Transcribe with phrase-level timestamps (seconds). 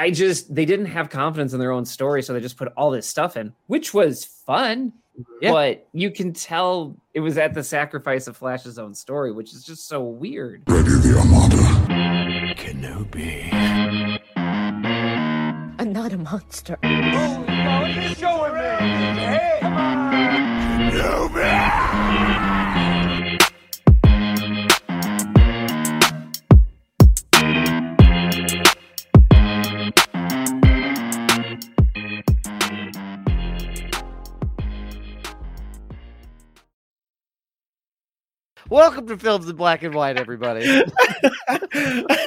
[0.00, 2.90] I just they didn't have confidence in their own story, so they just put all
[2.90, 4.94] this stuff in, which was fun.
[5.18, 5.32] Mm-hmm.
[5.42, 5.52] Yeah.
[5.52, 9.62] But you can tell it was at the sacrifice of Flash's own story, which is
[9.62, 10.62] just so weird.
[10.66, 12.54] Ready the Armada.
[12.54, 13.52] Kenobi.
[15.78, 16.78] I'm not a monster.
[38.70, 40.64] Welcome to Films in Black and White, everybody.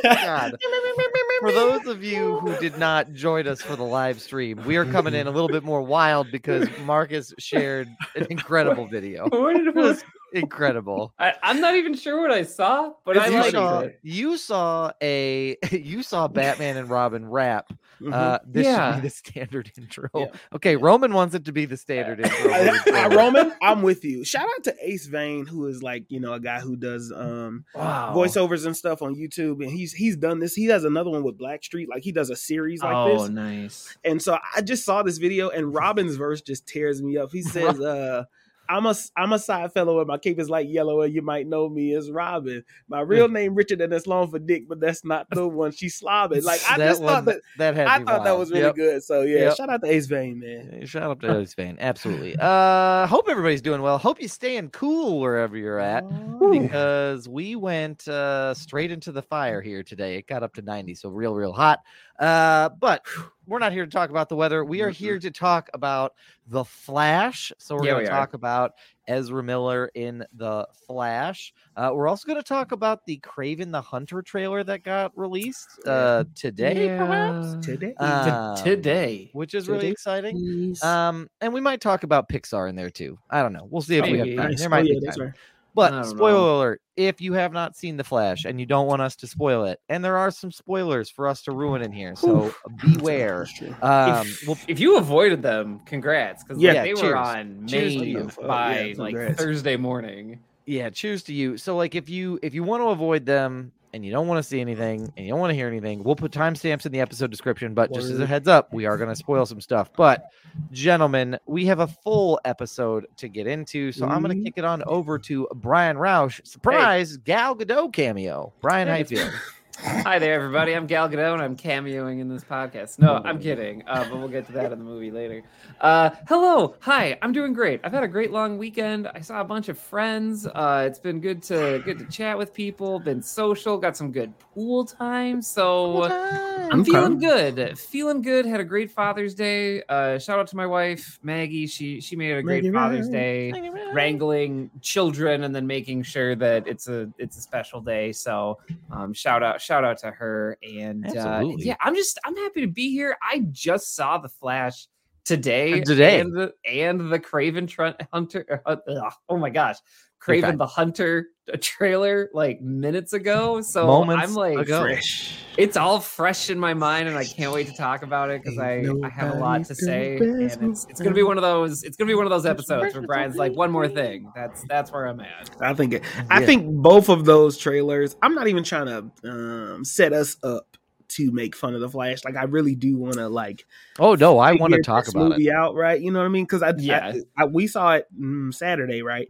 [0.03, 0.57] God.
[1.39, 4.83] For those of you who did not join us for the live stream, we are
[4.83, 9.29] coming in a little bit more wild because Marcus shared an incredible video.
[9.29, 10.03] What did It was
[10.34, 11.14] incredible.
[11.18, 14.00] I, I'm not even sure what I saw, but I you liked saw it.
[14.04, 17.72] you saw a you saw Batman and Robin rap.
[18.02, 18.12] Mhm.
[18.14, 20.09] Uh, this should be the standard intro.
[20.14, 20.26] Yeah.
[20.54, 22.52] Okay, Roman wants it to be the standard intro.
[22.52, 23.09] Uh, moving uh.
[23.16, 24.25] Roman, I'm with you.
[24.25, 27.66] Shout out to Ace Vane, who is like you know a guy who does um
[27.75, 28.14] Wow.
[28.16, 30.53] voiceovers and stuff on YouTube, and he's he's done this.
[30.56, 33.22] He has another one with Blackstreet, like he does a series like this.
[33.22, 33.30] oh, this.
[33.31, 33.97] nice.
[34.03, 37.31] And so I just saw this video, and Robin's verse just tears me up.
[37.31, 38.25] He says, "Uh,
[38.73, 41.47] I'm a I'm a side fellow, and my cape is like yellow, and you might
[41.47, 42.63] know me as Robin.
[42.88, 45.99] My real name Richard, and that's long for Dick, but that's not the one she's
[45.99, 46.43] slobbing.
[46.43, 48.75] Like I That just one- thought that that had I thought that was really Yep.
[48.75, 49.03] good.
[49.03, 49.57] So yeah, Yep.
[49.57, 50.85] shout out to Ace Vane, man.
[50.88, 51.77] Shout out to Ace Fan.
[51.79, 52.35] Absolutely.
[52.39, 53.97] Uh hope everybody's doing well.
[53.97, 56.03] Hope you staying cool wherever you're at.
[56.51, 60.16] Because we went uh straight into the fire here today.
[60.17, 61.79] It got up to 90, so real, real hot.
[62.19, 63.06] Uh, but
[63.47, 64.64] we're not here to talk about the weather.
[64.64, 66.14] We are here to talk about
[66.47, 67.52] the Flash.
[67.58, 68.19] So we're Yeah, going we to are.
[68.19, 68.73] talk about
[69.08, 71.53] Ezra Miller in the Flash.
[71.75, 75.67] Uh, we're also going to talk about the Kraven the Hunter trailer that got released
[75.86, 77.66] uh today, perhaps.
[77.66, 79.30] Today, Um, Today.
[79.34, 80.38] which is really exciting.
[80.38, 80.81] please.
[80.84, 83.17] Um, and we might talk about Pixar in there too.
[83.30, 83.67] I don't know.
[83.69, 84.30] We'll see if we Maybe.
[84.36, 84.50] have time.
[84.52, 84.59] Nice.
[84.59, 85.34] There Oh, might yeah, be that's time.
[85.75, 85.91] Right.
[85.91, 86.56] But spoiler know.
[86.57, 89.66] alert: if you have not seen the Flash and you don't want us to spoil
[89.66, 93.47] it, and there are some spoilers for us to ruin in here, so beware.
[93.81, 98.00] Um, if, well, if you avoided them, congrats, because Yeah, they were on Cheers to
[98.00, 98.31] Maine.
[98.38, 99.38] Oh, by yeah, like.
[99.38, 100.39] Thursday morning.
[100.66, 101.57] yeah, cheers to you.
[101.57, 104.48] So, like, if you if you want to avoid them and you don't want to
[104.48, 105.14] see anything mm.
[105.16, 107.74] and you don't want to hear anything, we'll put timestamps in the episode description.
[107.74, 109.92] But just as a heads up, we are going to spoil some stuff.
[109.96, 110.31] But,
[110.72, 114.46] gentlemen, we have a full episode to get into, so I'm going to mm-hmm.
[114.46, 116.46] kick it on over to Brian Roush.
[116.46, 118.54] Surprise, Gal Gadot cameo.
[118.62, 119.16] Brian, how you Hey.
[119.16, 119.31] feeling?
[119.79, 120.73] Hi there, everybody.
[120.73, 123.00] I'm Gal Gadot, and I'm cameoing in this podcast.
[123.00, 125.41] No, I'm kidding, uh, but we'll get to that in the movie later.
[125.81, 127.17] Uh, hello, hi.
[127.22, 127.81] I'm doing great.
[127.83, 129.07] I've had a great long weekend.
[129.13, 130.45] I saw a bunch of friends.
[130.45, 133.00] Uh, it's been good to good to chat with people.
[133.00, 133.78] Been social.
[133.78, 135.41] Got some good pool time.
[135.41, 136.91] So I'm Okay.
[136.91, 137.78] feeling good.
[137.79, 138.45] Feeling good.
[138.45, 139.81] Had a great Father's Day.
[139.89, 141.66] Uh, shout out to my wife Maggie.
[141.67, 143.12] She she made a great Maggie Father's Ryan.
[143.12, 148.12] Day wrangling children and then making sure that it's a it's a special day.
[148.12, 148.59] So
[148.91, 152.68] um, shout out shout out to her and uh, yeah, I'm just I'm happy to
[152.68, 153.18] be here.
[153.22, 154.88] I just saw the Flash
[155.25, 156.19] today, Uh, today.
[156.19, 158.61] and the and the Kraven Trent Hunter.
[158.66, 159.78] uh, ugh, oh my gosh,
[160.25, 160.41] fine.
[160.41, 163.62] Kraven the Hunter uh, trailer like minutes ago.
[163.62, 164.81] So Moments I'm like ago.
[164.81, 165.39] Fresh.
[165.57, 168.57] it's all fresh in my mind and i can't wait to talk about it because
[168.57, 171.83] I, I have a lot to say and it's, it's gonna be one of those
[171.83, 174.91] it's gonna be one of those episodes where brian's like one more thing that's that's
[174.91, 176.45] where i'm at I think it, I Yeah.
[176.47, 178.16] think both of those trailers.
[178.23, 180.72] I'm not even trying to um, set us up
[181.16, 182.24] to make fun of the Flash.
[182.25, 183.66] Like I really do want to like.
[184.00, 185.29] Oh no, I want to talk this about it.
[185.29, 186.00] movie out, right?
[186.01, 186.46] You know what I mean?
[186.46, 187.13] Because I, Yeah.
[187.38, 189.28] I, I we saw it mm, Saturday, right?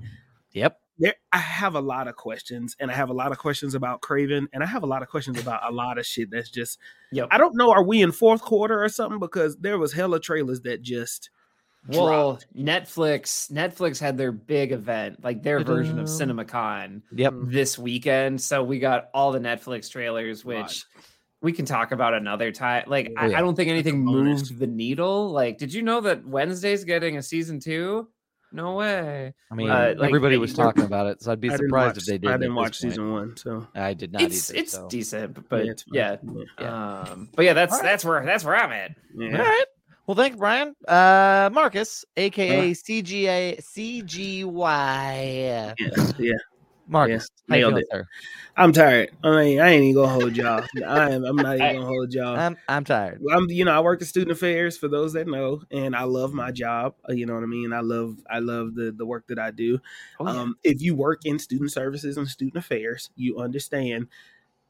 [0.52, 0.80] Yep.
[1.00, 4.02] There, I have a lot of questions, and I have a lot of questions about
[4.02, 6.78] Kraven, and I have a lot of questions about a lot of shit that's just.
[7.12, 7.30] Yep.
[7.32, 7.72] I don't know.
[7.72, 9.20] Are we in fourth quarter or something?
[9.20, 11.32] Because there was hella trailers that just.
[11.88, 17.34] well netflix netflix had their big event like their version of cinemacon Yep.
[17.48, 20.86] this weekend so we got all the netflix trailers which Right.
[21.44, 23.38] We can talk about another time like Oh, I, yeah.
[23.38, 24.50] I don't think anything bonus.
[24.50, 28.08] moved the needle like did you know that wednesday's getting a season two
[28.52, 31.56] no way I mean, Uh, like, everybody was talking about it, so I'd be I
[31.56, 32.30] surprised watch, if they did.
[32.30, 34.60] I didn't watch season one, so I did not it's either.
[34.60, 34.88] it's so.
[34.90, 35.94] decent, but it's fine.
[35.96, 36.18] yeah,
[36.60, 37.00] yeah.
[37.10, 37.84] um, but yeah, that's All right.
[37.86, 38.92] that's where that's where I'm at.
[39.18, 39.40] Yeah.
[39.40, 39.66] All right.
[40.06, 40.76] Well, thank you, Brian.
[40.88, 42.74] Uh, Marcus, aka Uh.
[42.76, 45.74] CGA CGY.
[45.80, 46.34] Yeah, yeah.
[46.88, 47.86] Marcus, how you nailed it.
[47.92, 48.06] sir?
[48.56, 49.12] I'm tired.
[49.24, 50.64] I mean, I ain't even gonna hold y'all.
[50.86, 51.24] I am.
[51.26, 52.38] I'm not even gonna hold y'all.
[52.38, 53.22] I'm I'm tired.
[53.34, 56.34] I'm, you know, I work in student affairs for those that know, and I love
[56.34, 56.96] my job.
[57.10, 57.74] uh, You know what I mean.
[57.74, 59.80] I love, I love the the work that I do.
[60.20, 60.40] Oh, yeah.
[60.42, 64.08] Um, if you work in student services and student affairs, you understand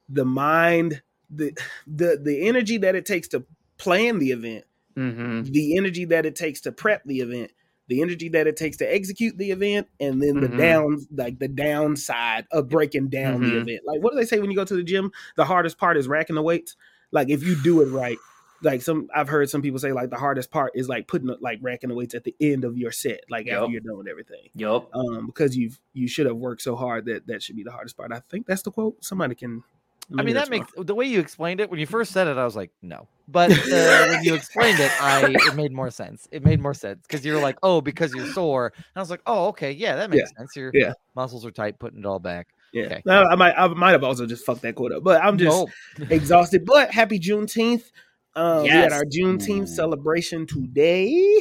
[0.07, 1.57] the mind, the
[1.87, 3.43] the the energy that it takes to
[3.77, 4.65] plan the event,
[4.95, 5.51] Mm-hmm.
[5.51, 7.51] the energy that it takes to prep the event,
[7.93, 10.57] the energy that it takes to execute the event, and then the Mhm.
[10.57, 13.61] down like the downside of breaking down the Mhm.
[13.61, 13.81] event.
[13.85, 15.11] Like what do they say when you go to the gym?
[15.35, 16.75] The hardest part is racking the weights.
[17.11, 18.17] Like if you do it right,
[18.63, 21.59] like some I've heard some people say like the hardest part is like putting like
[21.61, 24.49] racking the weights at the end of your set, like after you're done with everything.
[24.55, 24.89] Yep.
[24.93, 27.97] Um, because you've you should have worked so hard that that should be the hardest
[27.97, 28.11] part.
[28.11, 29.03] I think that's the quote.
[29.03, 29.63] Somebody can.
[30.11, 30.59] I mean, that that's wrong.
[30.59, 32.37] makes the way you explained it when you first said it.
[32.37, 36.27] I was like, no, but uh, when you explained it, I it made more sense.
[36.31, 38.73] It made more sense because you're like, oh, because you're sore.
[38.75, 40.55] And I was like, oh, okay, yeah, that makes sense.
[40.55, 40.93] Your Yeah.
[41.15, 42.47] muscles are tight, putting it all back.
[42.73, 43.01] Yeah, Okay.
[43.05, 45.49] No, I might I might have also just fucked that quote up, but I'm just
[45.49, 45.69] No.
[46.09, 46.65] exhausted.
[46.65, 47.91] But happy Juneteenth.
[48.35, 48.93] Um, We had Yes.
[48.93, 51.39] our Juneteenth celebration today,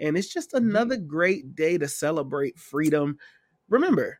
[0.00, 3.16] and it's just another great day to celebrate freedom.
[3.68, 4.18] Remember,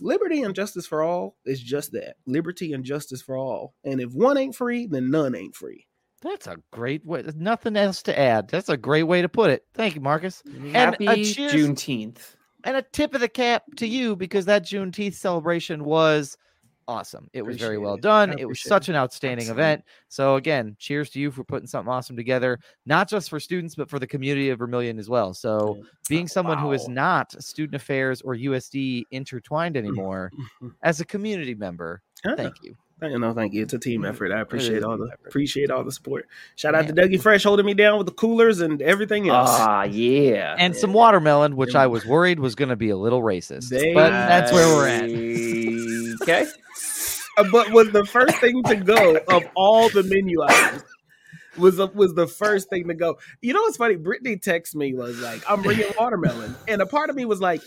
[0.00, 3.74] liberty and justice for all is just that liberty and justice for all.
[3.84, 5.86] And if one ain't free, then none ain't free.
[6.22, 7.22] That's a great way.
[7.22, 8.48] There's nothing else to add.
[8.48, 9.64] That's a great way to put it.
[9.74, 10.42] Thank you, Marcus.
[10.72, 12.34] Happy a cheers- Juneteenth.
[12.64, 16.36] And a tip of the cap to you because that Juneteenth celebration was
[16.88, 17.28] awesome.
[17.32, 18.38] It was very well done.
[18.38, 18.92] It was such it.
[18.92, 19.58] an outstanding Excellent.
[19.58, 19.84] event.
[20.08, 23.90] So again, cheers to you for putting something awesome together, not just for students, but
[23.90, 25.34] for the community of Vermillion as well.
[25.34, 30.30] So being someone who is not student affairs or USD intertwined anymore,
[30.82, 32.36] as a community member, Yeah.
[32.36, 32.76] thank you.
[33.02, 33.60] You know, thank you.
[33.62, 34.32] It's a team effort.
[34.32, 35.26] I appreciate all the effort.
[35.28, 36.26] appreciate all the support.
[36.54, 36.92] Shout out Yeah.
[36.92, 39.50] to Dougie Fresh holding me down with the coolers and everything else.
[39.52, 40.56] Ah, yeah.
[40.58, 43.92] And some watermelon, which I was worried was going to be a little racist, They-
[43.92, 45.10] but that's where we're at.
[46.28, 46.46] Okay.
[47.36, 50.82] Uh, but was the first thing to go of all the menu items.
[51.56, 53.16] Was the, was the first thing to go.
[53.40, 53.94] You know what's funny?
[53.96, 57.62] Brittany texted me was like, "I'm bringing watermelon," and a part of me was like,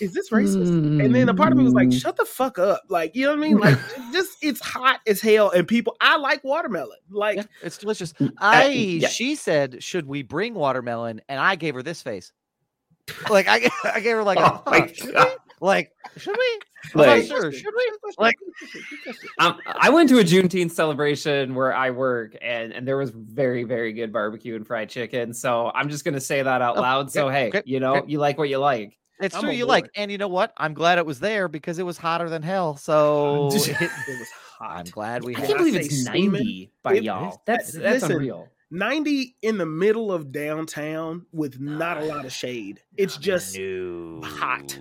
[0.00, 0.68] "Is this racist?"
[1.02, 3.30] And then a part of me was like, "Shut the fuck up!" Like you know
[3.30, 3.58] what I mean?
[3.58, 3.78] Like
[4.12, 6.98] just it's hot as hell, and people I like watermelon.
[7.08, 8.12] Like Yeah, it's delicious.
[8.20, 9.08] Uh, I yeah.
[9.08, 12.32] she said, "Should we bring watermelon?" And I gave her this face.
[13.30, 15.30] Like I I gave her like, a, Oh my "Huh.
[15.60, 16.60] Like, should we?
[16.94, 17.52] I'm Like- not sure.
[17.52, 17.92] Should we?
[18.18, 18.36] Like,
[19.38, 23.64] Um, I went to a Juneteenth celebration where I work, and and there was very
[23.64, 25.32] very good barbecue and fried chicken.
[25.34, 27.10] So I'm just gonna say that out Oh, loud.
[27.12, 28.10] So hey, okay, you know, okay.
[28.10, 28.96] you like what you like.
[29.20, 29.50] it's I'm true.
[29.50, 30.52] on You like, and you know what?
[30.56, 32.76] I'm glad it was there because it was hotter than hell.
[32.76, 34.28] So it it- was
[34.62, 35.46] I'm glad we I had.
[35.48, 37.42] can't believe it's 90 by it- y'all.
[37.46, 38.48] That's that's listen, unreal.
[38.70, 42.80] 90 in the middle of downtown with not a lot of shade.
[42.96, 44.20] It's just no.
[44.22, 44.78] hot.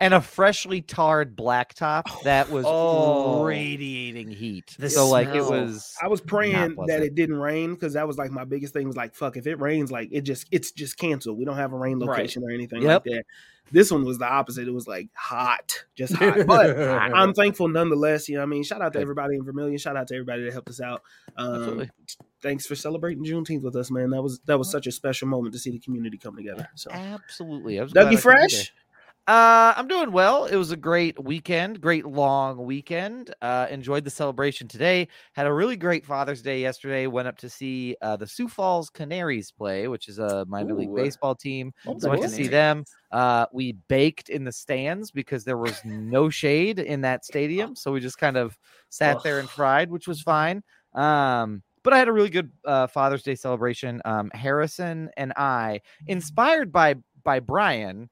[0.00, 3.42] And a freshly tarred blacktop that was Oh.
[3.44, 4.76] radiating heat.
[4.78, 8.16] The so like it was I was praying that it didn't rain because that was
[8.16, 10.98] like my biggest thing was like, fuck, if it rains, like it just it's just
[10.98, 11.36] canceled.
[11.36, 12.08] We don't have a rain Right.
[12.10, 13.06] location or anything Yep.
[13.06, 13.24] like that.
[13.72, 14.66] This one was the opposite.
[14.68, 16.38] It was like hot, just hot.
[16.46, 18.28] But I'm thankful nonetheless.
[18.28, 19.78] You know, what I mean, shout out to everybody in Vermillion.
[19.78, 21.02] Shout out to everybody that helped us out.
[21.36, 21.90] Um, Absolutely.
[22.40, 24.10] thanks for celebrating Juneteenth with us, man.
[24.10, 26.68] That was that was such a special moment to see the community come together.
[26.76, 27.78] So, Absolutely.
[27.80, 28.64] I was glad I Dougie Fresh, there.
[29.28, 30.46] Uh, I'm doing well.
[30.46, 33.34] It was a great weekend, great long weekend.
[33.42, 35.06] Uh, enjoyed the celebration today.
[35.34, 37.06] Had a really great Father's Day yesterday.
[37.06, 40.94] Went up to see uh, the Sioux Falls Canaries play, which is a minor league
[40.96, 41.74] baseball team.
[41.86, 42.86] Oh, So went to see them.
[43.12, 47.92] Uh, we baked in the stands because there was no shade in that stadium, so
[47.92, 48.56] we just kind of
[48.88, 50.62] sat there and fried, which was fine.
[50.94, 54.00] Um, but I had a really good uh, Father's Day celebration.
[54.06, 56.94] Um, Harrison and I, inspired by
[57.24, 58.08] by Brian,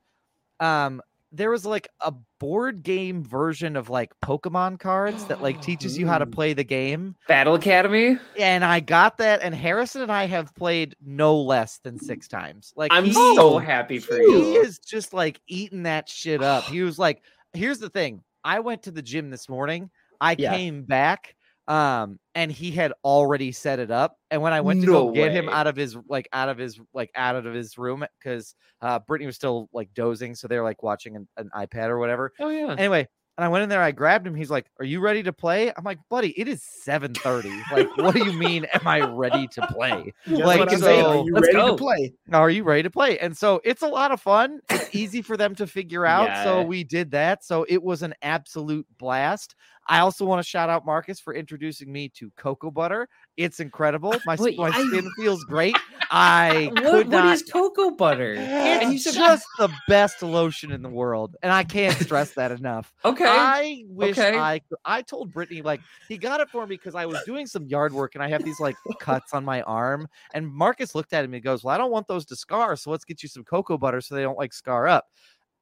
[0.61, 1.01] um,
[1.33, 6.07] there was like a board game version of like Pokemon cards that like teaches you
[6.07, 7.15] how to play the game.
[7.29, 8.19] Battle Academy.
[8.39, 12.73] And I got that, and Harrison and I have played no less than six times.
[12.77, 14.39] Like I'm he- so happy for he you.
[14.41, 16.65] He is just like eating that shit up.
[16.65, 17.23] He was like,
[17.53, 18.23] here's the thing.
[18.45, 19.91] I went to the gym this morning.
[20.21, 20.57] I Yeah.
[20.57, 21.36] came back
[21.69, 25.13] um and he had already set it up and when i went to No go
[25.13, 28.55] get him out of his like out of his like out of his room because
[28.83, 31.99] uh brittany was still like dozing so they were like watching an, an ipad or
[31.99, 32.75] whatever Oh yeah.
[32.79, 35.33] anyway and i went in there i grabbed him he's like are you ready to
[35.33, 39.47] play i'm like buddy it is 7:30 like what do you mean am i ready
[39.49, 41.05] to play Just like, I'm so- saying.
[41.05, 41.77] Are you Let's ready go.
[41.77, 42.13] to play?
[42.33, 43.19] are you ready to play?
[43.19, 44.61] And so it's a lot of fun.
[44.71, 46.45] It's easy for them to figure out.
[46.45, 47.45] So we did that.
[47.45, 49.55] So it was an absolute blast.
[49.89, 53.09] I also want to shout out Marcus for introducing me to cocoa butter.
[53.37, 54.15] It's incredible.
[54.25, 55.77] My, Wait, my I- skin feels great.
[56.11, 57.35] I What, could not.
[57.35, 58.37] is cocoa butter?
[58.39, 62.95] It's just the best lotion in the world, and I can't stress that enough.
[63.05, 63.25] okay.
[63.27, 64.39] I wish okay.
[64.39, 67.67] I I told Brittany like he got it for me because I was doing some
[67.67, 70.07] yard work and I have these like cuts on my arm.
[70.33, 72.93] And Marcus looked at him and goes, Well, I don't want those to scar, so
[72.93, 75.07] let's get you some cocoa butter so they don't like scar up.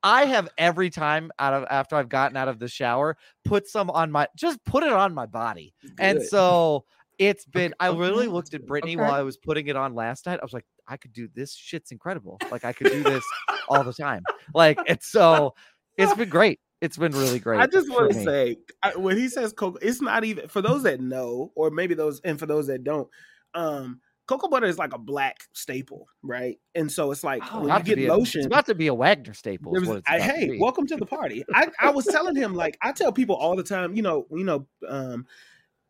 [0.03, 3.17] I have every time out of after I've gotten out of the shower,
[3.47, 5.73] put some on my just put it on my body.
[5.99, 6.85] And so
[7.19, 7.75] It's been.
[7.81, 9.03] I Okay, literally looked at Brittany okay.
[9.03, 10.41] while I was putting it on last night.
[10.41, 11.55] I was like, I could do this.
[11.55, 12.39] Shit's incredible.
[12.51, 13.25] Like I could do this
[13.69, 14.23] all the time.
[14.55, 15.55] Like it's so.
[15.97, 16.59] It's been great.
[16.81, 17.61] It's been really great.
[17.61, 18.25] I just want to me.
[18.25, 21.95] say I, when he says cocoa, it's not even for those that know, or maybe
[21.95, 23.09] those, and for those that don't.
[23.55, 26.59] Um, cocoa butter is like a black staple, right?
[26.75, 28.41] And so it's like Oh, when you get be a- lotion.
[28.41, 29.71] it's about to be a Wagner staple.
[29.73, 31.45] Was- I- about to hey, welcome to the party.
[31.55, 34.45] I, I was telling him like I tell people all the time, you know, you
[34.45, 35.27] know, um,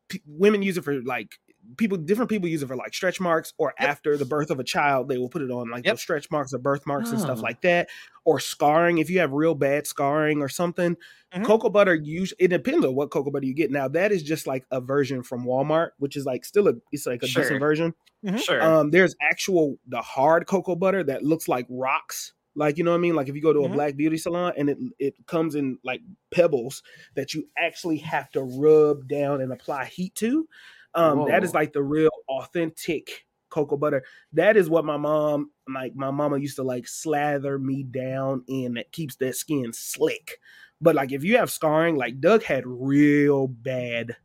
[0.09, 1.39] p- women use it for like
[1.79, 3.89] people, different people use it for like stretch marks, or Yep.
[3.89, 5.95] after the birth of a child, they will put it on like Yep.
[5.95, 7.43] those stretch marks or birthmarks and stuff Oh.
[7.43, 7.89] like that,
[8.25, 8.99] or scarring.
[8.99, 10.97] If you have real bad scarring or something,
[11.35, 11.45] Mhm.
[11.47, 13.71] cocoa butter use it depends on what cocoa butter you get.
[13.71, 17.07] Now that is just like a version from Walmart, which is like still a it's
[17.07, 17.43] like a Sure.
[17.43, 17.95] decent version.
[18.37, 18.63] Sure.
[18.63, 22.33] Um, there's actual the hard cocoa butter that looks like rocks.
[22.57, 23.15] Like you know what I mean?
[23.15, 23.73] Like if you go to a Mhm.
[23.75, 26.83] black beauty salon and it it comes in like pebbles
[27.15, 30.49] that you actually have to rub down and apply heat to.
[30.95, 34.05] Um, that is like the real authentic cocoa butter.
[34.33, 38.75] That is what my mom like my mama used to like slather me down in
[38.75, 40.39] that keeps that skin slick.
[40.81, 44.17] But like if you have scarring, like Doug had real bad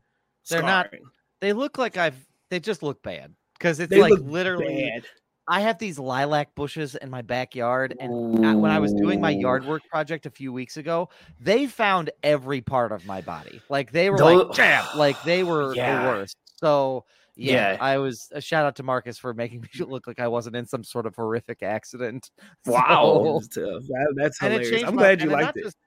[0.50, 0.94] They're not-
[1.42, 2.28] They look like I've.
[2.50, 4.90] They just look bad because it's They like literally.
[4.92, 5.06] bad.
[5.50, 9.32] I have these lilac bushes in my backyard, and uh, when I was doing my
[9.32, 13.60] yard work project a few weeks ago, they found every part of my body.
[13.68, 16.04] Like they were like jam, like they were Yeah.
[16.04, 16.38] the worst.
[16.58, 17.78] So yeah, Yeah.
[17.82, 20.66] I was a shout out to Marcus for making me look like I wasn't in
[20.68, 22.30] some sort of horrific accident.
[22.68, 23.42] Wow.
[23.50, 23.88] So- That's.
[23.88, 24.84] That- that's hilarious.
[24.84, 25.64] I'm my- glad you liked it.
[25.64, 25.78] just-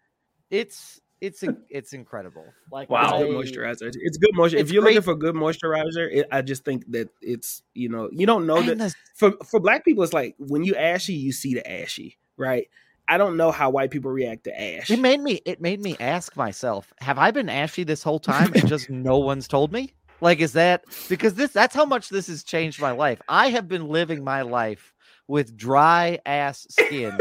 [0.51, 2.45] it's it's in- it's incredible.
[2.71, 3.03] Like Wow.
[3.05, 3.93] It's I- good moisturizer.
[3.95, 4.59] It's good moisture.
[4.59, 8.11] It's If you're looking for good moisturizer, it, I just think that it's you know
[8.13, 11.33] you don't know that the for for black people it's like when you ashy you
[11.33, 12.69] see the ashy right.
[13.09, 14.89] I don't know how white people react to ash.
[14.91, 18.53] It made me it made me ask myself, have I been ashy this whole time
[18.55, 19.95] and just no one's told me?
[20.21, 23.21] Like is that because this that's how much this has changed my life.
[23.29, 24.93] I have been living my life
[25.29, 27.17] with dry ass skin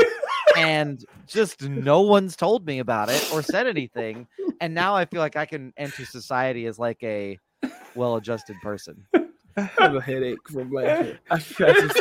[0.58, 4.28] and just no one's told me about it or said anything
[4.60, 7.38] and now I feel like I can enter society as like a
[7.96, 9.06] well-adjusted person.
[9.58, 11.18] I have a headache from laughing.
[11.30, 12.00] I, I just,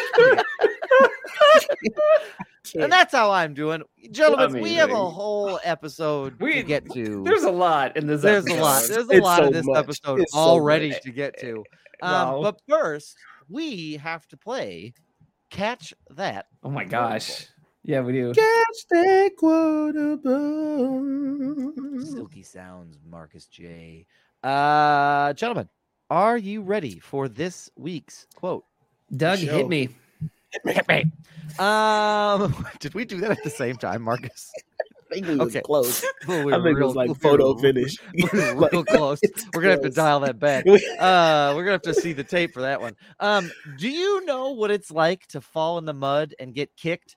[2.76, 3.83] And that's how I'm doing.
[4.12, 7.25] Gentlemen, we have a whole episode We- to get to.
[7.25, 8.23] There's a lot in this.
[8.23, 8.85] There's a lot.
[8.85, 8.95] episode.
[8.95, 9.76] There's a It's lot so of this much.
[9.78, 11.02] episode It's already much.
[11.02, 11.64] to get to.
[12.02, 12.40] Um, Wow.
[12.42, 13.14] But first,
[13.50, 14.95] we have to play
[15.50, 16.47] Catch That.
[16.62, 17.47] Oh my gosh.
[17.82, 18.32] Yeah, we do.
[18.34, 20.25] catch that quotable.
[22.04, 24.06] Silky sounds, Marcus J.
[24.42, 25.68] Uh, gentlemen,
[26.10, 28.64] are you ready for this week's quote?
[29.16, 29.46] Doug, Show.
[29.56, 29.88] hit me.
[31.58, 34.50] Um, did we do that at the same time, Marcus?
[35.10, 35.60] I think we was Okay.
[35.62, 36.04] close.
[36.28, 37.96] Well, we I were think it real- was like we photo were- finish.
[38.14, 39.18] we were Like, real close.
[39.22, 40.64] it's We're gonna have to dial that back.
[40.66, 42.94] Uh, we're gonna have to see the tape for that one.
[43.18, 47.16] Um, do you know what it's like to fall in the mud and get kicked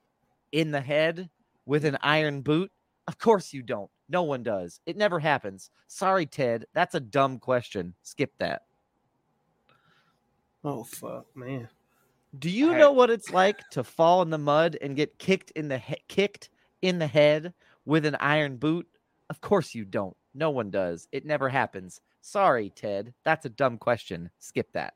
[0.54, 1.30] in the head
[1.66, 2.72] with an iron boot?
[3.08, 3.90] Of course you don't.
[4.08, 4.80] No one does.
[4.86, 5.70] It never happens.
[5.88, 6.66] Sorry, Ted.
[6.74, 7.94] That's a dumb question.
[8.04, 8.62] Skip that.
[10.64, 11.68] Oh fuck, man.
[12.40, 15.52] Do you I- know what it's like to fall in the mud and get kicked
[15.52, 16.50] in the he- kicked
[16.82, 17.54] in the head
[17.86, 18.88] with an iron boot?
[19.30, 20.16] Of course you don't.
[20.34, 21.08] No one does.
[21.12, 22.02] It never happens.
[22.22, 23.14] Sorry, Ted.
[23.24, 24.30] That's a dumb question.
[24.40, 24.94] Skip that.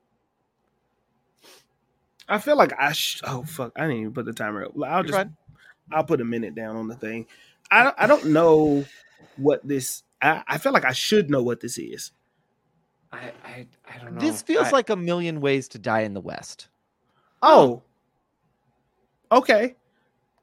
[2.30, 4.72] I feel like I sh- oh fuck, I didn't even put the timer up.
[4.76, 5.36] I'll You're just fine.
[5.92, 7.28] I'll put a minute down on the thing.
[7.72, 8.86] I don't- I don't know
[9.38, 10.04] what this.
[10.22, 12.12] I, I feel like I should know what this is.
[13.12, 14.20] I, I, I don't know.
[14.20, 16.68] This feels I- like a million ways to die in the West.
[17.42, 17.84] Oh,
[19.32, 19.76] okay.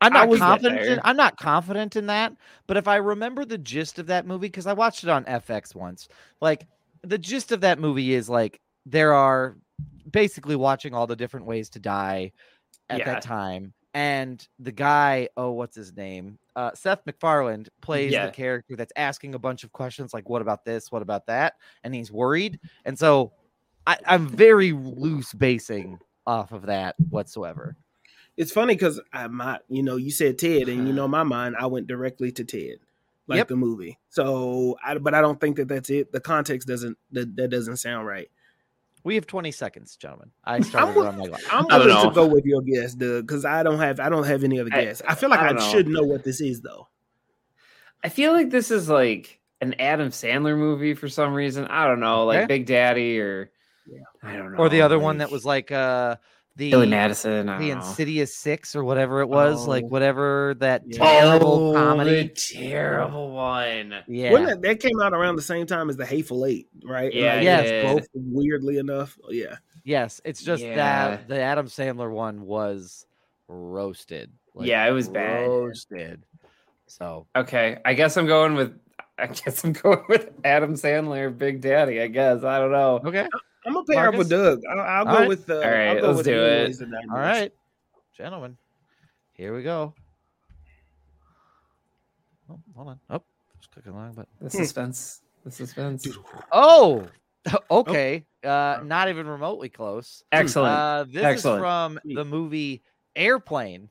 [0.01, 0.81] I'm not confident.
[0.83, 1.01] In.
[1.03, 2.35] I'm not confident in that.
[2.67, 5.75] But if I remember the gist of that movie, because I watched it on FX
[5.75, 6.09] once,
[6.41, 6.67] like
[7.03, 9.57] the gist of that movie is like there are
[10.11, 12.33] basically watching all the different ways to die
[12.91, 13.05] at Yeah.
[13.07, 13.73] that time.
[13.95, 16.39] And the guy, oh, what's his name?
[16.57, 18.27] Uh, Seth MacFarlane plays Yeah.
[18.27, 20.91] the character that's asking a bunch of questions like, what about this?
[20.91, 21.55] What about that?
[21.85, 22.59] And he's worried.
[22.85, 23.33] And so
[23.87, 27.77] I, I'm very loose basing off of that whatsoever.
[28.37, 31.55] It's funny because I might, you know, you said Ted, and you know, my mind,
[31.57, 32.79] I went directly to Ted,
[33.29, 33.49] like Yep.
[33.49, 33.99] the movie.
[34.09, 36.11] So, I, but I don't think that that's it.
[36.11, 38.29] The context doesn't that, that doesn't sound right.
[39.05, 40.31] We have 20 seconds, gentlemen.
[40.45, 41.41] I started wi- on my clock.
[41.53, 44.25] I'm I don't to go with your guess, Doug, because I don't have I don't
[44.25, 45.03] have any other I- guess.
[45.07, 45.71] I feel like I I, don't know.
[45.71, 46.89] should know what this is, though.
[48.03, 51.67] I feel like this is like an Adam Sandler movie for some reason.
[51.67, 52.47] I don't know, like Okay.
[52.47, 53.51] Big Daddy or
[53.87, 54.01] Yeah.
[54.23, 54.59] I don't know.
[54.59, 56.17] Or the other one that was like uh
[56.57, 57.49] the Billy Madison.
[57.49, 57.91] I the don't know.
[57.99, 59.89] Ridiculous Six or whatever it was, like Oh.
[59.89, 60.99] whatever that Yeah.
[60.99, 62.23] terrible oh, comedy.
[62.23, 63.95] the terrible one.
[64.07, 67.13] Yeah, Wasn't that, that came out around the same time as the Hateful Eight, right?
[67.13, 67.87] Yeah, Like, yes, did.
[67.87, 69.19] both weirdly enough.
[69.25, 70.77] Oh, yeah, yes, it's just Yeah.
[70.77, 73.07] that the Adam Sandler one was
[73.49, 74.31] roasted.
[74.61, 75.49] Yeah, it was bad.
[75.49, 76.23] Roasted.
[76.87, 78.79] So Okay, I guess I'm going with.
[79.19, 82.01] I guess I'm going with Adam Sandler, Big Daddy.
[82.01, 83.01] I guess I don't know.
[83.05, 83.27] okay,
[83.67, 84.61] I'm gonna pair up with Doug.
[84.71, 85.29] I'll, I'll go All right.
[85.29, 85.57] with the.
[85.65, 86.67] All right, I'll go let's with do the it.
[86.67, 87.17] Boys and Dynamite.
[87.17, 87.53] all right,
[88.17, 88.57] gentlemen,
[89.33, 89.95] here we go.
[92.51, 93.01] Oh, hold on.
[93.11, 93.23] Oh,
[93.59, 95.23] just clicking along, but The suspense.
[95.45, 96.07] The suspense.
[96.53, 97.07] oh,
[97.71, 98.25] okay.
[98.43, 100.23] Uh, not even remotely close.
[100.33, 100.75] Excellent.
[100.79, 101.59] Uh, this Excellent.
[101.59, 102.83] is from the movie
[103.17, 103.89] Airplane.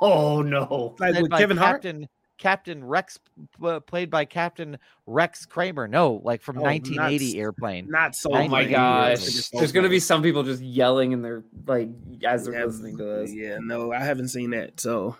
[0.00, 0.94] oh no.
[0.98, 1.82] Like with by Kevin Hart.
[1.82, 3.18] Captain Captain Rex,
[3.62, 5.86] uh, played by Captain Rex Kramer.
[5.88, 7.86] No, like from Oh, 1980 not- Airplane.
[7.88, 8.30] Not so.
[8.30, 9.50] Oh my Nineteen gosh.
[9.50, 11.88] There's gonna be some people just yelling in their like
[12.26, 13.32] as they're Yeah, listening to this.
[13.34, 14.80] Yeah, no, I haven't seen that.
[14.80, 15.16] So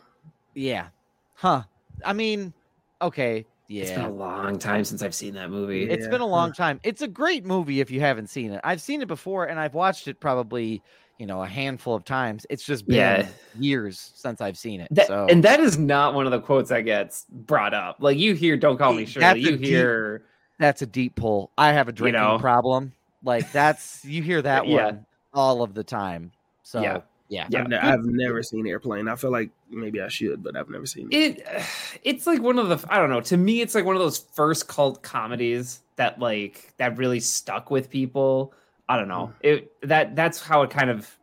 [0.55, 0.89] Yeah,
[1.35, 1.63] huh?
[2.05, 2.53] I mean,
[3.01, 3.83] okay, Yeah.
[3.83, 5.89] It's been a long time since I've seen that movie.
[5.89, 6.11] It's Yeah.
[6.11, 6.81] been a long time.
[6.83, 8.61] It's a great movie if you haven't seen it.
[8.63, 10.83] I've seen it before and I've watched it probably,
[11.19, 12.45] you know, a handful of times.
[12.51, 13.29] It's just been Yeah.
[13.59, 14.89] years since I've seen it.
[14.91, 17.97] That, so And that is not one of the quotes that gets brought up.
[18.01, 20.23] Like you hear, "Don't call me That's Shirley." a You deep- hear,
[20.59, 21.51] that's a deep pull.
[21.57, 22.39] I have a drinking know.
[22.39, 22.93] problem.
[23.23, 24.85] Like that's you hear that Yeah.
[24.87, 26.33] one all of the time.
[26.63, 27.01] So Yeah.
[27.29, 27.47] yeah.
[27.49, 27.61] Yeah.
[27.63, 29.09] I've, ne- I've never seen Airplane.
[29.09, 31.39] I feel like maybe I should, but I've never seen it.
[31.39, 31.63] it.
[32.05, 32.85] It's like one of the.
[32.93, 33.21] I don't know.
[33.23, 37.71] To me, it's like one of those first cult comedies that like that really stuck
[37.71, 38.53] with people.
[38.89, 39.33] I don't know.
[39.41, 41.19] It that that's how it kind of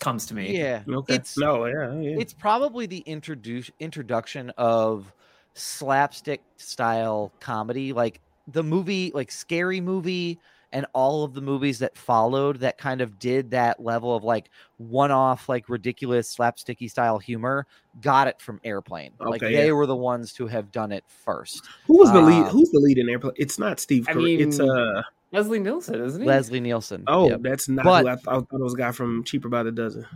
[0.00, 0.56] comes to me.
[0.56, 0.82] Yeah.
[0.88, 1.14] Okay.
[1.14, 2.16] It's no, yeah, yeah.
[2.18, 5.12] it's probably the introduce introduction of
[5.54, 10.38] slapstick style comedy like the movie like scary movie
[10.70, 14.50] and all of the movies that followed that kind of did that level of like
[14.76, 17.66] one-off like ridiculous slapsticky style humor
[18.02, 19.72] got it from airplane like they yeah.
[19.72, 22.44] were the ones to have done it first Who was the lead?
[22.44, 23.32] um, Who's the lead in Airplane?
[23.36, 24.06] It's not Steve.
[24.10, 24.40] I Carell.
[24.46, 25.02] it's mean, uh.
[25.32, 26.26] Leslie Nielsen, isn't he?
[26.26, 27.40] leslie nielsen Oh, Yep.
[27.42, 29.72] that's not But- who I, I thought it was a guy from Cheaper by the
[29.72, 30.06] Dozen.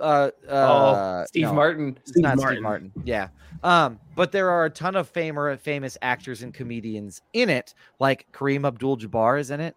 [0.00, 1.52] uh, oh, uh Steve no.
[1.54, 1.98] Martin.
[2.04, 2.54] Steve not Martin.
[2.56, 2.92] Steve Martin.
[3.04, 3.28] Yeah.
[3.62, 8.26] Um, but there are a ton of famer, famous actors and comedians in it, like
[8.32, 9.76] Kareem Abdul-Jabbar is in it.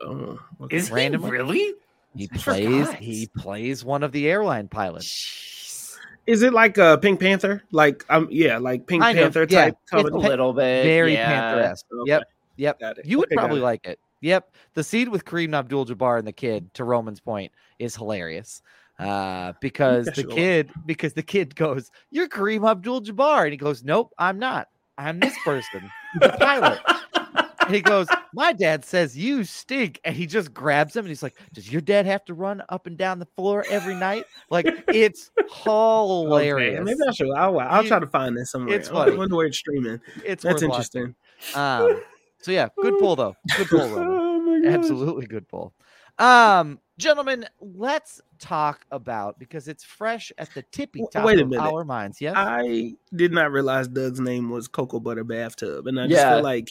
[0.00, 0.76] Oh, okay.
[0.76, 1.28] Is Randomly?
[1.28, 1.74] he really?
[2.16, 2.96] He I plays forgot.
[2.96, 5.06] he plays one of the airline pilots.
[5.06, 5.96] Jeez.
[6.26, 7.62] Is it like uh, Pink Panther?
[7.72, 9.64] Like um, yeah, like Pink Kind of, Panther yeah.
[9.66, 10.84] type It's A little bit.
[10.84, 11.26] Very yeah.
[11.26, 11.86] Panther-esque.
[12.00, 12.10] Okay.
[12.10, 12.22] Yep.
[12.56, 12.98] Yep.
[13.04, 13.64] You would Okay, got probably it.
[13.64, 13.98] like it.
[14.22, 14.54] Yep.
[14.74, 18.62] The scene with Kareem Abdul-Jabbar and the kid, to Roman's point, is hilarious.
[18.98, 24.12] Uh, because the kid, because the kid goes, "You're Kareem Abdul-Jabbar," and he goes, "Nope,
[24.18, 24.68] I'm not.
[24.96, 26.80] I'm this person, the pilot."
[27.66, 30.00] And he goes, My dad says you stink.
[30.04, 32.86] And he just grabs him and he's like, Does your dad have to run up
[32.86, 34.24] and down the floor every night?
[34.50, 35.30] Like, it's
[35.62, 36.80] hilarious.
[36.80, 37.30] Okay, maybe I should.
[37.36, 38.76] I'll, I'll try to find this somewhere.
[38.76, 39.16] it's I funny.
[39.16, 40.00] wonder where it's streaming.
[40.24, 41.14] It's That's interesting.
[41.54, 42.02] Um,
[42.42, 43.36] so, yeah, good pull, though.
[43.56, 44.66] Good pull, Roman.
[44.66, 44.68] Oh.
[44.70, 45.72] Absolutely good pull.
[46.18, 51.48] Um, gentlemen, let's talk about because it's fresh at the tippy top wait a of
[51.48, 51.62] minute.
[51.64, 52.20] our minds.
[52.20, 52.34] Yeah.
[52.36, 56.34] I did not realize Doug's name was Cocoa Butter Bathtub, and I just Yeah.
[56.34, 56.68] feel like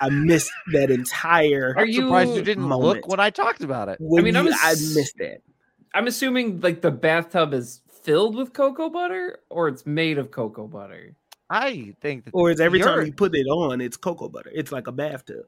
[0.00, 1.74] I missed that entire.
[1.76, 3.06] Are I'm surprised you you- didn't look moment.
[3.08, 3.98] when I talked about it.
[4.00, 5.38] When I mean, you- I'm I missed that.
[5.94, 10.66] I'm assuming like the bathtub is filled with cocoa butter or it's made of cocoa
[10.66, 11.14] butter.
[11.50, 14.50] I think that Or is every time You're- put it on, it's cocoa butter.
[14.54, 15.46] It's like a bathtub.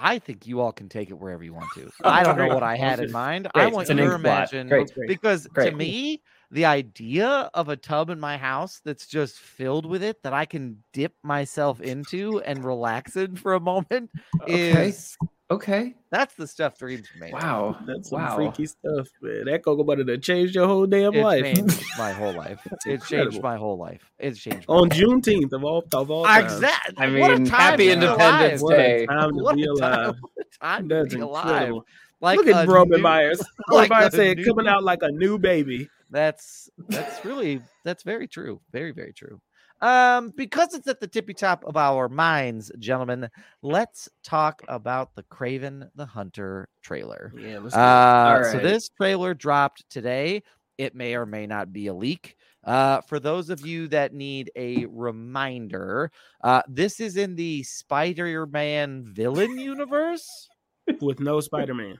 [0.00, 1.90] I think you all can take it wherever you want to.
[2.04, 3.48] I don't know what I had in mind.
[3.54, 4.92] I want you to imagine Great.
[5.08, 10.02] because to me, the idea of a tub in my house that's just filled with
[10.04, 14.10] it that I can dip myself into and relax in for a moment
[14.42, 14.88] Okay.
[14.88, 15.16] is
[15.50, 15.94] Okay.
[16.10, 17.32] that's the stuff dreams are made.
[17.34, 17.42] of.
[17.42, 17.78] Wow.
[17.86, 18.36] That's some wow.
[18.36, 19.46] freaky stuff, man.
[19.46, 21.42] That cocoa butter that changed your whole damn It life.
[21.42, 22.60] changed my whole life.
[22.86, 24.10] It changed my whole life.
[24.18, 26.52] It changed on Juneteenth of all of all times.
[26.52, 26.94] Exactly.
[26.98, 28.62] I what a mean, time happy to Independence alive.
[28.62, 29.06] What a Day.
[29.06, 30.14] time to What be a time, alive.
[30.20, 31.74] what a time to That's be alive.
[32.20, 33.38] Like Look at Roman new- Myers.
[33.70, 35.88] like Roman Myers said new- coming out like a new baby.
[36.10, 38.60] That's that's really that's very true.
[38.72, 39.40] Very very true.
[39.80, 43.28] Um, because it's at the tippy top of our minds, gentlemen.
[43.62, 47.32] Let's talk about the Kraven the Hunter trailer.
[47.36, 50.42] Yeah, let's Uh, so this trailer dropped today.
[50.78, 52.36] It may or may not be a leak.
[52.64, 56.10] Uh, for those of you that need a reminder,
[56.42, 60.48] uh, this is in the Spider-Man villain universe.
[61.00, 61.98] with no Spider Man.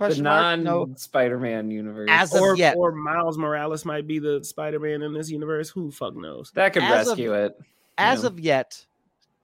[0.00, 0.40] The Question mark?
[0.40, 0.94] non No.
[0.96, 2.08] Spider-Man universe.
[2.10, 2.74] As of Or, yet.
[2.78, 5.68] or Miles Morales might be the Spider Man in this universe.
[5.68, 6.50] Who fuck knows?
[6.54, 7.60] that could as of- rescue it.
[7.98, 8.26] As Yeah.
[8.28, 8.86] of yet,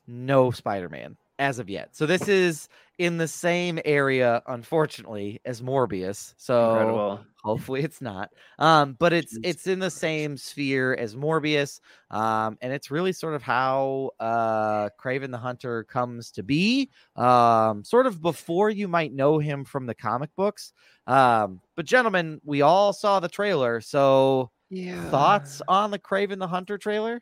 [0.07, 1.19] no Spider-Man.
[1.39, 1.95] as of yet.
[1.95, 6.35] So this is in the same area, unfortunately, as Morbius.
[6.39, 7.25] So Incredible.
[7.43, 8.33] hopefully it's not.
[8.59, 9.45] Um, but it's Jeez.
[9.45, 11.81] it's in the same sphere as Morbius.
[12.11, 16.91] Um, and it's really sort of how uh Kraven the Hunter comes to be.
[17.17, 20.73] Um, sort of before you might know him from the comic books.
[21.07, 23.81] Um, but gentlemen, we all saw the trailer.
[23.81, 25.11] So Yeah.
[25.11, 27.21] thoughts on the Kraven the Hunter trailer?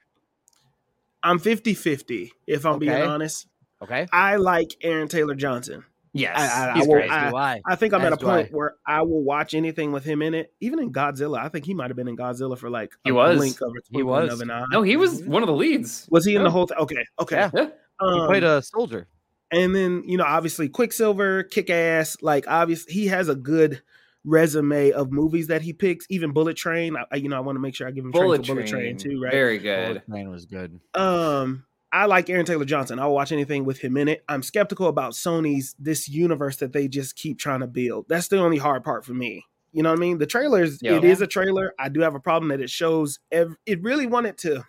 [1.23, 3.47] I'm 50-50, if I'm being honest.
[3.85, 4.07] Okay.
[4.13, 5.85] I like Aaron Taylor Johnson.
[6.17, 6.37] Yes.
[6.39, 7.11] I- I- he's I will- great.
[7.11, 7.61] I- Do I?
[7.67, 8.57] I think I'm As at a point I.
[8.57, 11.39] where I will watch anything with him in it, even in Godzilla.
[11.39, 13.37] I think he might have been in Godzilla for like He a was.
[13.39, 14.33] blink of a He was.
[14.33, 14.65] of an eye.
[14.71, 16.07] no, he was one of the leads.
[16.11, 16.45] Was he in Oh.
[16.45, 16.79] the whole thing?
[16.79, 17.37] Okay, okay.
[17.37, 17.51] Yeah.
[17.55, 17.65] Yeah.
[18.01, 19.09] He Um, played a soldier.
[19.51, 22.17] and then you know, obviously, Quicksilver, Kick Ass.
[22.23, 23.83] Like, obviously, he has a good
[24.25, 26.07] resume of movies that he picks.
[26.11, 26.97] Even Bullet Train.
[26.97, 28.97] I, I- you know, I want to make sure I give him Bullet Bullet Train,
[28.97, 29.33] Train too, right?
[29.33, 30.03] Very good.
[30.09, 30.81] Man was good.
[30.95, 32.99] Um, I like Aaron Taylor Johnson.
[32.99, 34.25] I'll watch anything with him in it.
[34.29, 38.07] I'm skeptical about Sony's this universe that they just keep trying to build.
[38.09, 39.45] That's the only hard part for me.
[39.73, 40.19] You know what I mean?
[40.19, 40.97] The trailers, Yeah.
[40.97, 41.73] it is a trailer.
[41.79, 43.21] I do have a problem that it shows.
[43.33, 44.65] Ev- it really wanted to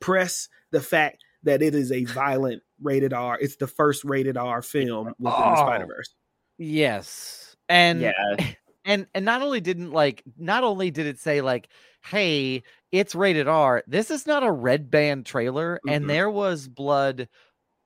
[0.00, 3.38] press the fact that it is a violent rated R.
[3.40, 5.56] It's the first rated R film within the Oh.
[5.56, 6.14] Spider Verse.
[6.58, 7.56] Yes.
[7.68, 8.12] And yeah.
[8.84, 11.68] and and not only didn't like not only did it say like
[12.04, 12.62] hey
[12.92, 15.92] it's rated r this is not a red band trailer Mhm.
[15.96, 17.28] and there was blood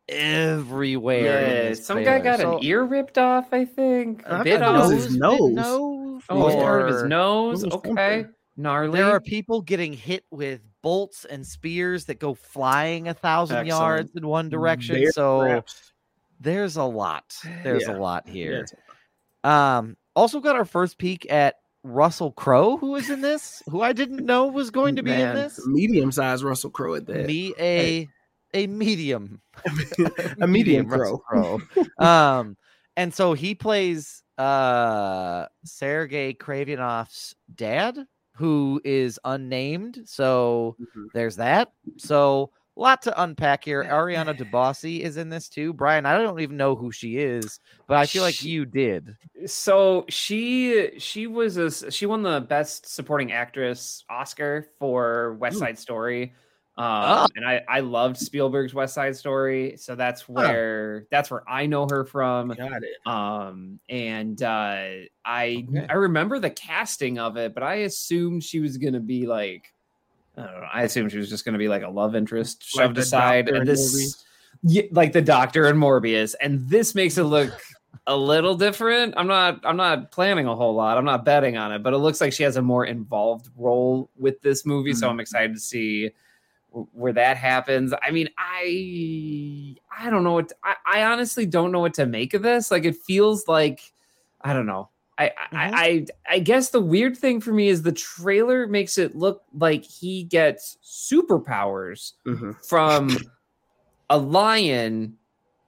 [0.08, 4.22] everywhere in Yeah, this some guy got So- an ear ripped off, I think.
[4.26, 4.92] A I bit thought was off.
[4.92, 5.50] his bit nose.
[5.52, 7.64] nose Oh, it was part of his nose.
[7.64, 7.88] Okay.
[8.22, 8.32] something.
[8.58, 8.98] Gnarly.
[8.98, 13.68] there are people getting hit with bolts and spears that go flying a thousand Excellent.
[13.82, 15.92] yards in one direction Bear so traps.
[16.40, 17.96] there's a lot there's Yeah.
[17.96, 18.74] a lot Yeah, here it's-
[19.44, 23.92] Um, also got our first peek at Russell Crowe, who is in this, who I
[23.92, 25.60] didn't know was going to be in this.
[25.66, 27.26] medium sized Russell Crowe at that.
[27.26, 28.08] Me a
[28.54, 29.40] a medium,
[30.40, 31.58] a medium Russell Crowe.
[31.58, 32.04] Crowe.
[32.06, 32.56] um,
[32.96, 37.98] and so he plays uh Sergei Kravinoff's dad,
[38.36, 40.00] who is unnamed.
[40.04, 41.06] So Mhm.
[41.14, 41.72] there's that.
[41.96, 43.82] So lot to unpack here.
[43.84, 45.72] Ariana DeBose is in this too.
[45.72, 49.16] Brian, I don't even know who she is, but I feel like She- you did.
[49.46, 55.60] so she she was a she won the best supporting actress Oscar for West Ooh.
[55.60, 56.34] Side Story.
[56.78, 57.26] Um, Oh.
[57.36, 61.86] and I I loved Spielberg's West Side Story, so that's where that's where I know
[61.90, 62.48] her from.
[62.48, 63.06] Got it.
[63.10, 64.84] Um, and uh,
[65.24, 65.86] I Okay.
[65.88, 69.72] I remember the casting of it, but I assumed she was gonna be like
[70.36, 70.68] I don't know.
[70.72, 73.66] I assumed she was just gonna be like a love interest shoved the aside, and
[73.66, 74.24] this
[74.62, 77.50] yeah, like the Doctor and Morbius, and this makes it look
[78.06, 79.14] a little different.
[79.16, 80.98] I'm not I'm not planning a whole lot.
[80.98, 84.10] I'm not betting on it, but it looks like she has a more involved role
[84.16, 85.20] with this movie, so I'm mm-hmm.
[85.20, 86.10] excited to see
[86.70, 87.92] w- where that happens.
[88.02, 92.34] I mean, I I don't know what I, I honestly don't know what to make
[92.34, 92.70] of this.
[92.70, 93.80] Like it feels like
[94.40, 94.90] I don't know.
[95.18, 95.32] I, Mhm.
[95.52, 99.42] I, I I guess the weird thing for me is the trailer makes it look
[99.54, 102.54] like he gets superpowers Mhm.
[102.66, 103.16] from
[104.10, 105.16] a lion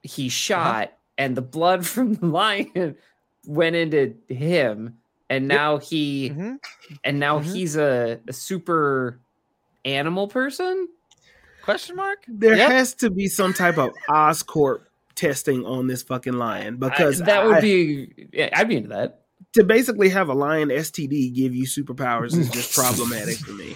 [0.03, 2.95] he shot and the blood from the lion
[3.45, 4.97] went into him
[5.29, 6.59] and now he Mhm.
[7.03, 7.43] and now Mhm.
[7.53, 9.19] he's a, a super
[9.85, 10.87] animal person
[11.63, 12.23] Question mark?
[12.27, 12.69] There Yep.
[12.71, 14.79] has to be some type of Oscorp
[15.15, 18.89] testing on this fucking lion because I- that would I- be yeah, i'd be into
[18.89, 23.75] that to basically have a lion STD give you superpowers is just problematic for me.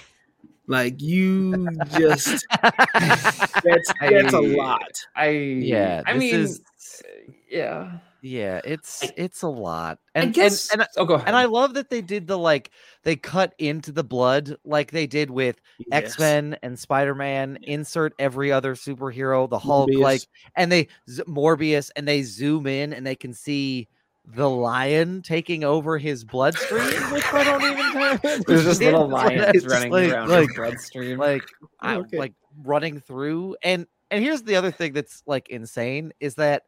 [0.67, 4.91] Like you just that's that's a I- lot.
[5.15, 6.61] i Yeah, i this mean is-
[7.03, 7.91] uh, yeah
[8.25, 9.99] yeah, it's it's a lot.
[10.15, 12.37] i And guess and, and oh go ahead and I love that they did the
[12.37, 12.71] like
[13.03, 16.11] they cut into the blood like they did with Yes.
[16.11, 17.57] X Men and Spider Man.
[17.63, 19.99] Insert every other superhero, the Hulk, Morbius.
[19.99, 20.21] like,
[20.55, 23.89] and they z- Morbius, and they zoom in and they can see
[24.25, 28.43] the lion taking over his bloodstream, which I don't even.
[28.47, 31.67] there's just little It's like- lions it's running like- around like, his bloodstream like oh,
[31.81, 32.17] I, okay.
[32.17, 32.33] like
[32.63, 36.63] running through and and here's the other thing that's like insane is that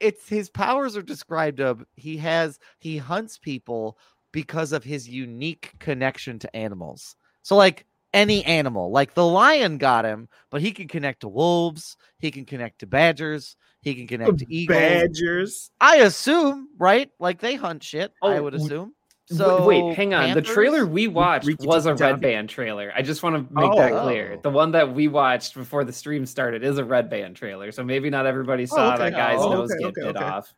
[0.00, 3.98] it's his powers are described of he has he hunts people
[4.32, 10.04] because of his unique connection to animals so like any animal like the lion got
[10.04, 14.08] him but he can connect to wolves he can connect to badgers he can oh,
[14.08, 15.70] connect to eagles Badgers.
[15.80, 18.94] i assume right like they hunt shit i Oh, would assume
[19.32, 20.34] so wait, hang on.
[20.34, 22.92] The trailer we watched was a red band trailer.
[22.96, 23.68] I just want to oh.
[23.68, 24.02] make that Oh.
[24.02, 24.38] clear.
[24.42, 27.70] The one that we watched before the stream started is a red band trailer.
[27.70, 29.04] So maybe not everybody oh, saw okay.
[29.04, 30.24] that guy's Oh, nose okay, get okay, bit okay.
[30.24, 30.52] off.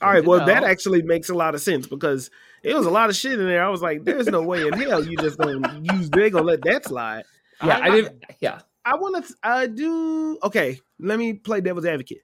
[0.00, 2.30] All right, well to that actually makes a lot of sense because
[2.64, 3.64] it was a lot of shit in there.
[3.64, 6.62] I was like, there's no way in hell you just gonna use they gonna let
[6.62, 7.24] that slide.
[7.62, 9.34] Yeah, I'm I not- Yeah, I want to.
[9.42, 10.38] I do.
[10.42, 12.22] Okay, let me play devil's advocate.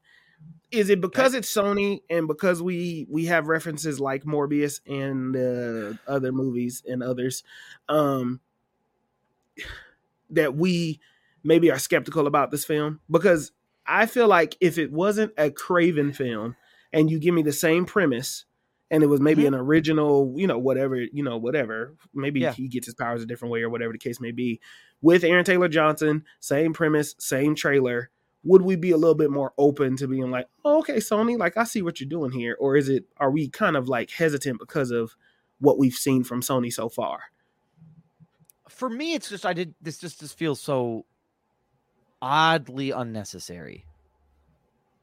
[0.71, 5.99] Is it because it's Sony and because we we have references like Morbius and uh,
[6.07, 7.43] other movies and others,
[7.89, 8.41] um,
[10.31, 11.01] that we
[11.43, 13.01] maybe are skeptical about this film?
[13.11, 13.53] Because
[13.87, 16.55] I feel like if it wasn't a Kraven film
[16.93, 18.45] and you give me the same premise
[18.91, 19.49] and it was maybe Mhm.
[19.49, 22.53] an original, you know, whatever, you know, whatever, maybe Yeah.
[22.53, 24.61] he gets his powers a different way or whatever the case may be,
[25.01, 28.11] with Aaron Taylor Johnson, same premise, same trailer,
[28.43, 31.57] would we be a little bit more open to being like, oh, okay, Sony, like
[31.57, 34.59] I see what you're doing here, or is it are we kind of like hesitant
[34.59, 35.15] because of
[35.59, 37.21] what we've seen from Sony so far?
[38.69, 41.05] For me, it's just I did this just just feels so
[42.23, 43.85] oddly unnecessary.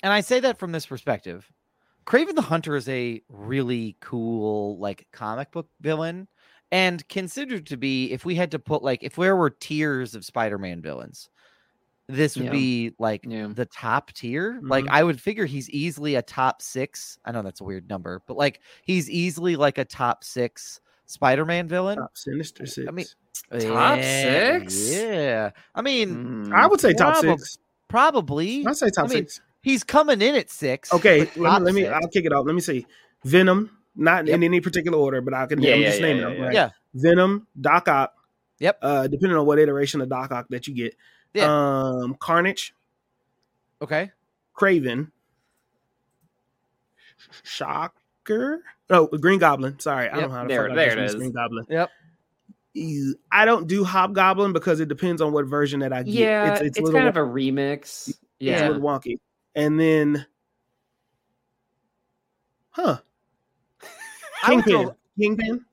[0.04, 1.52] And I say that from this perspective.
[2.08, 6.28] Kraven the Hunter is a really cool like comic book villain
[6.72, 10.24] and considered to be if we had to put like if there were tiers of
[10.26, 11.30] Spider-Man villains,
[12.08, 12.52] this would Yeah.
[12.52, 13.48] be like Yeah.
[13.54, 14.60] the top tier.
[14.64, 14.90] Like Mhm.
[14.92, 17.20] I would figure he's easily a top 6.
[17.26, 21.68] I know that's a weird number, but like he's easily like a top 6 Spider-Man
[21.68, 21.98] villain.
[21.98, 22.88] Top Sinister Six.
[22.88, 23.06] I mean,
[23.52, 24.92] Top Yeah, six?
[24.92, 25.52] Yeah.
[25.76, 26.54] I mean, Mm.
[26.54, 27.58] I would say top Probab- six.
[27.88, 28.66] probably.
[28.66, 29.42] I'd say top I mean, six.
[29.62, 30.94] He's coming in at six.
[30.94, 31.94] Okay, let me, let me six.
[31.94, 32.46] I'll kick it off.
[32.46, 32.86] Let me see.
[33.26, 34.36] Venom, not Yep.
[34.36, 36.38] in any particular order, but I can Yeah, I'm yeah, just yeah, naming yeah, them.
[36.38, 36.46] yeah.
[36.46, 36.54] Right?
[36.54, 36.70] Yeah.
[36.94, 38.14] Venom, Doc Ock.
[38.60, 38.80] Yep.
[38.82, 40.96] Uh, depending on what iteration of Doc Ock that you get.
[41.34, 41.46] Yeah.
[41.50, 42.74] Um, Carnage,
[43.82, 44.12] Okay.
[44.56, 45.12] Kraven,
[47.44, 48.62] Shocker.
[48.90, 49.80] Oh, Green Goblin.
[49.80, 51.20] Sorry, I don't know how to there- there just it missed is.
[51.20, 51.66] Green Goblin.
[51.70, 51.90] Yep.
[53.32, 56.14] I don't do Hobgoblin because it depends on what version that I get.
[56.14, 58.08] Yeah, it's, it's, it's, a little kind of a remix.
[58.10, 58.68] It's Yeah.
[58.68, 59.18] a little wonky.
[59.58, 60.26] And then,
[62.70, 63.00] huh?
[64.46, 64.72] Kingpin.
[64.72, 65.66] throw- Kingpin.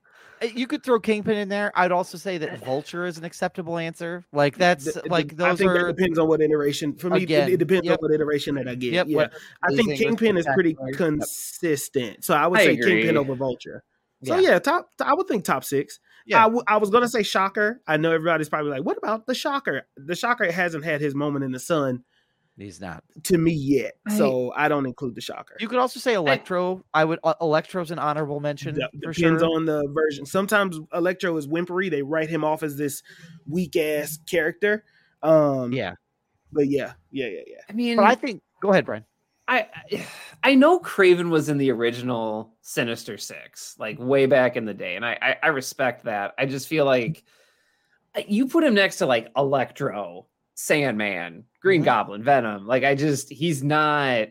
[0.43, 1.71] Uh, You could throw Kingpin in there.
[1.77, 4.25] I'd also say that Vulture is an acceptable answer.
[4.33, 6.95] Like that's Th- like I those think are that depends on what iteration.
[6.97, 7.99] For me, it- Again, it, depends yep.
[7.99, 8.95] on what iteration that I get.
[8.95, 10.91] Yep, yeah, what I think Kingpin is pretty spectacular.
[11.13, 11.19] Yep.
[11.21, 12.25] consistent.
[12.25, 13.03] So I would I say agree.
[13.03, 13.85] Kingpin over Vulture.
[14.25, 14.53] So Yeah.
[14.53, 14.89] yeah, top.
[15.05, 16.01] I would think top six.
[16.27, 16.41] Yeah.
[16.41, 17.83] I, w- I was gonna say Shocker.
[17.87, 19.87] I know everybody's probably like, what about the Shocker?
[19.99, 22.03] The Shocker hasn't had his moment in the sun
[22.57, 23.03] He's not.
[23.25, 25.57] to me yet, I- so I don't include the Shocker.
[25.59, 26.85] You could also say Electro.
[26.95, 27.19] I would.
[27.25, 29.57] Uh, Electro's an honorable mention De- for depends sure.
[29.57, 30.25] on the version.
[30.25, 31.91] Sometimes Electro is whimpery.
[31.91, 33.03] They write him off as this
[33.49, 34.85] weak ass character.
[35.23, 35.95] Um, yeah,
[36.53, 37.57] but yeah, yeah, yeah, yeah.
[37.69, 38.41] I mean, but I think.
[38.63, 39.05] Go ahead, Brian.
[39.49, 40.07] I I-
[40.45, 44.95] I know Kraven was in the original Sinister Six, like way back in the day,
[44.97, 46.35] and I I, I respect that.
[46.39, 47.25] I just feel like
[48.17, 51.87] uh, you put him next to like Electro, Sandman, Green Mhm.
[51.87, 52.67] Goblin, Venom.
[52.67, 54.29] Like I just he's not.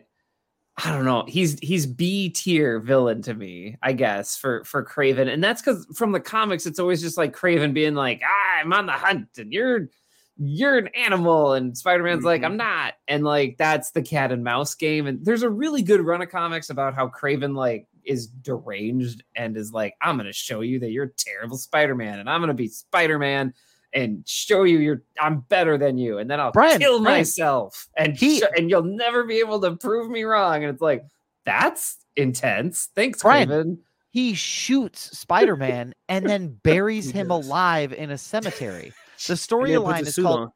[0.84, 1.24] I don't know.
[1.28, 5.86] He's he's B tier villain to me, I guess, for for Kraven, and that's because
[5.96, 9.28] from the comics, it's always just like Kraven being like, ah, "I'm on the hunt,
[9.38, 9.88] and you're
[10.36, 12.42] you're an animal," and Spider Man's like.
[12.42, 15.06] "I'm not," and like that's the cat and mouse game.
[15.06, 19.56] And there's a really good run of comics about how Kraven like is deranged and
[19.56, 22.54] is like, "I'm gonna show you that you're a terrible Spider Man, and I'm gonna
[22.54, 23.54] be Spider Man."
[23.94, 27.88] And show you you're I'm better than you, and then I'll Brian, kill Brian, myself,
[27.96, 30.64] and he- sh- and you'll never be able to prove me wrong.
[30.64, 31.04] And it's like
[31.46, 32.88] that's intense.
[32.96, 33.78] Thanks, Brian, Kraven.
[34.10, 37.46] He shoots Spider Man and then buries him does.
[37.46, 38.92] alive in a cemetery.
[39.26, 40.52] The And then puts storyline is called on.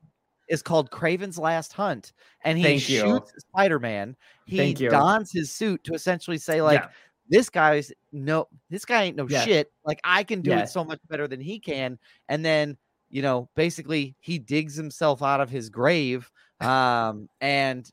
[0.49, 4.17] is called Kraven's Last Hunt, and he Thank shoots Spider Man.
[4.47, 6.81] He dons his suit to essentially say like.
[6.81, 6.89] Yeah.
[7.31, 9.45] This guy's no, this guy ain't no Yeah.
[9.45, 9.71] shit.
[9.85, 10.61] Like I can do Yeah.
[10.63, 11.99] it so much better than he can.
[12.31, 12.79] And then,
[13.11, 16.31] you know, basically he digs himself out of his grave.
[16.61, 17.89] Um, and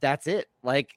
[0.00, 0.46] that's it.
[0.62, 0.94] Like,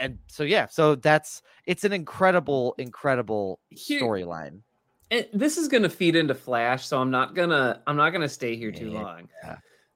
[0.00, 4.62] and so yeah, so that's it's an incredible, incredible storyline.
[5.10, 8.56] and this is gonna feed into Flash, so I'm not gonna I'm not gonna stay
[8.56, 9.02] here too Yeah.
[9.02, 9.28] long.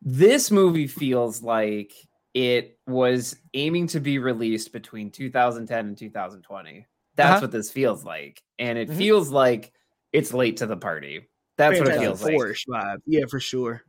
[0.03, 1.93] This movie feels like
[2.35, 6.87] it was aiming to be released between 2010 and 2020.
[7.17, 7.41] That's Uh-huh.
[7.43, 8.97] what this feels like, and it Mhm.
[8.97, 9.73] feels like
[10.13, 11.29] it's late to the party.
[11.61, 12.33] That's what it Fantastic feels like.
[12.33, 12.99] Four-ish vibe.
[13.07, 13.83] Yeah, for sure.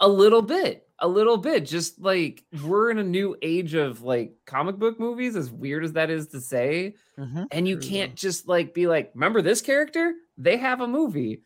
[0.00, 1.66] A little bit, a little bit.
[1.66, 5.92] Just like we're in a new age of like comic book movies, as weird as
[5.94, 6.94] that is to say.
[7.18, 7.46] Mhm.
[7.50, 11.40] and you True, can't just like be like remember this character they have a movie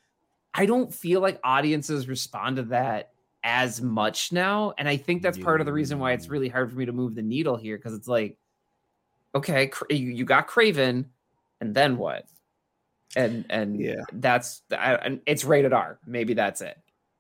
[0.52, 3.12] i don't feel like audiences respond to that
[3.44, 6.72] as much now and i think that's part of the reason why it's really hard
[6.72, 8.36] for me to move the needle here because it's like
[9.32, 11.04] okay Cra- you, you got kraven
[11.60, 12.24] and then what
[13.16, 14.02] and and Yeah.
[14.12, 16.76] that's I, and it's rated r maybe that's it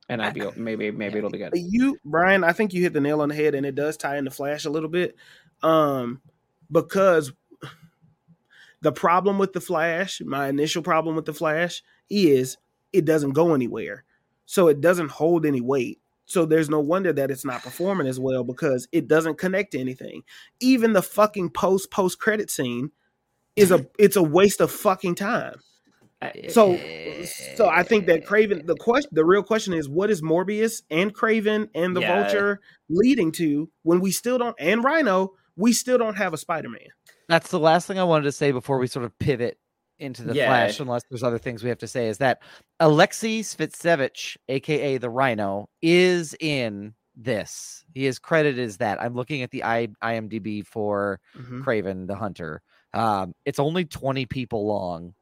[0.08, 3.00] and i'd be maybe maybe it'll be good You, Brian, I think you hit the
[3.00, 5.16] nail on the head, and it does tie into Flash a little bit,
[5.62, 6.20] um,
[6.70, 7.32] because
[8.82, 12.56] the problem with the Flash, my initial problem with the Flash, is
[12.92, 14.04] it doesn't go anywhere,
[14.46, 16.00] so it doesn't hold any weight.
[16.24, 19.80] So there's no wonder that it's not performing as well because it doesn't connect to
[19.80, 20.22] anything.
[20.60, 22.90] Even the fucking post post credit scene
[23.56, 25.60] is a it's a waste of fucking time.
[26.22, 26.78] I- So
[27.54, 31.14] so I think that Kraven the question the real question is what is Morbius and
[31.14, 32.22] Kraven and the Yeah.
[32.22, 36.88] Vulture leading to when we still don't and Rhino, we still don't have a Spider-Man.
[37.28, 39.58] That's the last thing I wanted to say before we sort of pivot
[39.98, 40.46] into the Yeah.
[40.46, 42.42] Flash, unless there's other things we have to say, is that
[42.80, 47.84] Alexei Sytsevich, aka the Rhino, is in this.
[47.94, 49.00] He is credited as that.
[49.00, 52.62] I'm looking at the I- IMDb for Mhm, Kraven the Hunter.
[52.94, 55.14] Um, it's only 20 people long,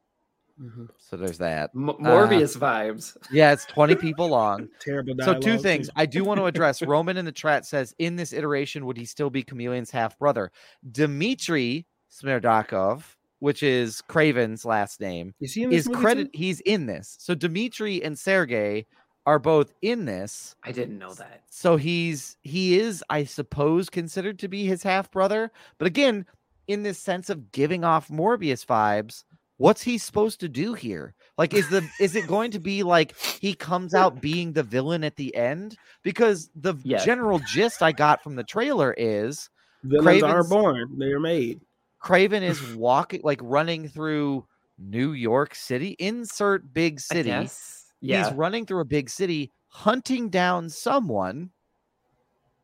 [0.61, 0.87] mhm.
[0.97, 1.71] so there's that.
[1.75, 3.15] M- Morbius vibes.
[3.31, 4.67] Yeah, it's 20 people long.
[4.79, 6.81] Terrible So two things I do want to address.
[6.83, 10.51] Roman in the chat says, in this iteration, would he still be Chameleon's half brother?
[10.91, 13.03] Dmitry Smerdyakov,
[13.39, 16.31] which is Kraven's last name, Is he in this is credit.
[16.33, 16.37] too?
[16.37, 17.15] He's in this.
[17.19, 18.85] So Dmitry and Sergey
[19.25, 20.55] are both in this.
[20.63, 21.43] I didn't know that.
[21.49, 25.51] So he's he is, I suppose, considered to be his half brother.
[25.77, 26.25] But again,
[26.67, 29.23] in this sense of giving off Morbius vibes,
[29.59, 31.13] what's he supposed to do here?
[31.37, 35.03] Like, is the is it going to be like he comes out being the villain
[35.03, 35.77] at the end?
[36.03, 37.05] Because the Yes.
[37.05, 39.49] general gist I got from the trailer is
[39.83, 41.61] Villains Kraven's- aren't born; they are made.
[41.99, 44.45] Craven is walking like running through
[44.77, 45.95] New York City.
[45.99, 47.29] Insert big city.
[47.29, 47.85] guess.
[48.01, 48.23] Yeah.
[48.25, 51.51] He's running through a big city, hunting down someone.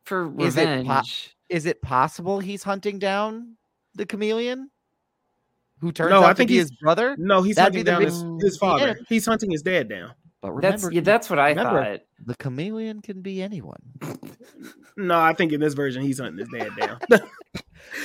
[0.04, 1.36] for Is it po- revenge.
[1.48, 3.56] Is it possible he's hunting down
[3.94, 4.70] the chameleon?
[5.80, 7.16] Who turns No, out I to think be he's- his brother?
[7.18, 8.86] No, he's That'd hunting down his, big- his father.
[8.88, 8.94] Yeah.
[9.08, 10.12] He's hunting his dad down.
[10.42, 12.00] But that's remember, yeah, that's what I remember- thought.
[12.26, 13.80] the chameleon can be anyone.
[14.96, 16.98] No, I think in this version he's hunting his dad down.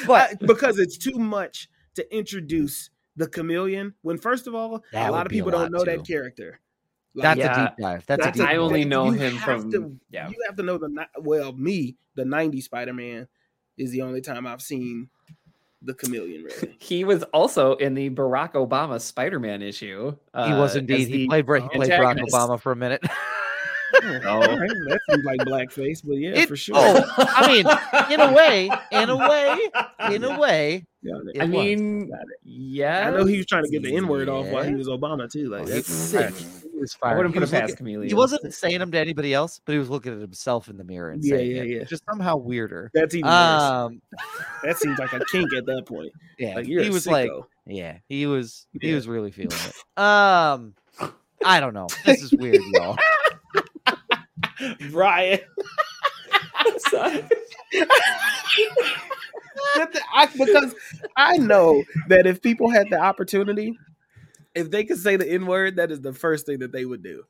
[0.05, 5.09] But I- because it's too much to introduce the chameleon when first of all That
[5.09, 5.91] a lot of be a people don't know too.
[5.91, 6.59] that character.
[7.15, 7.63] Like, that's Yeah.
[7.63, 8.05] a deep dive.
[8.05, 8.89] That's, That's a a- deep I only dive.
[8.89, 10.29] know you him from to- yeah.
[10.29, 13.27] you have to know the well me the 90s Spider-Man
[13.77, 15.09] is the only time I've seen
[15.81, 16.75] the chameleon really.
[16.79, 20.15] He was also in the Barack Obama Spider-Man issue.
[20.33, 21.07] He was uh, indeed.
[21.07, 22.19] He played, he played Barack.
[22.19, 23.03] Obama for a minute.
[24.25, 26.75] All right, that seems like blackface, but yeah, It- for sure.
[26.77, 27.65] oh, I mean,
[28.13, 29.69] in a way, in a way,
[30.15, 30.85] in a way.
[31.03, 31.35] Got it.
[31.35, 31.49] it I was.
[31.51, 32.11] mean,
[32.43, 33.07] yeah.
[33.07, 35.27] I know he was trying to get the N word off while he was Obama
[35.31, 35.49] too.
[35.49, 36.31] Like Oh, that's sick.
[36.35, 37.17] He was I fired.
[37.17, 38.07] wouldn't He put it past looking- Chameleon.
[38.07, 40.83] He wasn't saying them to anybody else, but he was looking at himself in the
[40.83, 41.67] mirror and Yeah, saying yeah, it.
[41.69, 41.83] yeah.
[41.85, 42.91] Just somehow weirder.
[42.93, 43.35] That's even worse.
[43.63, 44.01] Um,
[44.63, 46.11] That seems like a kink at that point.
[46.37, 47.31] yeah, Like you're he a was like,
[47.65, 48.95] yeah, he was, he Yeah.
[48.95, 49.99] was really feeling it.
[49.99, 50.75] Um,
[51.43, 51.87] I don't know.
[52.05, 52.95] This is weird, y'all.
[54.91, 55.39] Brian.
[60.13, 60.75] I- because
[61.15, 63.77] I know that if people had the opportunity,
[64.55, 67.03] if they could say the N word, that is the first thing that they would
[67.03, 67.23] do.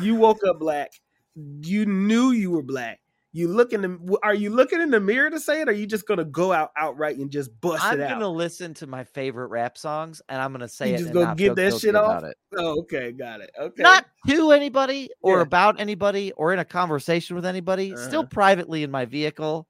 [0.00, 0.92] You woke up black.
[1.34, 3.00] You knew you were black.
[3.32, 4.16] You look in the.
[4.22, 5.68] Are you looking in the mirror to say it?
[5.68, 8.08] Or are you just gonna go out outright and just bust I'm it out?
[8.10, 10.98] gonna listen to my favorite rap songs, and I'm gonna say You it.
[10.98, 12.24] just and gonna not get that shit off?
[12.24, 12.36] It.
[12.56, 13.50] Oh, okay, got it.
[13.60, 15.42] Okay, Not to anybody or Yeah.
[15.42, 17.94] about anybody or in a conversation with anybody.
[17.96, 18.28] Still Uh-huh.
[18.30, 19.66] privately in my vehicle.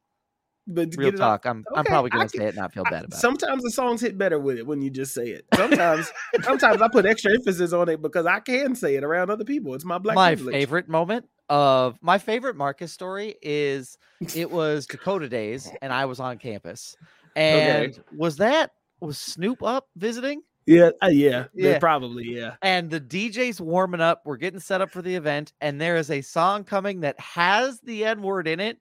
[0.71, 1.47] but Real get it off- talk.
[1.47, 3.15] I'm I'm probably gonna can- say it, and not feel bad about it.
[3.15, 5.47] sometimes the songs hit better with it when you just say it.
[5.55, 9.45] Sometimes, sometimes I put extra emphasis on it because I can say it around other
[9.45, 9.75] people.
[9.75, 10.53] It's my black my privilege.
[10.55, 13.97] favorite moment of my favorite Marcus story is
[14.35, 16.97] it was Dakota Days and I was on campus.
[17.37, 20.43] And was that was Snoop up visiting?
[20.67, 21.79] Yeah, uh, yeah, yeah, Yeah.
[21.79, 22.57] probably, yeah.
[22.61, 24.23] And the DJ's warming up.
[24.27, 27.81] We're getting set up for the event, and there is a song coming that has
[27.81, 28.79] the N word in it,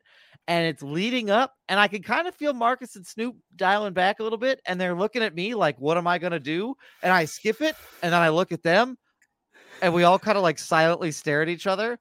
[0.49, 1.53] and it's leading up.
[1.69, 4.81] And I can kind of feel Marcus and Snoop dialing back a little bit, and
[4.81, 8.11] they're looking at me like, "What am I gonna do?" And I skip it, and
[8.11, 8.97] then I look at them,
[9.81, 11.99] and we all kind of like silently stare at each other,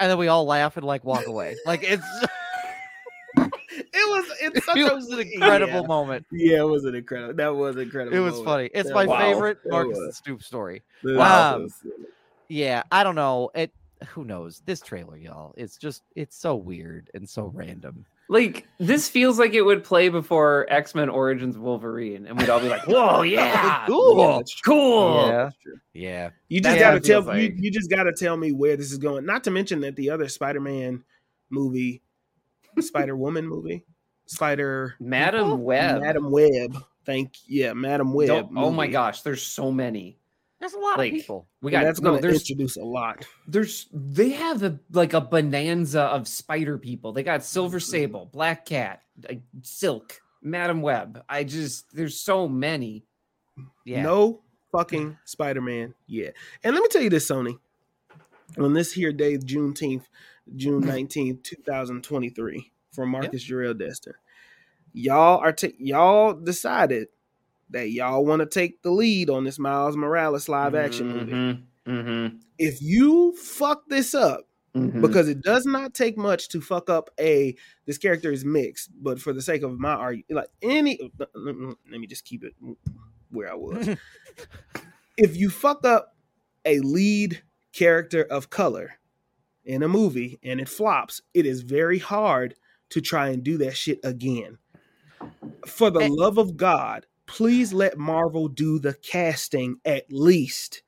[0.00, 1.56] and then we all laugh and like walk away.
[1.66, 2.04] Like it's
[3.36, 5.86] It was, it's such it a, was an incredible Yeah.
[5.86, 6.26] moment.
[6.30, 7.34] Yeah, it was an incredible.
[7.34, 8.16] That was incredible.
[8.16, 8.46] It was moment.
[8.46, 8.70] funny.
[8.74, 10.16] It's That my was- favorite that Marcus and was.
[10.18, 10.82] Snoop story.
[11.02, 11.58] Wow.
[11.60, 11.92] was- um,
[12.48, 13.50] Yeah, I don't know.
[13.54, 13.72] It
[14.08, 14.62] who knows?
[14.66, 15.54] This trailer, y'all.
[15.56, 18.04] It's just it's so weird and so random.
[18.28, 22.60] Like this feels like it would play before X Men Origins Wolverine, and we'd all
[22.60, 24.18] be like, "Whoa, yeah, Cool.
[24.18, 25.50] Yeah, cool." Yeah.
[25.92, 26.30] Yeah.
[26.48, 28.98] You just That's gotta tell feels you, you just gotta tell me where this is
[28.98, 29.26] going.
[29.26, 31.04] Not to mention that the other Spider-Man
[31.50, 32.02] movie,
[32.80, 33.84] Spider Woman movie,
[34.26, 36.00] Spider Madam Web.
[36.00, 36.76] Madam Web.
[37.04, 38.28] Thank yeah, Madam Web.
[38.28, 40.18] Don't- oh my gosh, there's so many.
[40.64, 41.46] There's a lot Like, of people.
[41.60, 43.26] We got that's no, gonna there's introduce a lot.
[43.46, 47.12] there's they have a like a bonanza of spider people.
[47.12, 47.90] They got Silver Mm-hmm.
[47.90, 51.22] Sable, Black Cat, like, Silk, Madam Web.
[51.28, 53.04] I just there's so many.
[53.84, 54.02] Yeah.
[54.04, 54.40] No
[54.72, 56.32] fucking Spider Man yet.
[56.62, 57.58] And let me tell you this, Sony.
[58.56, 60.04] On this here day, Juneteenth,
[60.56, 64.14] June 19th, 2023, for Marcus Jarrell Destin,
[64.94, 67.08] Y'all are ta- y'all decided
[67.74, 71.32] that y'all want to take the lead on this Miles Morales live action movie.
[71.32, 71.90] Mm-hmm.
[71.92, 72.36] Mm-hmm.
[72.58, 75.02] If you fuck this up, Mhm.
[75.02, 77.54] because it does not take much to fuck up a
[77.86, 80.98] this character is mixed, but for the sake of my argument, like any
[81.36, 82.54] let me just keep it
[83.30, 83.88] where I was.
[85.16, 86.16] if you fuck up
[86.64, 88.94] a lead character of color
[89.64, 92.56] in a movie and it flops, it is very hard
[92.90, 94.58] to try and do that shit again.
[95.66, 100.82] For the And- love of God, please let Marvel do the casting at least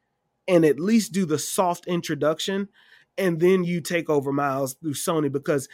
[0.49, 2.69] and at least do the soft introduction
[3.19, 5.69] and then you take over Miles through Sony because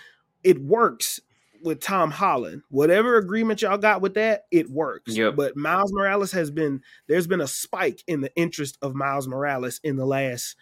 [0.44, 1.20] it works
[1.62, 2.62] with Tom Holland.
[2.70, 5.16] Whatever agreement y'all got with that, it works.
[5.16, 5.36] Yep.
[5.36, 9.80] But Miles Morales has been there's been a spike in the interest of Miles Morales
[9.82, 10.56] in the last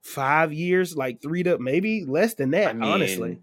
[0.00, 3.40] five years, like three to maybe less than that, I mean, honestly.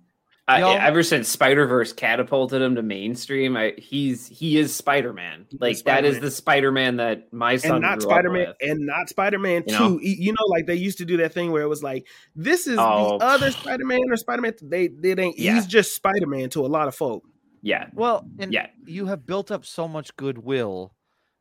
[0.47, 5.11] I, Y'all- ever since Spider Verse catapulted him to mainstream, I, he's he is Spider
[5.11, 5.47] Man.
[5.59, 6.21] Like that is Spider-Man.
[6.21, 9.75] the Spider Man that my son And not Spider Man, and not Spider Man You
[9.75, 9.83] Two.
[9.89, 9.99] know?
[10.01, 12.77] You know, like they used to do that thing where it was like, "This is
[12.79, 13.17] Oh.
[13.17, 15.39] the other Spider Man or Spider Man." They they ain't.
[15.39, 15.55] Yeah.
[15.55, 17.23] He's just Spider Man to a lot of folk.
[17.63, 18.67] Yeah, Well, and yeah.
[18.85, 20.93] you have built up so much goodwill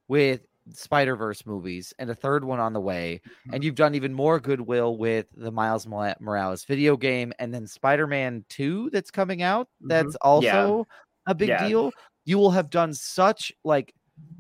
[0.09, 0.41] with
[0.73, 3.55] Spider Verse movies and a third one on the way, mm-hmm.
[3.55, 8.07] and you've done even more goodwill with the Miles Morales video game, and then Spider
[8.07, 9.67] Man Two that's coming out.
[9.67, 9.89] Mm-hmm.
[9.89, 10.87] That's also
[11.27, 11.69] a big Yeah.
[11.69, 11.93] deal.
[12.25, 13.93] You will have done such like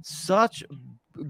[0.02, 0.64] such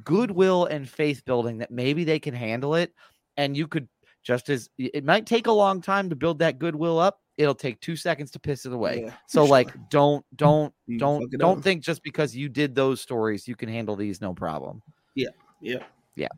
[0.04, 2.92] goodwill and faith building that maybe they can handle it,
[3.36, 3.88] and you could
[4.22, 7.20] just as it might take a long time to build that goodwill up.
[7.36, 9.02] It'll take two seconds to piss it away.
[9.06, 9.48] Yeah, So sure.
[9.50, 11.64] like don't don't You don't don't up.
[11.64, 14.82] think just because you did those stories you can handle these no problem.
[15.14, 15.28] Yeah,
[15.60, 15.82] yeah.
[16.14, 16.28] Yeah.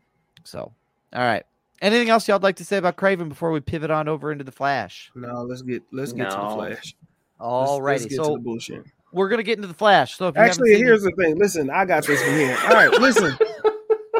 [0.43, 0.71] So
[1.13, 1.43] all right.
[1.81, 4.51] Anything else y'all'd like to say about Kraven before we pivot on over into the
[4.51, 5.11] Flash?
[5.13, 6.95] No, let's get let's get to the Flash.
[7.39, 8.09] All Let's- let's righty.
[8.17, 8.83] to So the bullshit.
[9.11, 10.17] we're gonna get into the Flash.
[10.17, 11.37] So if you Actually, seen- here's the thing.
[11.37, 12.57] Listen, I got this from here.
[12.63, 13.37] All right, listen.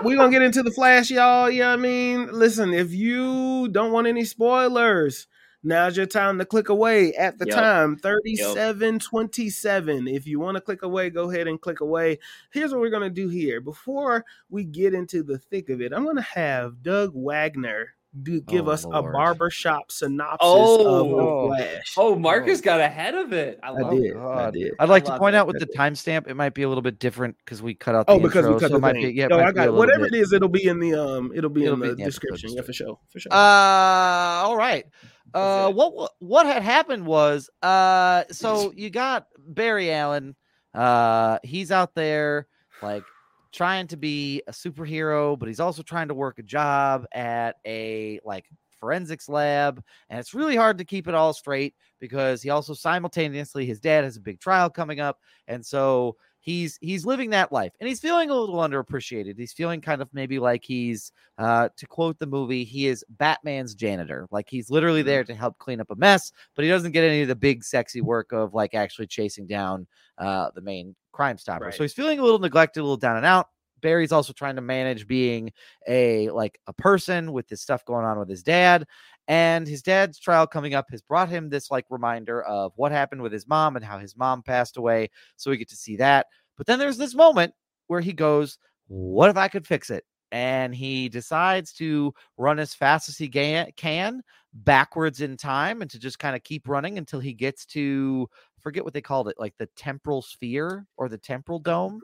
[0.03, 1.49] We're gonna get into the flash, y'all.
[1.49, 2.31] You know what I mean?
[2.31, 5.25] Listen, if you don't want any spoilers,
[5.63, 7.55] now's your time to click away at the Yep.
[7.55, 10.07] time 3727.
[10.07, 12.19] If you want to click away, go ahead and click away.
[12.51, 13.61] Here's what we're gonna do here.
[13.61, 17.93] Before we get into the thick of it, I'm gonna have Doug Wagner
[18.23, 19.13] do give Oh, us a Lord.
[19.13, 21.03] barbershop synopsis Oh.
[21.03, 21.93] of the flash.
[21.97, 23.59] Oh, Marcus got ahead of it.
[23.61, 24.03] I I did.
[24.05, 24.15] it.
[24.17, 24.73] I did.
[24.79, 25.37] I'd like I to point it.
[25.37, 28.07] out with the timestamp, it might be a little bit different because we cut out
[28.07, 29.03] the Oh, because intro, we cut so the might thing.
[29.03, 29.73] be, yeah, it Yo, might I got it.
[29.73, 30.33] whatever bit- it is.
[30.33, 31.31] It'll be in the um.
[31.35, 32.53] It'll be It'll in be the in the description.
[32.53, 32.97] Yeah, for sure.
[33.09, 33.31] For sure.
[33.31, 34.85] Uh, all right.
[35.33, 40.35] Uh, what what had happened was, uh, so you got Barry Allen.
[40.73, 42.47] Uh, he's out there
[42.81, 43.03] like
[43.51, 48.19] trying to be a superhero, but he's also trying to work a job at a
[48.23, 48.45] like
[48.79, 53.65] forensics lab, and it's really hard to keep it all straight because he also simultaneously
[53.65, 56.15] his dad has a big trial coming up, and so
[56.47, 59.37] he's he's living that life, and he's feeling a little underappreciated.
[59.37, 63.75] He's feeling kind of maybe like he's uh, to quote the movie, he is Batman's
[63.75, 64.27] janitor.
[64.31, 67.21] Like he's literally there to help clean up a mess, but he doesn't get any
[67.21, 69.85] of the big, sexy work of like actually chasing down
[70.17, 71.65] uh, the main crime stopper.
[71.65, 71.73] Right.
[71.73, 73.49] So he's feeling a little neglected, a little down and out.
[73.81, 75.51] Barry's also trying to manage being
[75.87, 78.87] a like a person with this stuff going on with his dad.
[79.27, 83.21] And his dad's trial coming up has brought him this like reminder of what happened
[83.21, 85.09] with his mom and how his mom passed away.
[85.35, 86.27] So we get to see that.
[86.57, 87.53] But then there's this moment
[87.87, 88.57] where he goes,
[88.87, 90.03] What if I could fix it?
[90.31, 94.21] and he decides to run as fast as he can
[94.53, 98.27] backwards in time and to just kind of keep running until he gets to
[98.59, 101.99] forget what they called it like the temporal sphere or the temporal dome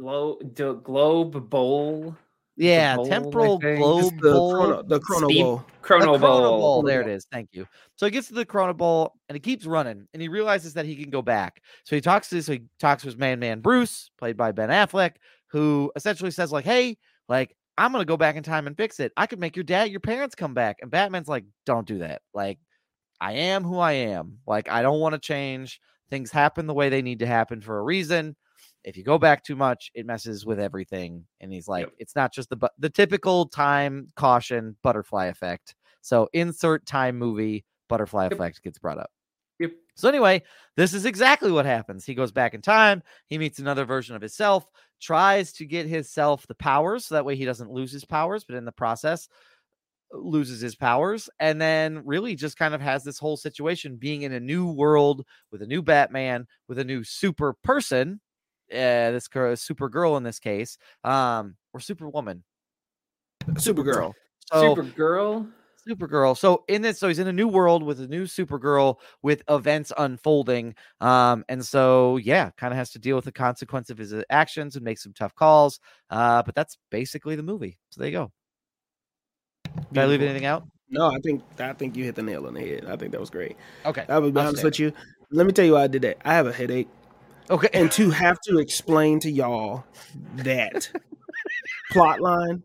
[0.75, 2.15] globe bowl,
[2.55, 5.65] yeah bowl, temporal globe the bowl chrono, the chrono bowl.
[5.81, 6.59] chrono the Chrono bowl.
[6.59, 6.83] Bowl.
[6.83, 7.25] There it is.
[7.31, 7.67] Thank you.
[7.95, 10.85] So he gets to the Chrono Bowl and he keeps running and he realizes that
[10.85, 11.61] he can go back.
[11.83, 14.69] So he talks to so he talks to his man man Bruce, played by Ben
[14.69, 15.13] Affleck,
[15.47, 16.97] who essentially says like, "Hey,
[17.27, 19.11] like I'm gonna go back in time and fix it.
[19.17, 22.21] I could make your dad, your parents come back." And Batman's like, "Don't do that.
[22.33, 22.59] Like,
[23.19, 24.39] I am who I am.
[24.45, 25.79] Like, I don't want to change.
[26.09, 28.35] Things happen the way they need to happen for a reason."
[28.83, 31.25] If you go back too much, it messes with everything.
[31.39, 31.93] And he's like, Yep.
[31.97, 35.75] it's not just the the typical time caution butterfly effect.
[36.01, 38.39] So insert time movie butterfly Yep.
[38.39, 39.11] effect gets brought up.
[39.59, 39.71] Yep.
[39.95, 40.41] So anyway,
[40.75, 42.05] this is exactly what happens.
[42.05, 43.03] He goes back in time.
[43.27, 44.65] He meets another version of himself,
[44.99, 48.55] tries to get himself the powers so that way he doesn't lose his powers, but
[48.55, 49.27] in the process
[50.13, 54.23] uh, loses his powers and then really just kind of has this whole situation being
[54.23, 58.21] in a new world with a new Batman with a new super person,
[58.71, 62.43] uh, this girl, super girl in this case, um, or superwoman.
[63.53, 64.13] Supergirl.
[64.51, 65.51] So Supergirl.
[65.87, 66.37] Supergirl.
[66.37, 69.91] So in this, so he's in a new world with a new Supergirl with events
[69.97, 70.75] unfolding.
[71.01, 74.23] Um, and so yeah, kind of has to deal with the consequence of his uh,
[74.29, 75.79] actions and make some tough calls.
[76.09, 77.79] Uh, but that's basically the movie.
[77.89, 78.31] So there you go.
[79.91, 80.65] Did I leave anything out?
[80.89, 82.85] No, I think I think you hit the nail on the head.
[82.85, 83.57] I think that was great.
[83.85, 84.05] Okay.
[84.07, 84.93] I be honest with you.
[85.31, 86.17] Let me tell you why I did that.
[86.23, 86.87] I have a headache,
[87.49, 87.69] Okay.
[87.73, 89.83] and to have to explain to y'all
[90.37, 90.89] that
[91.91, 92.63] plot line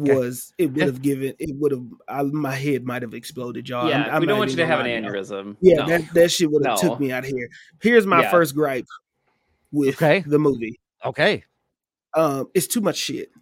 [0.00, 0.14] Okay.
[0.14, 3.90] was it would have given it would have I, my head might have exploded, y'all.
[3.90, 5.56] yeah, I'm- I'm we don't want you to have an aneurysm.
[5.60, 5.86] Yeah, No.
[5.86, 6.88] that, that shit would have No.
[6.88, 7.48] took me out of here.
[7.82, 8.30] Here's my Yeah.
[8.30, 8.86] first gripe
[9.70, 10.24] with Okay.
[10.26, 10.80] the movie.
[11.04, 11.44] Okay.
[12.14, 13.32] Um, it's too much shit.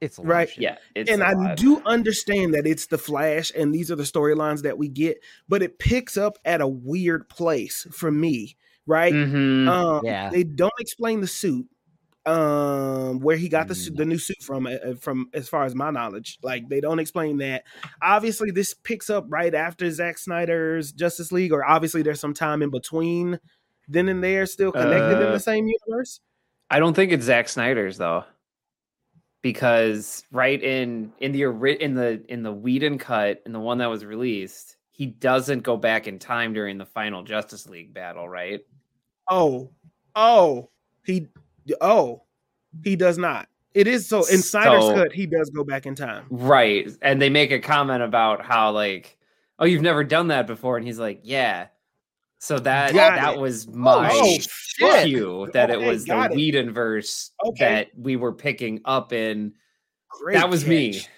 [0.00, 0.48] It's a lot of Right.
[0.48, 0.62] shit.
[0.62, 1.56] yeah, it's and I lot.
[1.58, 5.62] do understand that it's the Flash and these are the storylines that we get, but
[5.62, 8.56] it picks up at a weird place for me,
[8.86, 9.12] right?
[9.12, 9.68] Mhm.
[9.68, 10.30] Um, Yeah.
[10.30, 11.66] they don't explain the suit,
[12.26, 13.76] um, where he got the Mm.
[13.76, 16.38] suit, the new suit from, uh, from as far as my knowledge.
[16.42, 17.64] Like they don't explain that.
[18.00, 22.62] Obviously, this picks up right after Zack Snyder's Justice League, or obviously there's some time
[22.62, 23.38] in between,
[23.88, 26.20] then and there, still connected in Uh, the same universe.
[26.70, 28.24] I don't think it's Zack Snyder's though,
[29.42, 31.42] because right in in the
[31.82, 35.76] in the in the Whedon cut in the one that was released, he doesn't go
[35.76, 38.60] back in time during the final Justice League battle, right?
[39.34, 39.70] Oh,
[40.14, 40.68] oh,
[41.06, 41.28] he,
[41.80, 42.22] oh,
[42.84, 43.48] he does not.
[43.74, 46.26] It is so in Snyder's So- cut, he does go back in time.
[46.30, 49.16] Right, and they make a comment about how like,
[49.58, 51.68] oh, you've never done that before, and he's like, yeah.
[52.38, 53.40] So that Got oh, that it.
[53.40, 55.04] was my Oh, shit.
[55.04, 56.36] cue that it was the got it.
[56.36, 57.64] Whedon verse Okay.
[57.74, 59.54] that we were picking up in.
[60.10, 60.92] Great that was me.
[60.94, 61.08] catch.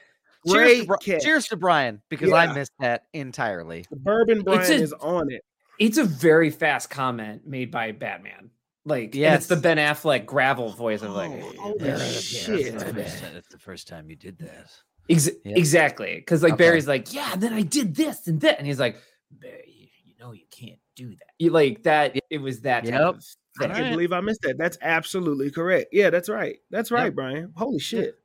[0.47, 3.87] Cheers to, Bri- cheers to Brian because I missed that entirely.
[3.91, 5.43] Bourbon Brian It's a- is on it.
[5.79, 8.51] It's a very fast comment made by Batman.
[8.87, 12.75] Like, yeah, it's the Ben Affleck gravel voice of like, Oh, holy "Yeah, shit.
[12.75, 14.71] yeah, yeah." That's the first time you did that.
[15.09, 15.57] Ex- Yeah.
[15.57, 16.65] Exactly, because like Okay.
[16.65, 18.97] Barry's like, yeah, and then I did this and that, and he's like,
[19.31, 21.31] Barry, you, you know you can't do that.
[21.39, 22.15] You like that.
[22.31, 22.85] It was that.
[22.85, 23.01] Type Yep.
[23.01, 23.25] of
[23.61, 24.59] I can't believe I missed that.
[24.59, 25.89] That's absolutely correct.
[25.93, 26.57] Yeah, that's right.
[26.71, 27.15] That's right, Yep.
[27.15, 27.53] Brian.
[27.57, 28.17] Holy shit.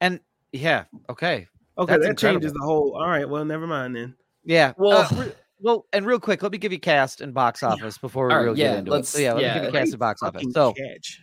[0.00, 0.20] And
[0.52, 1.48] yeah, okay.
[1.76, 2.96] Okay, That's that changes the whole.
[2.96, 4.14] All right, well, never mind then.
[4.44, 4.72] Yeah.
[4.76, 7.98] Well- uh, re- well, and real quick, let me give you cast and box office
[7.98, 9.06] before we right, really yeah, get into it.
[9.06, 9.54] So yeah, let yeah.
[9.54, 10.46] me give you cast and box office.
[10.52, 11.20] So catch.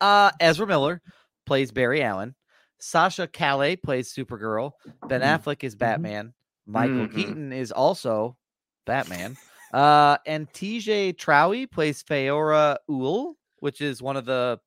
[0.00, 1.00] uh Ezra Miller
[1.46, 2.34] plays Barry Allen.
[2.78, 4.72] Sasha Calle plays Supergirl.
[5.08, 5.38] Ben Mhm.
[5.42, 6.34] Affleck is Batman.
[6.66, 7.14] Michael Mhm.
[7.14, 8.36] Keaton is also
[8.86, 9.36] Batman.
[9.72, 14.60] Uh, and TJ Traue plays Feora Ul, which is one of the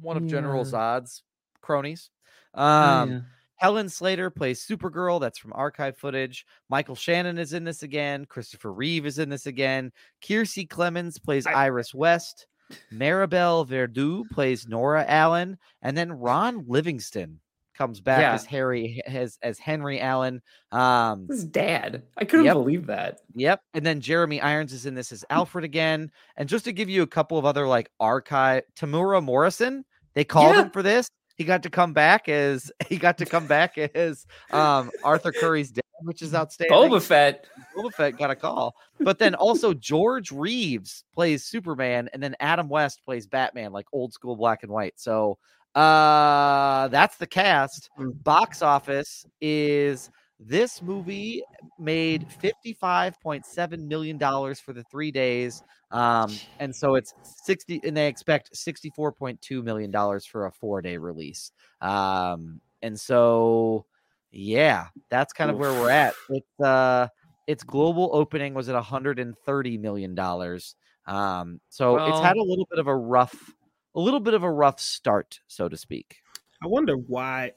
[0.00, 0.70] one of General Yeah.
[0.70, 1.22] Zod's
[1.60, 2.10] cronies.
[2.54, 3.20] Oh, Um, yeah.
[3.60, 5.20] Helen Slater plays Supergirl.
[5.20, 6.46] That's from archive footage.
[6.70, 8.24] Michael Shannon is in this again.
[8.24, 9.92] Christopher Reeve is in this again.
[10.22, 12.46] Kiersey Clemons plays I- Iris West.
[12.92, 17.40] Maribel Verdú plays Nora Allen, and then Ron Livingston
[17.76, 18.34] comes back Yeah.
[18.34, 20.40] as Harry as as Henry Allen.
[20.70, 22.02] Um, His dad.
[22.16, 22.54] I couldn't Yep.
[22.54, 23.20] believe that.
[23.34, 23.62] Yep.
[23.74, 26.10] And then Jeremy Irons is in this as Alfred again.
[26.36, 29.84] And just to give you a couple of other like archive, Temuera Morrison,
[30.14, 30.62] they called Yeah.
[30.62, 31.10] him for this.
[31.40, 35.70] He got to come back as he got to come back as um Arthur Curry's
[35.70, 36.76] dad, which is outstanding.
[36.76, 37.46] Boba Fett.
[37.74, 38.76] Boba Fett got a call.
[38.98, 44.12] But then also George Reeves plays Superman, and then Adam West plays Batman, like old
[44.12, 45.00] school black and white.
[45.00, 45.38] So
[45.74, 47.88] uh that's the cast.
[47.98, 48.22] Mm.
[48.22, 50.10] Box office is
[50.40, 51.42] this movie
[51.78, 55.62] made $55.7 million for the three days.
[55.90, 57.12] Um, and so it's
[57.44, 61.52] 60 and they expect $64.2 million for a four day release.
[61.82, 63.84] Um, and so
[64.32, 66.14] yeah, that's kind of where we're at.
[66.30, 67.08] It's uh
[67.46, 70.76] its global opening was at 130 million dollars.
[71.06, 73.52] Um, so it's had a little bit of a rough,
[73.96, 76.19] a little bit of a rough start, so to speak.
[76.62, 77.52] I wonder why.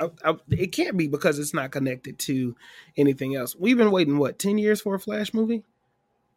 [0.00, 2.54] I, I, it can't be because it's not connected to
[2.96, 3.56] anything else.
[3.58, 5.62] We've been waiting what ten years for a Flash movie?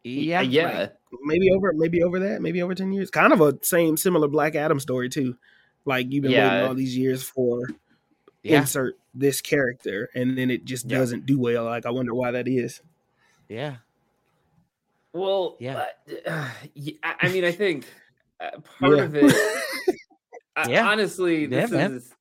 [0.02, 0.88] Yeah, yeah.
[1.24, 3.10] Maybe over, maybe over that, maybe over ten years.
[3.10, 5.36] Kind of a same similar Black Adam story too.
[5.84, 6.48] Like you've been Yeah.
[6.54, 7.60] waiting all these years for
[8.42, 10.98] yeah, insert this character, and then it just Yeah.
[10.98, 11.64] doesn't do well.
[11.64, 12.80] Like I wonder why that is.
[13.48, 13.76] yeah.
[15.12, 15.86] Well, Yeah.
[16.26, 16.48] uh,
[17.02, 17.86] I I mean, I think
[18.40, 19.04] uh, part Yeah.
[19.04, 19.34] of it.
[20.56, 21.92] I- honestly, this man.
[21.94, 22.14] is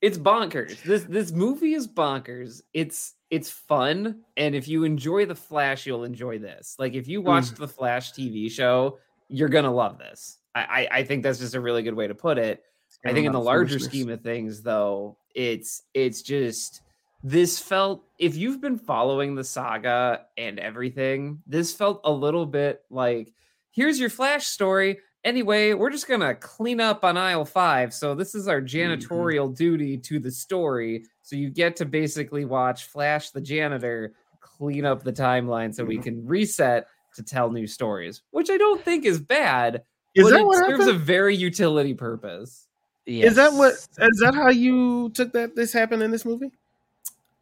[0.00, 0.82] it's bonkers.
[0.82, 2.62] This this movie is bonkers.
[2.72, 6.76] It's it's fun, and if you enjoy the Flash, you'll enjoy this.
[6.78, 8.98] Like if you watched the Flash TV show,
[9.28, 10.38] you're gonna love this.
[10.54, 12.64] I I, I think that's just a really good way to put it.
[13.04, 16.82] I think in the larger scheme of things, though, it's it's just
[17.22, 22.82] this felt if you've been following the saga and everything, this felt a little bit
[22.90, 23.32] like
[23.70, 27.92] here's your Flash story, Anyway, we're just gonna clean up on aisle five.
[27.92, 31.04] So this is our janitorial duty to the story.
[31.22, 35.98] So you get to basically watch Flash the janitor clean up the timeline so we
[35.98, 36.02] Mhm.
[36.02, 39.82] can reset to tell new stories, which I don't think is bad.
[40.14, 42.66] Is but that it what serves a very utility purpose.
[43.06, 43.72] Is that what?
[43.74, 43.88] Yes.
[43.98, 45.54] Is that how you took that?
[45.56, 46.50] This happened in this movie?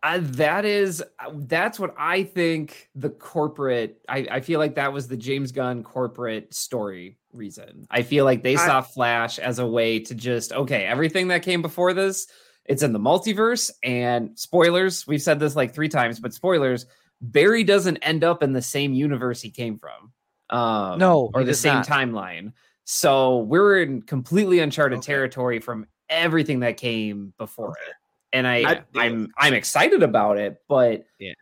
[0.02, 4.92] Uh, that is uh, that's what I think the corporate I, I feel like that
[4.92, 7.86] was the James Gunn corporate story reason.
[7.90, 11.42] I feel like they I- saw Flash as a way to just okay, everything that
[11.42, 12.28] came before this,
[12.64, 16.86] it's in the multiverse and spoilers, we've said this like 3 times, but spoilers,
[17.20, 20.12] Barry doesn't end up in the same universe he came from.
[20.56, 21.88] Um No, or the same not.
[21.88, 22.52] timeline.
[22.84, 25.06] So we're in completely uncharted Okay.
[25.06, 27.94] territory from everything that came before it.
[28.32, 31.32] And I, I- I am I'm excited about it, but Yeah.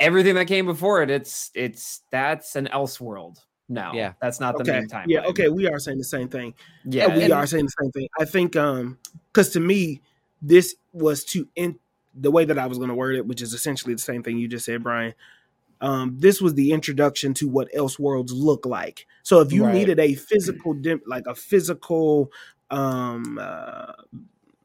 [0.00, 3.38] everything that came before it, it's it's that's an else world
[3.68, 3.92] now.
[3.94, 4.12] Yeah.
[4.20, 4.72] That's not the Okay.
[4.80, 5.04] main timeline.
[5.08, 5.24] Yeah.
[5.26, 5.48] Okay.
[5.48, 6.54] We are saying the same thing.
[6.84, 7.14] Yeah.
[7.16, 8.08] we and- are saying the same thing.
[8.18, 8.98] I think um
[9.32, 10.02] because to me,
[10.42, 11.78] this was to in
[12.14, 14.38] the way that I was going to word it, which is essentially the same thing
[14.38, 15.14] you just said, Brian.
[15.80, 19.06] Um, this was the introduction to what else worlds look like.
[19.24, 19.74] So if you Right.
[19.74, 22.30] needed a physical, dim, like a physical
[22.70, 23.92] um uh,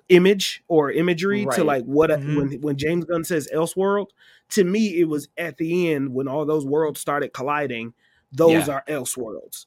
[0.09, 2.35] image or imagery to like what Mhm.
[2.37, 4.07] when when James Gunn says Elseworld,
[4.49, 7.93] to me it was at the end when all those worlds started colliding.
[8.31, 8.75] Those Yeah.
[8.75, 9.65] are Elseworlds.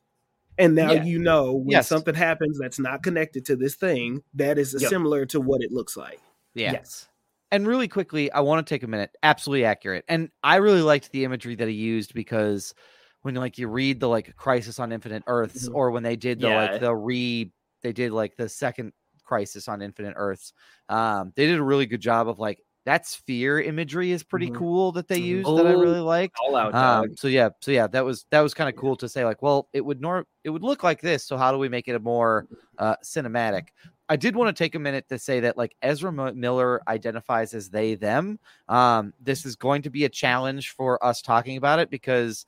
[0.58, 1.04] And now Yeah.
[1.04, 1.88] you know when Yes.
[1.88, 4.90] something happens that's not connected to this thing, that is Yep.
[4.90, 6.20] similar to what it looks like.
[6.54, 6.72] Yeah.
[6.72, 7.08] Yes.
[7.50, 9.16] And really quickly, I want to take a minute.
[9.22, 10.04] Absolutely accurate.
[10.08, 12.74] And I really liked the imagery that he used because
[13.22, 15.74] when like you read the like Crisis on Infinite Earths, Mhm.
[15.74, 16.70] or when they did the Yeah.
[16.70, 18.92] like the re they did like the second
[19.32, 20.52] Crisis on Infinite Earths,
[20.88, 24.50] um, they did a really good job of like that sphere imagery is pretty Mhm.
[24.50, 25.18] cool that they Mhm.
[25.18, 26.42] used that I Oh, really liked.
[26.42, 26.74] All out.
[26.74, 29.42] Um, so yeah, so yeah, that was that was kind of cool to say like,
[29.42, 31.24] well, it would nor it would look like this.
[31.24, 32.46] So how do we make it a more
[32.78, 33.68] uh, cinematic?
[34.08, 37.70] I did want to take a minute to say that like Ezra Miller identifies as
[37.70, 38.38] they them.
[38.68, 42.44] Um, this is going to be a challenge for us talking about it because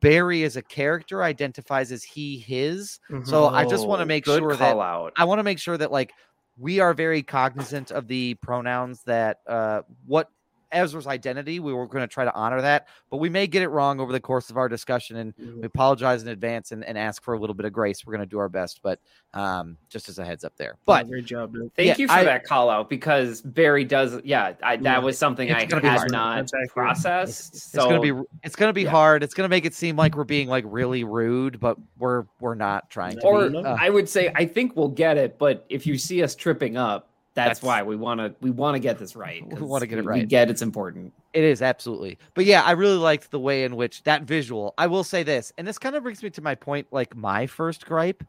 [0.00, 2.98] Barry as a character identifies as he his.
[3.22, 5.12] So I just want to Oh, make good sure call that out.
[5.16, 6.14] I want to make sure that like
[6.58, 10.28] we are very cognizant of the pronouns that uh what
[10.72, 11.60] Ezra's identity.
[11.60, 14.10] We were going to try to honor that, but we may get it wrong over
[14.12, 15.56] the course of our discussion, and Mhm.
[15.60, 18.06] we apologize in advance and, and ask for a little bit of grace.
[18.06, 18.98] We're going to do our best, but
[19.34, 20.76] um, just as a heads up there.
[20.84, 21.74] But great job, dude.
[21.74, 24.20] Thank yeah, you for I- that call out because Barry does.
[24.24, 24.98] Yeah, I, that Yeah.
[24.98, 26.10] was something I had hard.
[26.12, 26.70] not That's accurate.
[26.72, 27.54] processed.
[27.54, 28.12] it's so gonna be
[28.42, 28.90] it's gonna be yeah.
[28.90, 29.22] hard.
[29.22, 32.90] It's gonna make it seem like we're being like really rude, but we're we're not
[32.90, 33.56] trying to or be.
[33.58, 36.76] Uh, I would say I think we'll get it, but if you see us tripping
[36.76, 39.42] up, that's, That's- why we want to we want to get this right.
[39.60, 40.20] We wanna get it right.
[40.20, 41.12] We get it's important.
[41.32, 42.18] It is absolutely.
[42.34, 44.74] But yeah, I really liked the way in which that visual.
[44.76, 46.88] I will say this, and this kind of brings me to my point.
[46.90, 48.22] Like my first gripe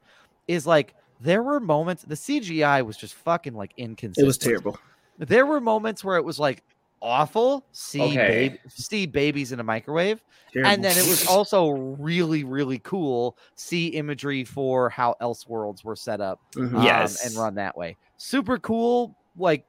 [0.47, 4.23] is like there were moments the CGI was just fucking like inconsistent.
[4.23, 4.77] It was terrible.
[5.17, 6.63] There were moments where it was like
[7.03, 7.65] awful.
[7.73, 8.59] See Okay.
[8.69, 10.71] see babies in a microwave, terrible.
[10.71, 13.37] and then it was also really really cool.
[13.55, 16.75] See imagery for how Elseworlds were set up Mhm.
[16.77, 17.23] um, Yes.
[17.25, 17.97] and run that way.
[18.17, 19.65] Super cool, like,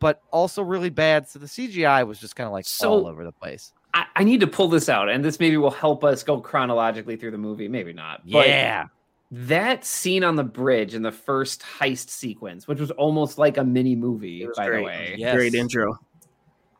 [0.00, 1.28] but also really bad.
[1.28, 3.72] So the CGI was just kind of like So- all over the place.
[3.94, 7.16] I, I need to pull this out, and this maybe will help us go chronologically
[7.16, 7.68] through the movie.
[7.68, 8.20] Maybe not.
[8.30, 8.46] but
[9.30, 13.64] that scene on the bridge in the first heist sequence, which was almost like a
[13.64, 15.14] mini movie, by the way.
[15.18, 15.34] Yes.
[15.34, 15.98] Great intro.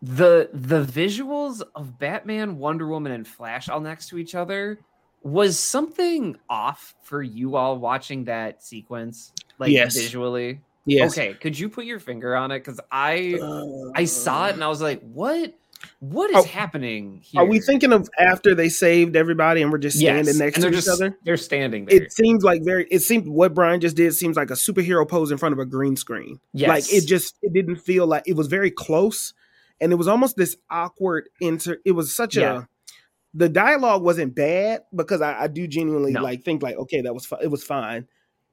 [0.02, 4.78] The the visuals of Batman, Wonder Woman, and Flash all next to each other
[5.22, 9.96] was something off for you all watching that sequence, like Yes.
[9.96, 10.60] visually.
[10.86, 11.12] Yes.
[11.18, 12.60] Okay, could you put your finger on it?
[12.60, 15.54] Because I Uh, I saw it and I was like, what
[16.00, 17.40] what is Are- happening here?
[17.42, 20.62] Are we thinking of after they saved everybody and we're just yes, standing next and
[20.64, 21.18] to they're each just, other?
[21.24, 22.02] They're standing there.
[22.02, 22.86] It seems like very.
[22.90, 25.66] It seemed what Brian just did seems like a superhero pose in front of a
[25.66, 26.40] green screen.
[26.52, 26.68] yes.
[26.68, 29.34] Like it just it didn't feel like it was very close,
[29.80, 31.78] and it was almost this awkward inter.
[31.84, 32.62] It was such Yeah.
[32.62, 32.66] a.
[33.34, 36.22] The dialogue wasn't bad because I, I do genuinely No.
[36.22, 38.06] like think like okay that was fi- it was fine,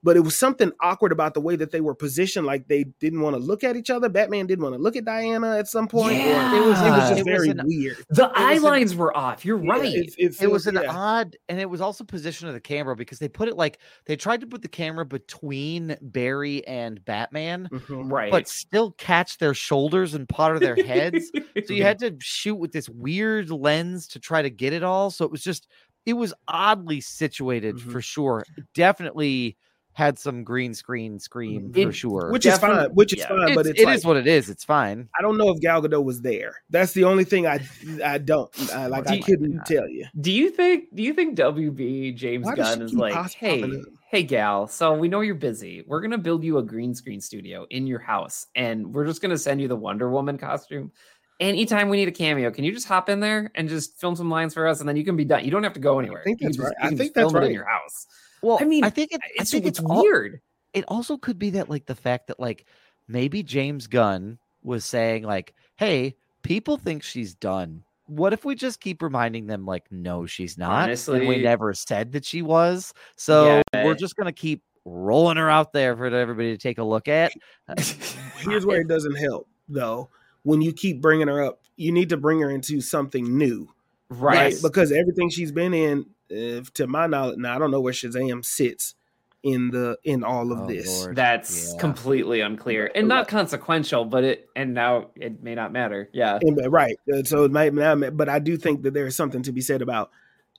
[0.06, 2.46] but it was something awkward about the way that they were positioned.
[2.46, 4.08] Like they didn't want to look at each other.
[4.08, 6.16] Batman didn't want to look at Diana at some point.
[6.18, 6.54] Yeah.
[6.54, 7.98] or it was it was just It was very an- weird.
[8.10, 9.44] the eye was an- lines were off.
[9.44, 9.94] You're Yeah, right.
[9.96, 10.96] it, it, It was an yeah.
[10.96, 14.16] odd, and it was also position of the camera because they put it like they
[14.16, 18.12] tried to put the camera between Barry and Batman, Mhm.
[18.12, 18.32] right.
[18.32, 21.32] but still catch their shoulders and part of their heads.
[21.66, 25.10] so you had to shoot with this weird lens to try to get it all.
[25.10, 25.68] So it was just,
[26.06, 27.92] it was oddly situated Mhm.
[27.92, 28.46] for sure.
[28.76, 29.58] Definitely
[29.96, 32.30] had some green screen scream It- for sure.
[32.32, 32.96] which is Definitely- fine.
[32.96, 33.28] Which is yeah.
[33.30, 34.50] fine, but It's- it's it like, is what it is.
[34.50, 35.08] It's fine.
[35.18, 36.54] I don't know if Gal Gadot was there.
[36.70, 37.62] That's the only thing I
[38.04, 39.06] I don't I, like.
[39.06, 40.06] Do I couldn't tell you.
[40.20, 40.94] Do you think?
[40.94, 43.70] Do you think WB James Why Gunn is like, hey, up?
[44.12, 44.68] hey, gal?
[44.68, 45.86] So we know you're busy.
[45.88, 49.38] We're gonna build you a green screen studio in your house, and we're just gonna
[49.38, 50.92] send you the Wonder Woman costume.
[51.40, 54.30] Anytime we need a cameo, can you just hop in there and just film some
[54.30, 55.44] lines for us, and then you can be done.
[55.46, 56.20] You don't have to go anywhere.
[56.22, 56.76] I think You that's just- right.
[56.82, 57.54] you I think just film that's it in right.
[57.54, 58.08] your house.
[58.46, 60.40] Well, I mean, I think it, I It's think it's, it's, al- weird.
[60.74, 62.66] it also could be that like the fact that like
[63.08, 67.84] maybe James Gunn was saying like, "Hey, people think she's done.
[68.08, 70.72] What if we just keep reminding them like, no, she's not.
[70.84, 72.94] and Honestly- we never said that she was.
[73.16, 73.84] So Yeah.
[73.86, 77.32] we're just gonna keep rolling her out there for everybody to take a look at.
[77.68, 77.74] Uh,
[78.42, 80.10] Here's where it doesn't help though.
[80.44, 83.68] When you keep bringing her up, you need to bring her into something new,
[84.10, 84.54] right.
[84.62, 88.44] Because everything she's been in, if, to my knowledge, now I don't know where Shazam
[88.44, 88.96] sits
[89.44, 91.04] in the in all of Oh, this.
[91.04, 91.16] Lord.
[91.16, 91.80] That's Yeah.
[91.80, 96.10] completely unclear and not consequential, but it and now it may not matter.
[96.14, 96.40] Yeah.
[96.42, 96.98] And, right.
[97.14, 99.62] Uh, So it might not, but I do think that there is something to be
[99.62, 100.10] said about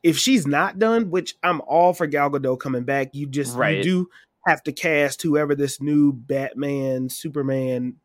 [0.04, 3.08] if she's not done, which I'm all for Gal Gadot coming back.
[3.12, 3.78] You just Right.
[3.78, 4.08] you do
[4.46, 7.96] have to cast whoever this new Batman, Superman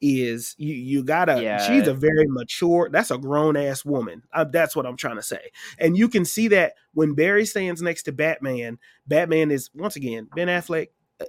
[0.00, 0.54] is.
[0.58, 1.42] You you gotta.
[1.42, 1.58] Yeah.
[1.58, 2.88] She's a very mature.
[2.90, 4.22] That's a grown ass woman.
[4.32, 5.50] Uh, that's what I'm trying to say.
[5.78, 8.78] And you can see that when Barry stands next to Batman.
[9.06, 10.88] Batman is once again Ben Affleck,
[11.20, 11.24] uh,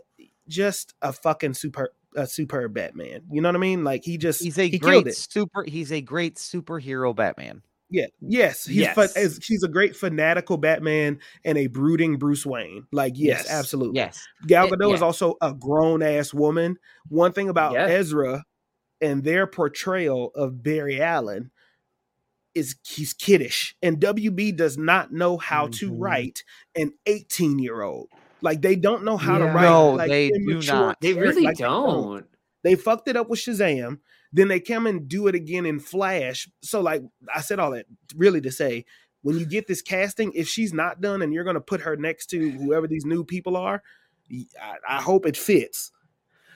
[0.48, 1.90] just a fucking super.
[2.14, 3.86] A superb Batman, you know what I mean?
[3.86, 5.64] Like he just He's a he great super.
[5.64, 7.62] He's a great superhero Batman.
[7.90, 8.08] Yeah.
[8.20, 8.66] Yes.
[8.66, 8.96] He's Yes.
[8.96, 12.86] fa- as- he's a great fanatical Batman and a brooding Bruce Wayne.
[12.92, 13.50] Like yes, Yes.
[13.50, 13.96] absolutely.
[13.96, 14.28] Yes.
[14.46, 15.06] Gal Yeah, Gadot is yeah.
[15.06, 16.78] also a grown ass woman.
[17.08, 17.86] One thing about Yeah.
[17.86, 18.44] Ezra
[19.02, 21.52] and their portrayal of Barry Allen
[22.54, 25.96] is he's kiddish, and WB does not know how to Mhm.
[26.00, 26.44] write
[26.76, 28.10] an 18 year old.
[28.42, 29.64] Like they don't know how to write.
[29.64, 31.00] No, like, they do not.
[31.00, 32.26] They really Like, they don't.
[32.64, 34.00] they fucked it up with Shazam.
[34.34, 36.50] Then they come and do it again in Flash.
[36.62, 37.86] So, like I said, all that
[38.16, 38.86] really to say,
[39.22, 41.96] when you get this casting, if she's not done and you're going to put her
[41.96, 43.84] next to whoever these new people are,
[44.88, 45.92] I hope it fits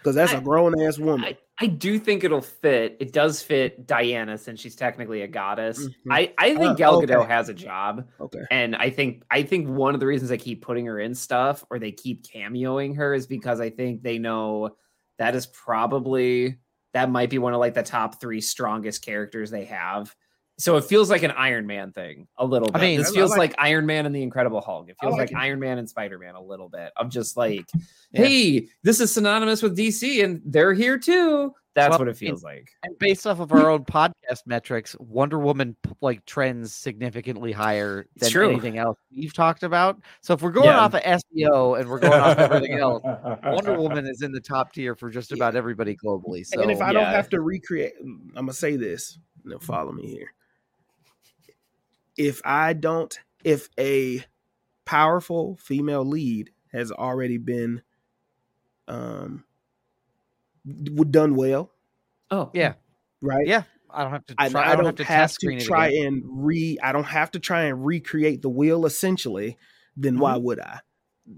[0.05, 1.25] because that's a I- grown ass woman.
[1.25, 2.95] I, I do think it'll fit.
[2.99, 5.79] It does fit Diana since she's technically a goddess.
[5.83, 5.93] Mhm.
[6.11, 7.27] I, I think Uh, Gal Gadot okay.
[7.33, 8.07] has a job.
[8.21, 8.41] okay.
[8.51, 11.63] And I think I think one of the reasons they keep putting her in stuff
[11.71, 14.75] or they keep cameoing her is because I think they know
[15.17, 16.57] that is probably
[16.93, 20.15] that might be one of like the top three strongest characters they have.
[20.57, 22.77] So it feels like an Iron Man thing a little bit.
[22.77, 22.85] I bit.
[22.87, 24.89] mean, this I feels like- like, Iron Man and the Incredible Hulk.
[24.89, 25.37] It feels like like, it.
[25.37, 27.65] Iron Man and Spider Man a little bit of just like,
[28.11, 28.21] Yeah.
[28.25, 31.53] hey, this is synonymous with DC and they're here too.
[31.73, 32.69] That's Well, what it in- feels like.
[32.83, 38.29] And based off of our own podcast metrics, Wonder Woman like trends significantly higher than
[38.29, 38.49] true.
[38.49, 39.99] anything else we've talked about.
[40.21, 40.79] So if we're going Yeah.
[40.79, 43.03] off of SEO and we're going off everything else,
[43.43, 46.45] Wonder Woman is in the top tier for just about everybody globally.
[46.45, 49.19] So and if I don't have to recreate, I'm gonna say this.
[49.43, 50.31] Now follow me here.
[52.17, 54.23] If I don't, if a
[54.85, 57.81] powerful female lead has already been
[58.87, 59.45] um
[61.09, 61.71] done well,
[62.31, 62.73] Oh, yeah,
[63.21, 63.45] right?
[63.45, 64.35] yeah, I don't have to.
[64.37, 66.77] I, Try, I I, don't, have to have test to screen it try and re.
[66.81, 68.85] I don't have to try and recreate the wheel.
[68.85, 69.57] Essentially,
[69.95, 70.79] then why would I?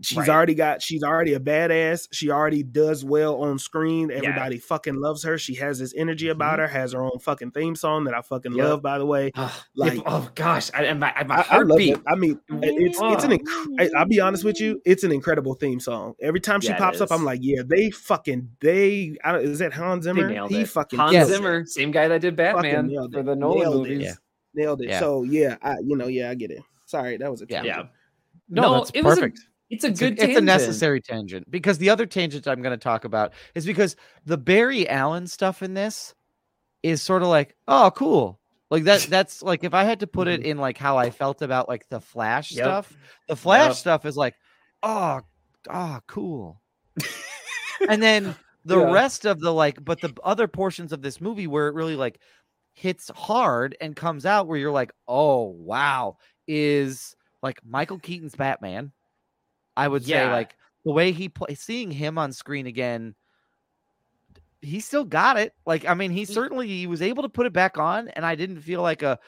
[0.01, 0.27] She's Right.
[0.29, 0.81] already got.
[0.81, 2.09] She's already a badass.
[2.11, 4.11] She already does well on screen.
[4.11, 5.37] Everybody fucking loves her.
[5.37, 6.61] She has this energy about mm-hmm.
[6.63, 6.67] her.
[6.67, 8.65] Has her own fucking theme song that I fucking Yep.
[8.65, 8.81] love.
[8.81, 11.79] By the way, Oh, Like- yeah, oh gosh, I, and my, my I, I love
[11.79, 12.01] it.
[12.05, 13.31] I mean, it's it's an.
[13.31, 14.81] Inc- I- I'll be honest with you.
[14.85, 16.15] It's an incredible theme song.
[16.21, 17.09] Every time she Yeah, pops up.
[17.11, 19.15] I'm like, yeah, they fucking they.
[19.23, 20.47] I don't, is that Hans Zimmer?
[20.49, 20.69] he it.
[20.69, 21.33] fucking Hans killed it.
[21.33, 23.89] Zimmer, same guy that did Batman for the Nolan Nailed it.
[23.89, 24.03] movies.
[24.05, 24.13] Yeah.
[24.53, 24.89] nailed it.
[24.89, 24.99] Yeah.
[24.99, 26.61] So yeah, I you know yeah I get it.
[26.87, 27.61] Sorry, that was a Yeah.
[27.61, 27.77] tangent.
[27.77, 27.83] Yeah,
[28.49, 29.39] No, No, that's it was a perfect.
[29.69, 30.19] It's a It's good.
[30.19, 33.65] a, it's a necessary tangent because the other tangent I'm going to talk about is
[33.65, 33.95] because
[34.25, 36.15] the Barry Allen stuff in this
[36.83, 38.39] is sort of like, oh, cool.
[38.69, 39.01] Like that.
[39.09, 40.51] That's like if I had to put it mm-hmm.
[40.51, 42.63] in like how I felt about like the Flash Yep.
[42.63, 42.97] stuff.
[43.27, 43.75] The Flash Yep.
[43.75, 44.35] stuff is like,
[44.83, 45.21] oh,
[45.69, 46.61] oh, cool.
[47.89, 48.91] and then the Yeah.
[48.91, 52.19] rest of the like, but the other portions of this movie where it really like
[52.73, 58.91] hits hard and comes out where you're like, oh wow, is like Michael Keaton's Batman.
[59.77, 63.15] I would say like the way he play seeing him on screen again.
[64.61, 65.53] He still got it.
[65.65, 68.35] Like I mean, he certainly he was able to put it back on, and I
[68.35, 69.19] didn't feel like a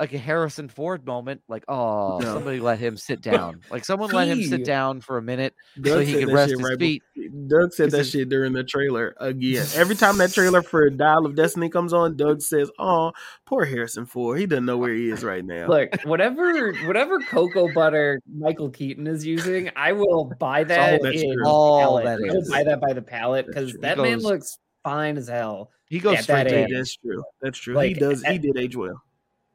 [0.00, 2.34] like a Harrison Ford moment, like oh No.
[2.34, 5.98] somebody let him sit down, like someone let him sit down for a minute so
[6.00, 7.02] he could rest his right feet.
[7.16, 9.66] bef- Doug said that said- shit during the trailer again.
[9.74, 13.12] Every time that trailer for Dial of Destiny comes on, Doug says, "Oh,
[13.44, 14.38] poor Harrison Ford.
[14.38, 19.06] He doesn't know where he is right now." Look, whatever whatever cocoa butter Michael Keaton
[19.06, 21.36] is using, I will buy all that that's in.
[21.44, 22.04] All pallet.
[22.04, 25.28] that I will buy that by the pallet because that He man looks fine as
[25.28, 25.70] hell.
[25.90, 26.68] He goes At straight that age.
[26.72, 27.24] that's true.
[27.40, 27.74] That's true.
[27.74, 28.22] Like, he does.
[28.22, 29.02] He did age well.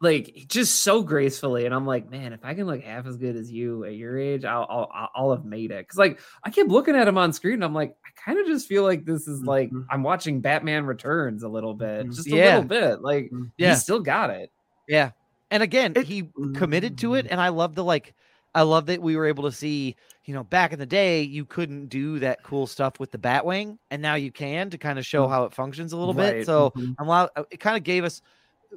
[0.03, 3.37] Like just so gracefully, and I'm like, man, if I can look half as good
[3.37, 5.87] as you at your age, I'll I'll, I'll have made it.
[5.87, 8.45] Because like I kept looking at him on screen, and I'm like, I kind of
[8.45, 9.85] just feel like this is like Mhm.
[9.89, 12.15] I'm watching Batman Returns a little bit, Mhm.
[12.15, 12.45] just a Yeah.
[12.57, 13.01] little bit.
[13.01, 13.69] Like Yeah.
[13.69, 14.51] he still got it.
[14.89, 15.11] Yeah.
[15.51, 17.27] And again, It- he committed to it.
[17.29, 18.13] And I love the like,
[18.55, 19.95] I love that we were able to see,
[20.25, 23.77] you know, back in the day, you couldn't do that cool stuff with the Batwing.
[23.91, 26.33] And now you can to kind of show how it functions a little Right.
[26.37, 26.45] bit.
[26.45, 26.95] So Mhm.
[26.99, 28.21] I'm it kind of gave us,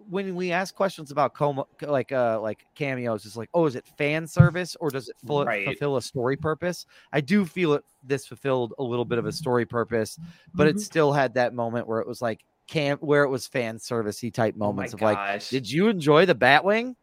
[0.08, 3.86] when we ask questions about coma, like, uh, like cameos, it's like, oh, is it
[3.98, 5.64] fan service or does it full, Right.
[5.64, 6.86] fulfill a story purpose?
[7.12, 10.18] I do feel it, this fulfilled a little bit of a story purpose,
[10.54, 10.80] but it Mhm.
[10.80, 14.54] still had that moment where it was like, Cam, where it was fan servicey type
[14.56, 16.96] Oh my moments of like, did you enjoy the Batwing?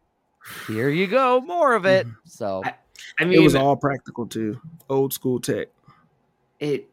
[0.68, 2.06] Here you go, more of it.
[2.26, 2.74] So I-
[3.20, 4.60] I mean, it was all practical too.
[4.90, 5.68] Old school tech.
[6.64, 6.90] It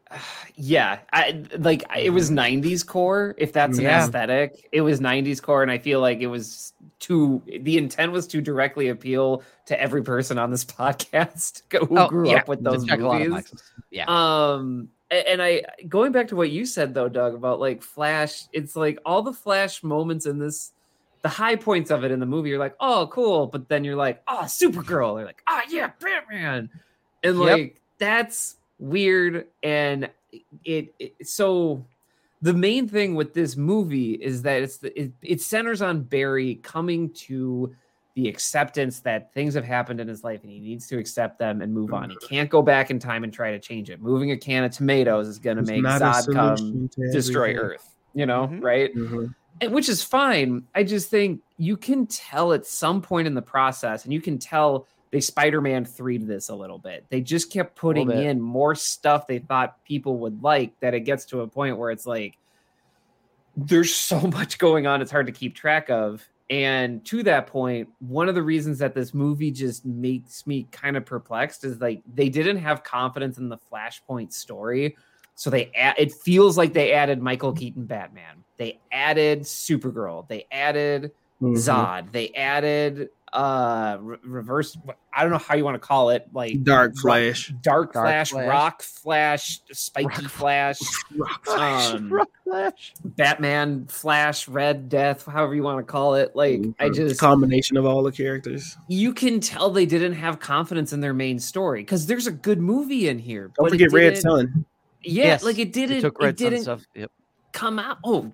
[0.57, 4.05] yeah i like it was 90s core if that's an Yeah.
[4.05, 8.27] aesthetic it was 90s core and i feel like it was too the intent was
[8.29, 12.65] to directly appeal to every person on this podcast who Oh, grew yeah, up with
[12.65, 13.63] those check a lot of movies.
[13.91, 14.07] Yeah.
[14.09, 18.75] um and i going back to what you said though doug about like flash it's
[18.75, 20.73] like all the flash moments in this
[21.23, 23.95] the high points of it in the movie you're like oh cool but then you're
[23.97, 26.69] like oh supergirl you're like oh yeah batman
[27.23, 27.47] and Yep.
[27.59, 30.11] like that's weird and
[30.65, 31.87] it, it so
[32.41, 36.55] the main thing with this movie is that it's the, it, it centers on barry
[36.57, 37.75] coming to
[38.17, 41.61] the acceptance that things have happened in his life and he needs to accept them
[41.61, 44.31] and move on he can't go back in time and try to change it moving
[44.33, 48.63] a can of tomatoes is going to make zod come destroy earth you know Mhm.
[48.63, 49.35] right Mhm.
[49.61, 50.65] and which is fine.
[50.75, 54.39] I just think you can tell at some point in the process, and you can
[54.39, 57.05] tell they Spider-Man 3 to this a little bit.
[57.09, 61.25] They just kept putting in more stuff they thought people would like that it gets
[61.27, 62.37] to a point where it's like
[63.57, 66.27] there's so much going on, it's hard to keep track of.
[66.49, 70.97] And to that point, one of the reasons that this movie just makes me kind
[70.97, 74.97] of perplexed is like they didn't have confidence in the Flashpoint story.
[75.37, 78.45] So they add, it feels like they added Michael Keaton Batman.
[78.57, 80.27] They added Supergirl.
[80.29, 81.57] They added Mhm.
[81.57, 82.13] Zod.
[82.13, 84.77] They added uh re- reverse
[85.13, 87.49] I don't know how you want to call it, like Dark Rock- Flash.
[87.63, 88.49] Dark, Dark Flash, Flash.
[88.49, 90.79] Rock Flash, Spiky Rock Flash,
[91.17, 91.95] Rock Flash.
[91.95, 92.95] um, Rock Flash.
[93.05, 96.35] Batman, Flash, Red Death, however you want to call it.
[96.35, 96.95] Like I Mhm.
[96.95, 98.77] just combination of all the characters.
[98.89, 102.61] you can tell they didn't have confidence in their main story because there's a good
[102.61, 103.51] movie in here.
[103.55, 104.65] Don't but it forget Red didn't- Sun.
[105.03, 106.03] Yeah, Yes, like it didn't.
[106.03, 106.83] took it Red Sun didn't stuff.
[106.95, 107.11] Yep.
[107.53, 107.99] come out.
[108.05, 108.31] Oh,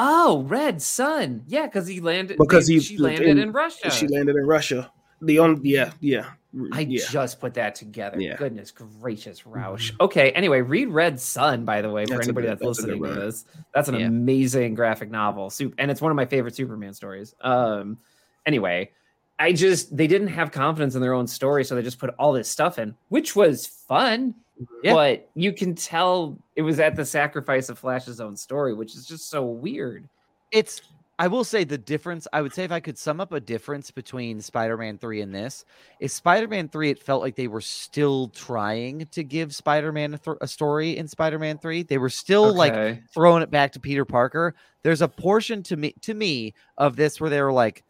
[0.00, 1.44] oh, Red Sun.
[1.46, 2.38] Yeah, because he landed.
[2.38, 3.90] Because they- he- she landed in- in, Russia.
[3.90, 4.90] She landed in Russia.
[5.22, 6.30] The only yeah yeah
[6.72, 7.04] I yeah.
[7.10, 8.18] just put that together.
[8.18, 8.36] Yeah.
[8.36, 9.92] Goodness gracious, Roush.
[10.00, 13.02] Okay, anyway, read Red Sun, by the way, for That's anybody good- that's that's listening
[13.04, 13.44] to this.
[13.74, 14.06] That's an Yeah.
[14.06, 15.50] amazing graphic novel.
[15.50, 17.34] Soup, and it's one of my favorite Superman stories.
[17.42, 17.98] Um,
[18.46, 18.90] anyway,
[19.38, 22.32] I just they didn't have confidence in their own story, so they just put all
[22.32, 24.34] this stuff in, which was fun.
[24.82, 24.94] Yeah.
[24.94, 29.06] But you can tell it was at the sacrifice of Flash's own story, which is
[29.06, 30.08] just so weird.
[30.50, 30.82] It's
[31.20, 32.26] I will say the difference.
[32.32, 35.66] I would say if I could sum up a difference between Spider-Man 3 and this,
[36.00, 40.38] is Spider-Man 3 it felt like they were still trying to give Spider-Man a, th-
[40.40, 41.82] a story in Spider-Man 3.
[41.82, 44.54] They were still like throwing it back to Peter Parker.
[44.82, 47.84] There's a portion to me to me of this where they were like,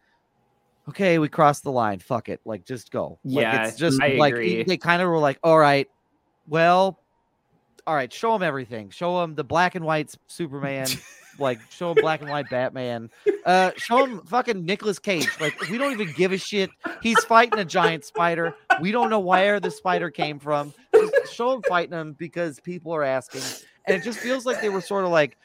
[0.89, 2.01] "Okay, we crossed the line.
[2.01, 2.41] Fuck it.
[2.45, 4.64] Like, just go." Like, Yeah, it's just I like agree.
[4.64, 5.89] they kind of were like, "All right,
[6.51, 6.98] well,
[7.86, 8.90] all right, show them everything.
[8.90, 10.88] Show them the black and white Superman."
[11.40, 13.11] like show him black and white Batman.
[13.44, 15.28] Uh show him fucking Nicolas Cage.
[15.40, 16.70] Like we don't even give a shit.
[17.03, 18.55] He's fighting a giant spider.
[18.80, 20.74] We don't know where the spider came from.
[20.94, 23.42] Just show him fighting him because people are asking.
[23.86, 25.38] And it just feels like they were sort of like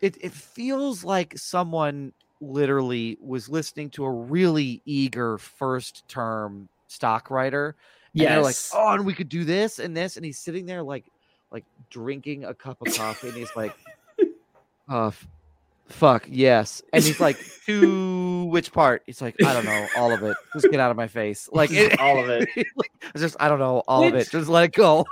[0.00, 7.30] it it feels like someone literally was listening to a really eager first term stock
[7.30, 7.76] writer.
[8.14, 10.16] And they're like, oh, and we could do this and this.
[10.16, 11.04] And he's sitting there like
[11.50, 13.74] like drinking a cup of coffee and he's like,
[14.88, 15.26] uh f-
[15.88, 16.82] fuck, yes.
[16.92, 19.02] And he's like, to which part?
[19.06, 20.36] He's like, I don't know, all of it.
[20.52, 21.48] Just get out of my face.
[21.52, 22.48] Like it, all of it.
[22.76, 24.30] like, just I don't know, all of it.
[24.30, 25.06] Just let it go.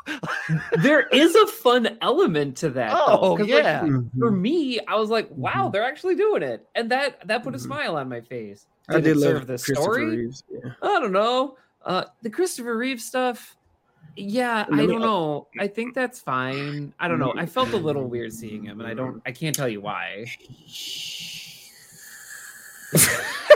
[0.82, 2.90] there is a fun element to that.
[2.90, 3.86] though, Oh, 'cause, like, yeah.
[4.18, 5.72] for me, I was like, wow, Mhm.
[5.72, 7.62] they're actually doing it, and that that put a Mhm.
[7.62, 8.66] smile on my face.
[8.88, 10.28] I Did did it love the story?
[10.50, 10.70] Yeah.
[10.82, 11.56] I don't know.
[11.84, 13.56] Uh, the Christopher Reeve stuff.
[14.16, 15.46] Yeah, I don't know.
[15.58, 16.92] I think that's fine.
[17.00, 17.32] I don't know.
[17.36, 18.36] I felt a little weird Mm-hmm.
[18.38, 19.22] seeing him, and I don't.
[19.24, 20.26] I can't tell you why.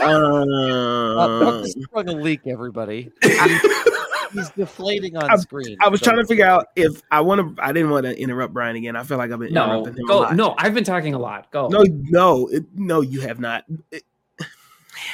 [0.01, 3.11] Uh, Um, Buck sprung a leak, everybody.
[3.21, 3.61] He's,
[4.33, 5.77] he's deflating on I'm- screen.
[5.81, 7.63] I was so- trying to figure out if I want to.
[7.63, 8.95] I didn't want to interrupt Brian again.
[8.95, 10.19] I feel like I've been No, interrupting him a go.
[10.19, 10.35] lot.
[10.35, 11.51] No, I've been talking a lot.
[11.51, 11.67] Go.
[11.67, 13.01] no, no, it, no.
[13.01, 13.65] You have not.
[13.91, 14.03] It-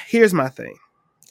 [0.07, 0.75] here's my thing.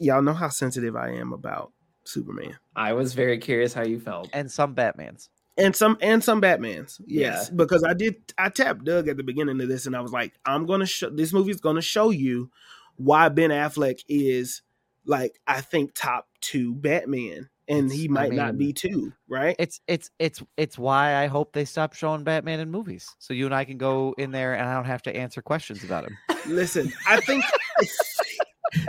[0.03, 1.72] Y'all know how sensitive I am about
[2.05, 4.28] Superman I was very curious how you felt.
[4.32, 5.28] and some Batmans.
[5.57, 7.00] and some and some Batmans.
[7.07, 7.57] Yes, Yeah.
[7.57, 8.16] because I did.
[8.38, 11.11] I tapped Doug at the beginning of this, and I was like, I'm gonna show
[11.11, 12.50] this movie's gonna show you
[12.96, 14.62] why Ben Affleck is
[15.05, 19.12] like I think top two Batman, and It's- he I might not be two.
[19.28, 19.55] Right?
[19.59, 23.46] It's it's it's it's why I hope they stop showing Batman in movies, so you
[23.46, 26.16] and I can go in there and I don't have to answer questions about him.
[26.46, 27.44] Listen, I think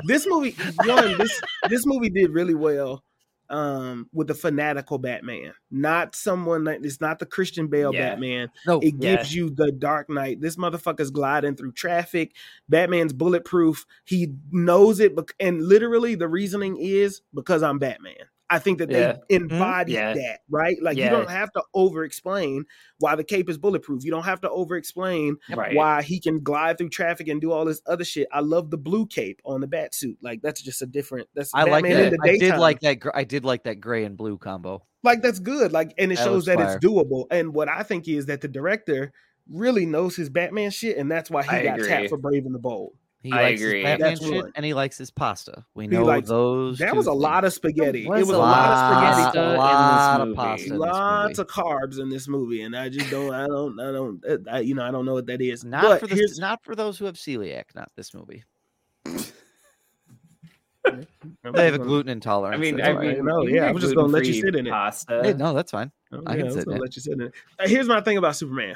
[0.05, 0.55] this movie,
[0.85, 3.03] one, this this movie did really well
[3.49, 8.11] um with the fanatical Batman, not someone that it's not the Christian Bale Yeah.
[8.11, 8.49] Batman.
[8.65, 9.17] No, It Yeah.
[9.17, 10.39] gives you the Dark Knight.
[10.41, 12.35] This motherfucker's gliding through traffic.
[12.69, 13.85] Batman's bulletproof.
[14.05, 18.15] He knows it, and literally the reasoning is because I'm Batman.
[18.53, 19.17] I think that Yeah.
[19.29, 20.13] they embody Yeah.
[20.13, 20.77] that, right?
[20.81, 21.05] Like Yeah.
[21.05, 22.65] you don't have to over explain
[22.99, 24.03] why the cape is bulletproof.
[24.05, 25.75] You don't have to over explain Right.
[25.75, 28.27] why he can glide through traffic and do all this other shit.
[28.31, 30.17] I love the blue cape on the bat suit.
[30.21, 31.29] Like that's just a different.
[31.33, 32.19] That's I like Batman that.
[32.23, 32.99] I did like that.
[33.15, 34.83] I did like that gray and blue combo.
[35.03, 35.71] like that's good.
[35.71, 36.75] Like and it That shows that fire.
[36.77, 37.25] it's doable.
[37.31, 39.11] And what I think is that the director
[39.49, 41.89] really knows his Batman shit, and that's why he I got agree.
[41.89, 42.93] tapped for Brave and the Bold.
[43.23, 43.77] He I likes agree.
[43.77, 45.63] his Batman shit and he likes his pasta.
[45.73, 46.77] We know likes- those.
[46.79, 48.05] That two was a lot of spaghetti.
[48.05, 49.39] was it was a a lot of lot spaghetti.
[49.39, 50.35] of a in lot this of movie.
[50.35, 50.65] pasta.
[50.65, 51.41] in this Lots movie.
[51.41, 54.59] of carbs in this movie, and I just don't, I don't, I don't, uh, I,
[54.59, 55.63] you know, I don't know what that is.
[55.63, 57.73] Not but for the, here's, not for those who have celiac.
[57.75, 58.43] Not this movie.
[61.53, 62.57] They have a gluten intolerance.
[62.57, 63.01] I mean, I why.
[63.13, 64.69] mean, know, you yeah, I'm just gonna let you sit in it.
[64.69, 65.21] Pasta.
[65.23, 65.91] Hey, no, that's fine.
[66.11, 67.33] Oh, I yeah, can I was sit gonna in let you sit in it.
[67.61, 68.75] Here's my thing about Superman,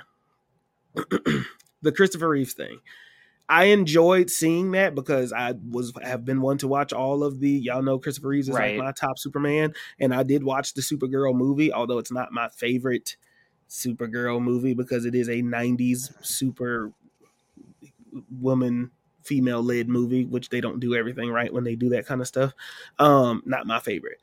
[0.95, 2.79] the Christopher Reeves thing.
[3.49, 7.49] I enjoyed seeing that because I was have been one to watch all of the
[7.49, 8.77] y'all know Christopher Reeves is Right.
[8.77, 12.49] like my top Superman, and I did watch the Supergirl movie, although it's not my
[12.49, 13.15] favorite
[13.69, 16.91] Supergirl movie because it is a '90s super
[18.39, 18.91] woman
[19.23, 22.27] female led movie, which they don't do everything right when they do that kind of
[22.27, 22.53] stuff.
[22.99, 24.19] Um, not my favorite.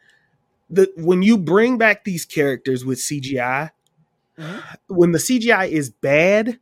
[0.71, 3.71] The when you bring back these characters with CGI,
[4.39, 4.63] Mhm.
[4.89, 6.59] when the CGI is bad,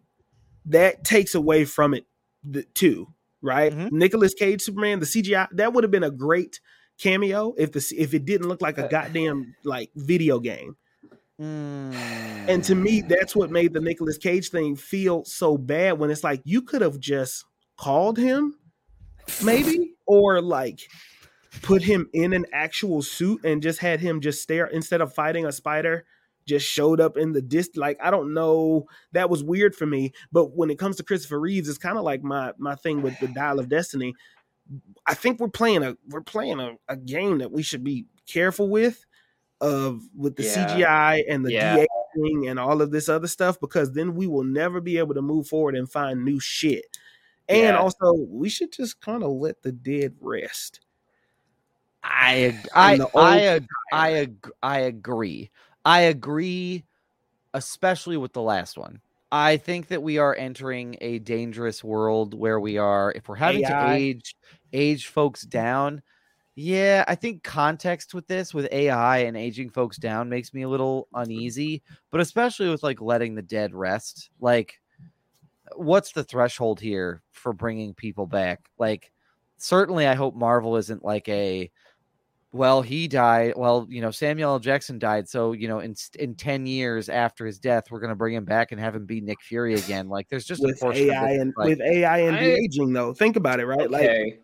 [0.67, 2.07] that takes away from it
[2.45, 3.09] the, too,
[3.41, 3.73] right?
[3.73, 3.93] Mhm.
[3.93, 6.61] Nicolas Cage Superman, the CGI that would have been a great
[6.99, 10.77] cameo if the if it didn't look like a goddamn like video game.
[11.39, 16.23] And to me, that's what made the Nicolas Cage thing feel so bad when it's
[16.23, 17.45] like you could have just
[17.77, 18.55] called him,
[19.43, 20.81] maybe, or like
[21.63, 25.45] put him in an actual suit and just had him just stare instead of fighting
[25.45, 26.05] a spider.
[26.47, 27.77] Just showed up in the dist.
[27.77, 30.13] Like I don't know, that was weird for me.
[30.33, 33.19] But when it comes to Christopher Reeves, it's kind of like my my thing with
[33.21, 34.15] the Dial of Destiny.
[35.07, 38.69] I think we're playing a we're playing a, a game that we should be careful
[38.69, 39.05] with
[39.61, 40.67] of with the Yeah.
[40.67, 41.77] CGI and the Yeah.
[41.77, 41.87] DA
[42.17, 45.23] thing and all of this other stuff because then we will never be able to
[45.23, 46.99] move forward and find new shit.
[47.49, 47.79] And Yeah.
[47.79, 50.81] also, we should just kind of let the dead rest.
[52.03, 53.61] I ag- I I
[53.93, 54.29] I
[54.63, 55.51] I agree.
[55.85, 56.85] I agree,
[57.55, 59.01] especially with the last one.
[59.31, 63.63] I think that we are entering a dangerous world where we are, if we're having
[63.65, 63.69] AI.
[63.69, 64.37] to age
[64.73, 66.03] age folks down.
[66.55, 70.69] Yeah, I think context with this, with AI and aging folks down, makes me a
[70.69, 71.83] little uneasy.
[72.11, 74.79] But especially with like letting the dead rest, like,
[75.77, 78.69] what's the threshold here for bringing people back?
[78.79, 79.13] Like,
[79.57, 81.71] certainly, I hope Marvel isn't like a
[82.53, 83.55] well, he died.
[83.57, 84.59] Well, you know, Samuel L.
[84.59, 85.29] Jackson died.
[85.29, 88.45] So, you know, in in 10 years after his death, we're going to bring him
[88.45, 90.09] back and have him be Nick Fury again.
[90.09, 92.41] Like, there's just a with portion of AI it and like, with AI and I-
[92.41, 93.15] de-aging though.
[93.15, 93.91] Think about it, right?
[93.91, 94.41] Like Okay.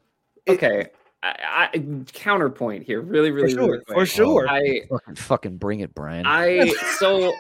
[0.47, 0.87] it- okay.
[1.23, 4.49] I, I counterpoint here, really, for really, sure, really for sure.
[4.49, 6.25] I fucking, fucking bring it, Brian.
[6.27, 7.33] I so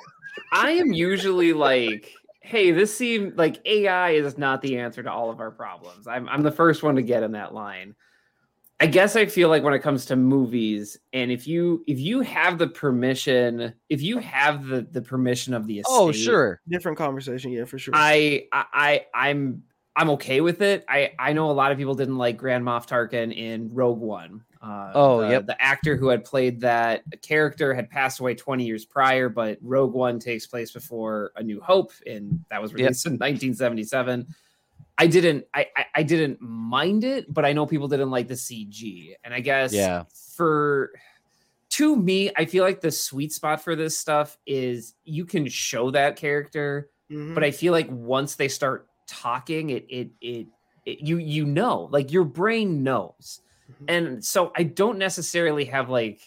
[0.53, 5.31] I am usually like, hey, this seemed like AI is not the answer to all
[5.31, 6.09] of our problems.
[6.09, 7.95] I'm I'm the first one to get in that line.
[8.81, 12.21] I guess I feel like when it comes to movies, and if you if you
[12.21, 16.61] have the permission, if you have the the permission of the estate, oh, sure.
[16.69, 17.93] Different conversation, yeah, for sure.
[17.97, 19.65] I I I- I'm
[19.97, 20.85] I'm okay with it.
[20.89, 24.45] I I know a lot of people didn't like Grand Moff Tarkin in Rogue One.
[24.63, 25.47] Uh, Oh, the, yep.
[25.47, 29.93] The actor who had played that character had passed away 20 years prior, but Rogue
[29.95, 32.79] One takes place before A New Hope, and that was Yep.
[32.79, 34.27] released in 1977.
[34.99, 38.35] I didn't, I, I, I didn't mind it, but I know people didn't like the
[38.35, 40.05] CG, and I guess Yeah.
[40.37, 40.91] for
[41.71, 45.91] to me, I feel like the sweet spot for this stuff is you can show
[45.93, 47.35] that character, Mhm.
[47.35, 50.47] but I feel like once they start talking, it it it,
[50.87, 53.41] it you you know, like your brain knows,
[53.71, 53.85] Mhm.
[53.89, 56.21] and so I don't necessarily have like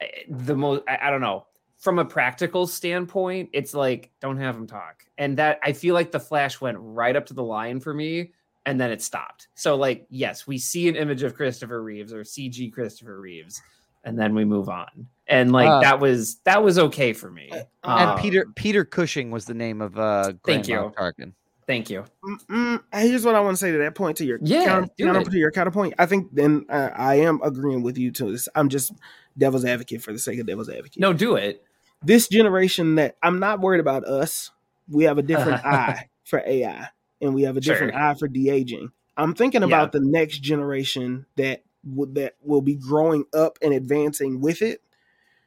[0.00, 0.82] eh, the most.
[0.86, 1.46] I, I don't know.
[1.78, 6.10] From a practical standpoint, it's like don't have them talk, and that I feel like
[6.10, 8.32] the Flash went right up to the line for me,
[8.64, 9.48] and then it stopped.
[9.54, 13.60] So like, yes, we see an image of Christopher Reeves or CG Christopher Reeves,
[14.04, 17.50] and then we move on, and like Uh, that was that was okay for me.
[17.52, 20.90] Uh, And Um, Peter Peter Cushing was the name of uh Thank you.
[20.98, 21.34] Tarkin.
[21.66, 22.04] thank you.
[22.24, 24.16] Mm, mm, here's what I want to say to that point.
[24.16, 25.30] To your Yeah, counter, do counter it.
[25.30, 28.48] to your counterpoint, I think then uh, I am agreeing with you to this.
[28.54, 28.92] I'm just
[29.36, 30.98] devil's advocate for the sake of devil's advocate.
[30.98, 31.62] No, do it.
[32.06, 34.50] This generation that I'm not worried about us.
[34.88, 36.88] We have a different eye for AI,
[37.20, 38.02] and we have a different Sure.
[38.02, 38.90] eye for de aging.
[39.16, 44.40] I'm thinking about the next generation that would that will be growing up and advancing
[44.40, 44.82] with it.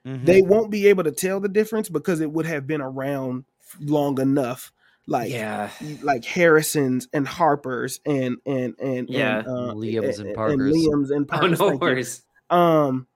[0.06, 0.26] Mhm.
[0.26, 3.46] They won't be able to tell the difference because it would have been around
[3.80, 4.72] long enough.
[5.06, 5.70] Like yeah,
[6.02, 9.40] like Harrison's and Harper's and and and Yeah.
[9.40, 10.74] and, uh, Liam's and and Parker's.
[10.74, 12.24] Liam's and oh no worries.
[12.50, 13.08] Um,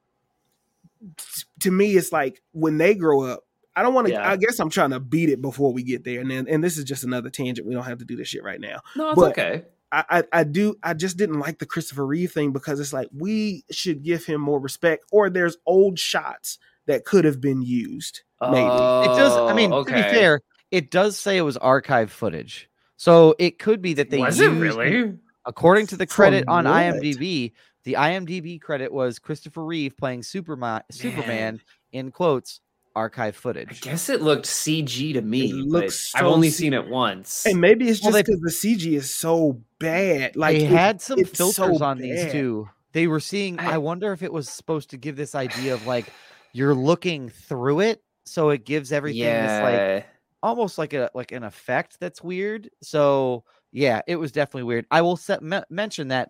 [1.62, 3.42] to me, it's like when they grow up.
[3.76, 4.14] I don't want to.
[4.14, 4.30] Yeah.
[4.30, 6.78] I guess I'm trying to beat it before we get there, and then and this
[6.78, 7.68] is just another tangent.
[7.68, 8.82] We don't have to do this shit right now.
[8.96, 9.64] No, it's But- okay.
[9.92, 10.76] I, I I do.
[10.84, 14.42] I just didn't like the Christopher Reeve thing because it's like we should give him
[14.42, 18.22] more respect, or there's old shots that could have been used.
[18.42, 18.58] Maybe.
[18.58, 19.34] It does.
[19.38, 20.42] I mean, Oh, to be oh, fair,
[20.72, 24.50] it does say it was archive footage, so it could be that they was it
[24.50, 25.14] really?
[25.46, 26.66] According to the credit on?
[26.66, 27.52] IMDb,
[27.84, 30.82] the IMDb credit was Christopher Reeve playing Superman.
[30.92, 31.62] Superman
[31.92, 32.60] in quotes
[32.96, 33.82] archive footage.
[33.86, 35.46] I guess it looked CG to me.
[35.52, 37.46] It but looks I've only C- seen it once.
[37.46, 40.36] And maybe it's just they- because the CG is so bad.
[40.36, 42.32] Like they it- had some it's so filters on these bad.
[42.32, 42.70] too.
[42.92, 43.60] They were seeing.
[43.60, 46.06] I, I- wonder if it was supposed to give this idea of like
[46.54, 50.06] you're looking through it, so it gives everything this like
[50.44, 52.70] almost like a like an effect that's weird.
[52.84, 54.86] So yeah, it was definitely weird.
[54.92, 56.30] I will set, me- mention that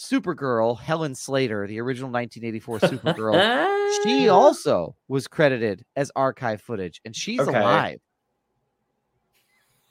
[0.00, 7.14] Supergirl, Helen Slater, the original 1984 Supergirl, she also was credited as archive footage, and
[7.14, 7.58] she's Okay.
[7.58, 8.00] alive.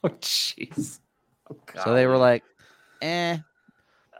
[0.03, 0.99] Oh jeez.
[1.51, 2.43] Oh, So they were like,
[3.01, 3.37] "Eh."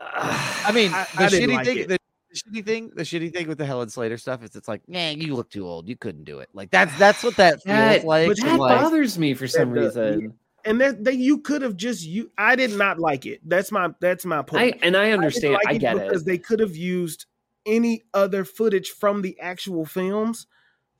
[0.00, 1.88] I mean, I- the I shitty like thing, it.
[1.88, 1.98] the,
[2.34, 5.34] shitty thing, the shitty thing with the Helen Slater stuff is it's like, man, you
[5.34, 5.88] look too old.
[5.88, 6.48] You couldn't do it.
[6.52, 8.28] Like that's that's what that feels that, like.
[8.28, 10.34] but that like, bothers me for some reason.
[10.64, 12.30] And that they you could have just you.
[12.38, 13.40] I did not like it.
[13.48, 14.76] That's my that's my I point.
[14.82, 15.54] and I I understand.
[15.54, 16.04] like I, get it.
[16.08, 17.26] because they could have used
[17.66, 20.46] any other footage from the actual films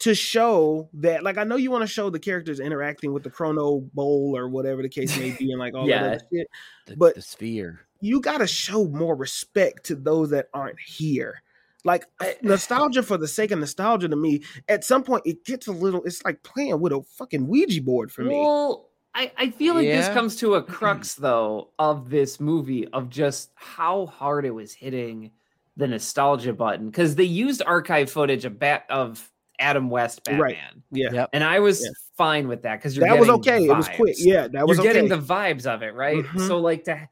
[0.01, 3.31] to show that like I know you want to show the characters interacting with the
[3.31, 6.03] chrono bowl or whatever the case may be and like all Yeah.
[6.03, 6.47] that shit.
[6.87, 7.81] the, but- the sphere.
[8.03, 11.43] You gotta show more respect to those that aren't here.
[11.85, 15.67] Like uh, nostalgia for the sake of nostalgia to me, at some point it gets
[15.67, 18.35] a little it's like playing with a fucking Ouija board for me.
[18.37, 23.09] Well, I, I feel like this comes to a crux though of this movie of
[23.11, 25.33] just how hard it was hitting
[25.77, 30.57] the nostalgia button because they used archive footage of bat of Adam West Batman, Right.
[30.91, 31.13] Yeah.
[31.13, 31.31] Yep.
[31.33, 31.91] and I was Yeah.
[32.17, 33.73] fine with that because you're That was getting okay.
[33.73, 34.15] It was quick.
[34.19, 36.25] Yeah, that was you're getting the vibes of it, right?
[36.25, 36.47] Mhm.
[36.47, 37.09] So like to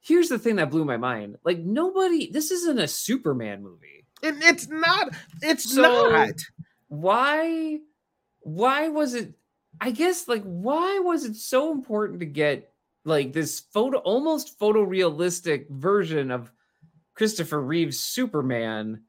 [0.00, 4.04] here's the thing that blew my mind: like nobody, this isn't a Superman movie.
[4.22, 6.30] and it's not it's So- not.
[6.88, 7.78] why
[8.40, 9.34] why was it
[9.80, 12.72] i guess like why was it so important to get
[13.04, 16.50] like this photo almost photorealistic version of
[17.14, 19.02] christopher reeve's superman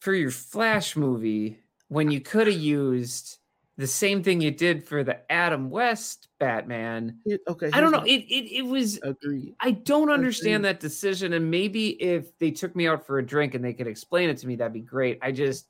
[0.00, 3.38] for your flash movie when you could have used
[3.78, 7.70] the same thing you did for the adam west batman It- okay.
[7.72, 9.54] i don't know it it, it was Agreed.
[9.60, 10.76] I don't understand Agreed.
[10.76, 11.32] that decision.
[11.32, 14.38] And maybe if they took me out for a drink and they could explain it
[14.38, 15.18] to me, that'd be great.
[15.22, 15.66] I just,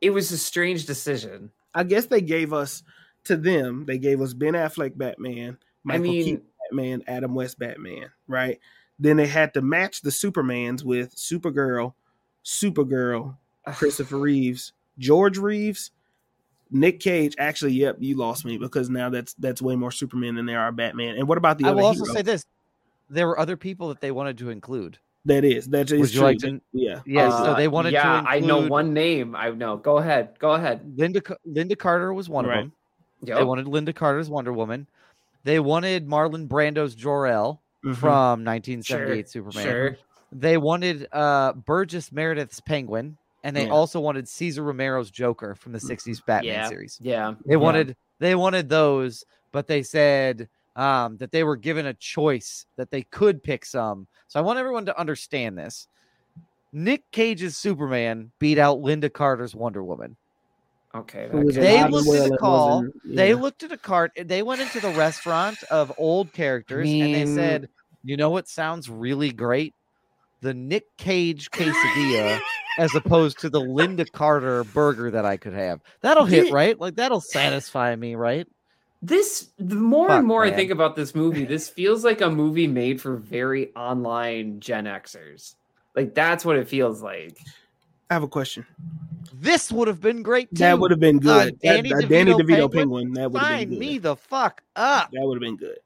[0.00, 1.50] it was a strange decision.
[1.74, 2.82] I guess they gave us
[3.24, 3.84] to them.
[3.86, 8.58] They gave us Ben Affleck Batman, Michael I mean, Keaton Batman, Adam West Batman, right?
[8.98, 11.94] Then they had to match the Supermans with Supergirl,
[12.44, 13.36] Supergirl,
[13.74, 15.90] Christopher Reeves, George Reeves,
[16.70, 17.34] Nick Cage.
[17.38, 20.72] Actually, yep, you lost me because now that's that's way more Superman than there are
[20.72, 21.16] Batman.
[21.16, 22.14] And what about the I other will also hero?
[22.14, 22.44] say this:
[23.10, 24.98] there were other people that they wanted to include.
[25.26, 26.26] That is that is Would you true.
[26.28, 27.00] like to- yeah.
[27.06, 28.28] Yeah, uh, so they wanted yeah, to.
[28.28, 29.34] I know one name.
[29.34, 29.76] I know.
[29.78, 30.38] Go ahead.
[30.38, 30.80] Go ahead.
[30.96, 32.58] Linda Lynda Carter was one Right.
[32.58, 32.72] of them.
[33.22, 33.38] Yep.
[33.38, 34.86] They wanted Lynda Carter's Wonder Woman.
[35.44, 37.96] They wanted Marlon Brando's Jor El Mhm.
[37.96, 39.64] from 1978 Superman.
[39.64, 39.96] Sure.
[40.36, 43.72] they wanted uh Burgess Meredith's Penguin, and they Yeah.
[43.72, 46.68] also wanted Cesar Romero's Joker from the '60s Batman Yeah.
[46.68, 46.98] series.
[47.00, 47.34] Yeah.
[47.46, 52.66] They wanted they wanted those, but they said um, that they were given a choice
[52.76, 54.06] that they could pick some.
[54.28, 55.88] So I want everyone to understand this.
[56.72, 60.16] Nick Cage's Superman beat out Lynda Carter's Wonder Woman.
[60.94, 61.28] Okay.
[61.30, 63.72] Who that was could- They looked at well the and call, wasn't- They looked at
[63.72, 64.12] a cart.
[64.16, 67.68] They went into the restaurant of old characters and they said,
[68.04, 69.74] "You know what sounds really great?
[70.40, 72.40] The Nick Cage quesadilla,
[72.78, 75.80] as opposed to the Lynda Carter burger that I could have.
[76.00, 76.78] That'll hit right.
[76.78, 78.46] Like that'll satisfy me, right?
[79.06, 82.30] This the more Fuck, and more I think about this movie, this feels like a
[82.30, 85.56] movie made for very online Gen Xers.
[85.94, 87.36] Like that's what it feels like.
[88.08, 88.64] I have a question.
[89.32, 90.56] This would have been great too.
[90.60, 91.60] That would have been Uh, good.
[91.60, 92.72] Danny that, that Danny DeVito DeVito Penguin?
[92.72, 93.12] penguin.
[93.14, 93.78] That would have been good.
[93.78, 95.10] me the fuck up.
[95.12, 95.78] That would have been good.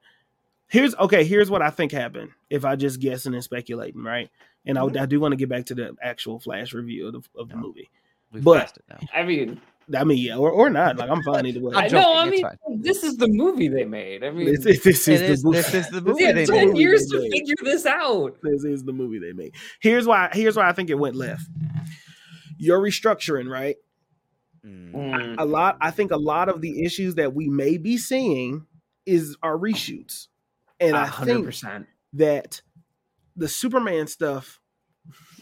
[0.67, 1.23] Here's okay.
[1.25, 2.31] Here's what I think happened.
[2.49, 4.29] If I just guessing and speculating, right?
[4.65, 7.21] And I, I do want to get back to the actual flash review of the,
[7.37, 7.61] of the No.
[7.63, 7.89] movie.
[8.31, 8.99] We've But- passed it now.
[9.13, 9.59] I mean,
[9.97, 10.97] I mean, yeah, or, or not.
[10.97, 11.73] Like I'm fine either way.
[11.75, 12.13] I'm I joking, know.
[12.15, 12.57] I mean, fine.
[12.81, 14.23] this is the movie they made.
[14.23, 15.57] I mean, This, this, this It is is- the movie.
[15.61, 16.59] this is the movie yeah, they the made.
[16.67, 17.31] ten years they to made.
[17.31, 18.37] figure this out.
[18.43, 19.55] This is the movie they made.
[19.81, 20.29] Here's why.
[20.33, 21.43] Here's why I think it went left.
[22.57, 23.77] You're restructuring, right?
[24.65, 25.35] Mm.
[25.37, 28.65] A lot i think a lot of the issues that we may be seeing
[29.05, 30.27] is our reshoots
[30.81, 32.61] and A i hundred think that
[33.37, 34.59] the superman stuff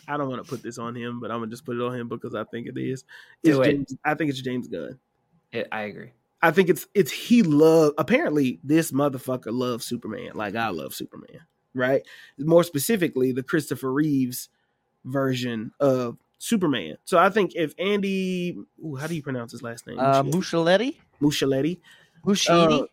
[0.07, 1.93] i don't want to put this on him but i'm gonna just put it on
[1.93, 3.03] him because i think it is.
[3.43, 3.71] Do It's it.
[3.71, 4.97] James, i think it's james gunn.
[5.51, 6.11] It, I agree.
[6.41, 11.41] i think it's it's he love apparently this motherfucker loves superman like i love superman
[11.73, 12.01] right?
[12.39, 14.49] More specifically the christopher reeves
[15.05, 16.97] version of superman.
[17.05, 19.99] So i think if andy ooh, how do you pronounce his last name?
[19.99, 20.97] Uh, Muschietti?
[21.21, 21.79] Muschietti, Muschietti.
[22.25, 22.85] Muschietti, uh,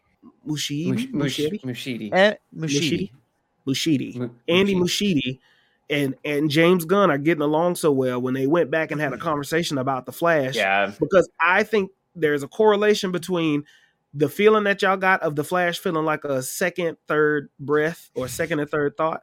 [0.46, 2.10] Mushidi, Mush- Mushidi, Mushidi.
[2.12, 3.10] eh, Mushidi,
[4.48, 4.76] Andy Muschidi.
[4.76, 5.38] Mushidi,
[5.90, 9.12] and and James Gunn are getting along so well when they went back and had
[9.12, 9.24] a mm-hmm.
[9.24, 10.56] conversation about the Flash.
[10.56, 10.92] Yeah.
[10.98, 13.64] because I think there's a correlation between
[14.12, 18.28] the feeling that y'all got of the Flash feeling like a second, third breath or
[18.28, 19.22] second and third thought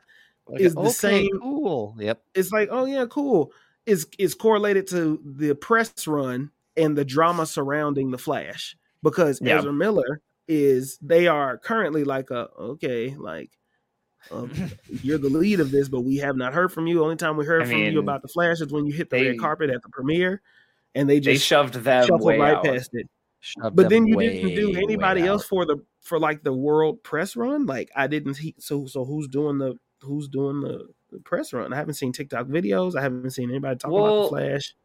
[0.54, 1.40] is the okay, same.
[1.42, 1.96] Cool.
[1.98, 2.22] Yep.
[2.36, 3.52] It's like, oh yeah, cool.
[3.86, 9.58] Is is correlated to the press run and the drama surrounding the Flash because Yeah.
[9.58, 13.52] Ezra Miller is they are currently like a okay like
[14.30, 14.52] um,
[15.02, 17.04] you're the lead of this, but we have not heard from you.
[17.04, 19.10] Only time we heard I from mean, you about the Flash is when you hit
[19.10, 20.42] the they- red carpet at the premiere,
[20.96, 22.64] and they They just shoved them right out.
[22.64, 23.10] past it.
[23.40, 25.48] Shoved But then you way, didn't do anybody else out.
[25.48, 27.66] for the for like the world press run.
[27.66, 28.38] Like I didn't.
[28.38, 31.74] He, so so who's doing the who's doing the, the press run?
[31.74, 32.96] I haven't seen TikTok videos.
[32.96, 34.76] I haven't seen anybody talk about the Flash.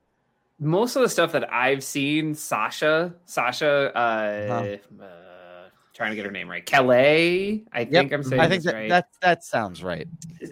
[0.59, 4.77] most of the stuff that I've seen, Sasha, Sasha, uh, uh
[5.97, 7.65] trying to get her name right, Calais.
[7.73, 8.89] I think I'm saying I think that, right.
[8.91, 10.07] that that sounds right.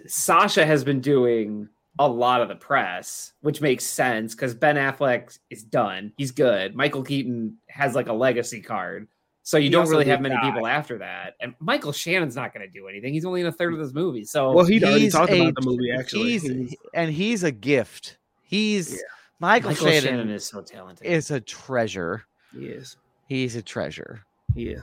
[0.07, 1.69] Sasha has been doing
[1.99, 6.11] a lot of the press, which makes sense because Ben Affleck is done.
[6.17, 6.75] He's good.
[6.75, 9.07] Michael Keaton has like a legacy card.
[9.43, 10.41] So you He don't really have many die.
[10.49, 11.35] people after that.
[11.39, 13.13] And Michael Shannon's not going to do anything.
[13.13, 14.25] He's only in a third of this movie.
[14.25, 15.91] So Well, he'd already He's talked a- about the movie.
[15.91, 18.17] Actually, he's, He's- and he's a gift.
[18.41, 18.97] He's Yeah.
[19.39, 21.05] Michael, Michael Shannon, Shannon is so talented.
[21.05, 22.23] is a treasure.
[22.57, 22.97] yes,
[23.27, 24.25] He's a treasure.
[24.55, 24.79] yeah.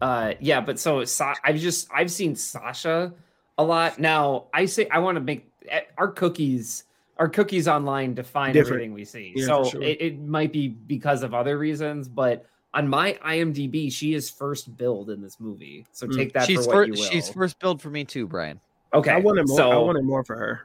[0.00, 3.12] Uh, yeah, but so Sa- I've just I've seen Sasha
[3.56, 3.98] a lot.
[3.98, 6.84] Now I say I want to make eh, our cookies
[7.18, 8.74] our cookies online define Different.
[8.76, 9.32] everything we see.
[9.34, 9.82] Yeah, so sure.
[9.82, 14.76] it, it might be because of other reasons, but on my IMDb, she is first
[14.76, 15.84] billed in this movie.
[15.90, 16.16] So Mm.
[16.16, 17.02] take that she's for what you first.
[17.02, 17.10] will.
[17.10, 18.60] She's first billed for me too, Brian.
[18.94, 19.10] okay.
[19.10, 19.56] I wanted more.
[19.56, 20.60] So I wanted more for her,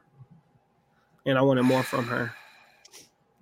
[1.26, 2.34] and I wanted more from her.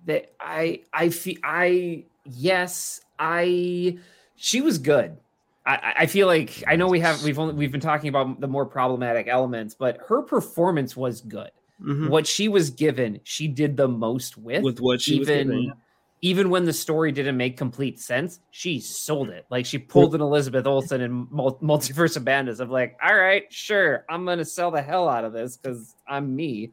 [0.06, 3.98] that I I feel I yes I
[4.36, 5.18] she was good.
[5.64, 8.40] I- I, I feel like I know we have we've only we've been talking about
[8.40, 11.50] the more problematic elements, but her performance was good.
[11.82, 12.08] Mhm.
[12.10, 14.62] What she was given, she did the most with.
[14.62, 15.72] With what she was even given.
[16.20, 19.44] even when the story didn't make complete sense, she sold it.
[19.50, 24.04] Like she pulled an Elizabeth Olsen in Multiverse of Madness of like, all right, sure,
[24.08, 26.70] I'm gonna sell the hell out of this because I'm me,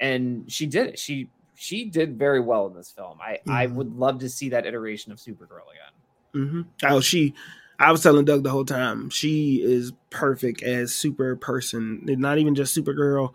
[0.00, 0.98] and she did it.
[0.98, 3.18] She she did very well in this film.
[3.22, 3.74] I I Mhm.
[3.74, 6.48] would love to see that iteration of Supergirl again.
[6.48, 7.34] hmm Oh, she.
[7.80, 9.10] I was telling Doug the whole time.
[9.10, 12.02] She is perfect as super person.
[12.04, 13.32] Not even just Supergirl.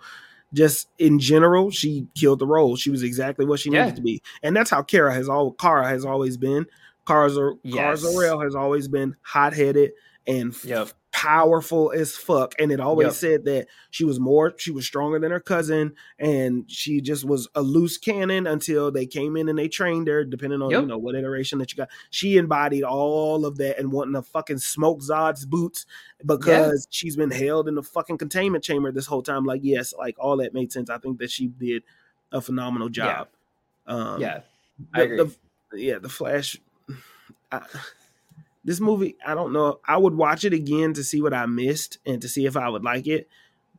[0.53, 2.76] Just in general, she killed the role.
[2.77, 3.85] She was exactly what she Yeah.
[3.85, 5.51] needed to be, and that's how Kara has all.
[5.53, 6.67] Kara has always been.
[7.07, 7.30] Kara
[7.63, 7.99] Yes.
[7.99, 9.91] Zor-El has always been hot headed
[10.26, 10.89] and Yep.
[11.15, 12.53] Powerful as fuck.
[12.59, 13.13] And it always Yep.
[13.13, 17.47] said that she was more, she was stronger than her cousin, and she just was
[17.55, 20.81] a loose cannon until they came in and they trained her, depending on Yep.
[20.81, 21.89] you know what iteration that you got.
[22.09, 25.85] She embodied all of that and wanting to fucking smoke Zod's boots
[26.25, 29.45] because she's been held in the fucking containment chamber this whole time.
[29.45, 30.89] Like, yes, like all that made sense.
[30.89, 31.83] I think that she did
[32.33, 33.29] a phenomenal job.
[33.87, 34.41] Um, yeah,
[34.93, 35.17] I the- agree.
[35.71, 36.59] the- yeah, the Flash.
[37.53, 37.61] I,
[38.65, 39.79] this movie, I don't know.
[39.87, 42.67] I would watch it again to see what I missed and to see if I
[42.67, 43.29] would like it.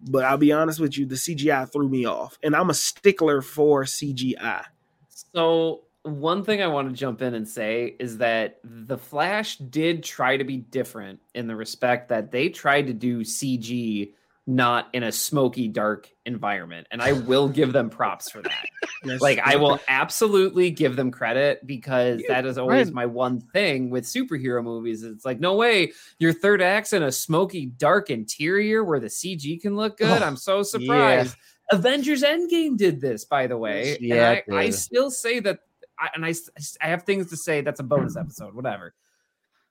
[0.01, 3.43] But I'll be honest with you, the CGI threw me off, and I'm a stickler
[3.43, 4.65] for CGI.
[5.09, 10.05] So one thing I want to jump in and say is that the Flash did
[10.05, 14.13] try to be different in the respect that they tried to do CG
[14.49, 18.65] not in a smoky dark environment and I will give them props for that.
[19.03, 22.95] That's- Like I will absolutely give them credit because Yeah, that is always right.
[22.95, 25.03] my one thing with superhero movies.
[25.03, 29.61] It's like no way your third act's in a smoky dark interior where the CG
[29.61, 30.23] can look good.
[30.23, 31.35] Oh, I'm so surprised.
[31.73, 33.97] Avengers Endgame did this, by the way.
[34.01, 35.59] Yeah, and I, I still say that,
[35.99, 36.33] I, and I,
[36.81, 37.63] I have things to say.
[37.63, 38.95] That's a bonus episode, whatever.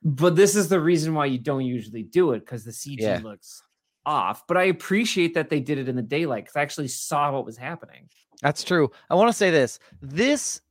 [0.03, 3.21] But this is the reason why you don't usually do it because the CG Yeah.
[3.23, 3.63] looks
[4.05, 4.45] off.
[4.47, 7.45] But I appreciate that they did it in the daylight because I actually saw what
[7.45, 8.09] was happening.
[8.41, 8.91] That's true.
[9.09, 9.79] I want to say this.
[10.01, 10.61] This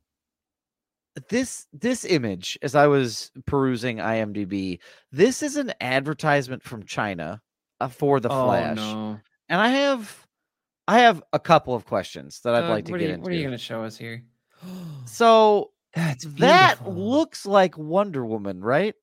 [1.28, 4.80] this this image as I was perusing IMDb,
[5.12, 7.40] this is an advertisement from China
[7.80, 8.78] uh, for the Flash.
[8.78, 9.20] Oh, no.
[9.48, 10.26] And I have
[10.86, 13.22] I have a couple of questions that I'd Doug, like to get you, into.
[13.22, 14.22] What are you going to show us here?
[15.06, 18.94] So That's that looks like Wonder Woman, right?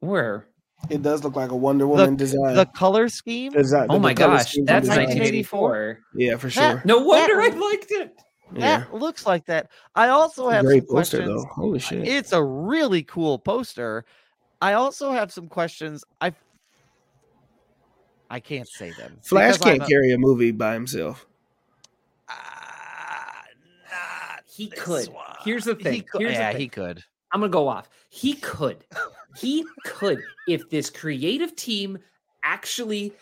[0.00, 0.46] where?
[0.88, 2.54] It does look like a Wonder Woman design.
[2.54, 3.52] The color scheme.
[3.52, 5.04] Design- Oh the my color gosh, that's design.
[5.06, 6.00] 1984.
[6.14, 6.82] Yeah, for That- sure.
[6.84, 8.16] No wonder That- I liked it.
[8.52, 9.70] Yeah, That looks like that.
[9.94, 11.44] I also have great some poster questions.
[11.44, 11.48] though.
[11.50, 12.08] Holy shit!
[12.08, 14.04] It's a really cool poster.
[14.60, 16.04] I also have some questions.
[16.20, 16.32] I
[18.28, 19.18] I can't say them.
[19.22, 21.26] Flash can't a- carry a movie by himself.
[22.28, 23.42] Ah,
[23.90, 25.08] not He could.
[25.08, 25.24] one.
[25.44, 26.02] Here's the He thing.
[26.10, 26.60] could- Here's the yeah, thing.
[26.60, 27.04] he could.
[27.32, 27.88] I'm gonna go off.
[28.08, 28.84] He could.
[29.36, 31.98] He could if this creative team
[32.42, 33.12] actually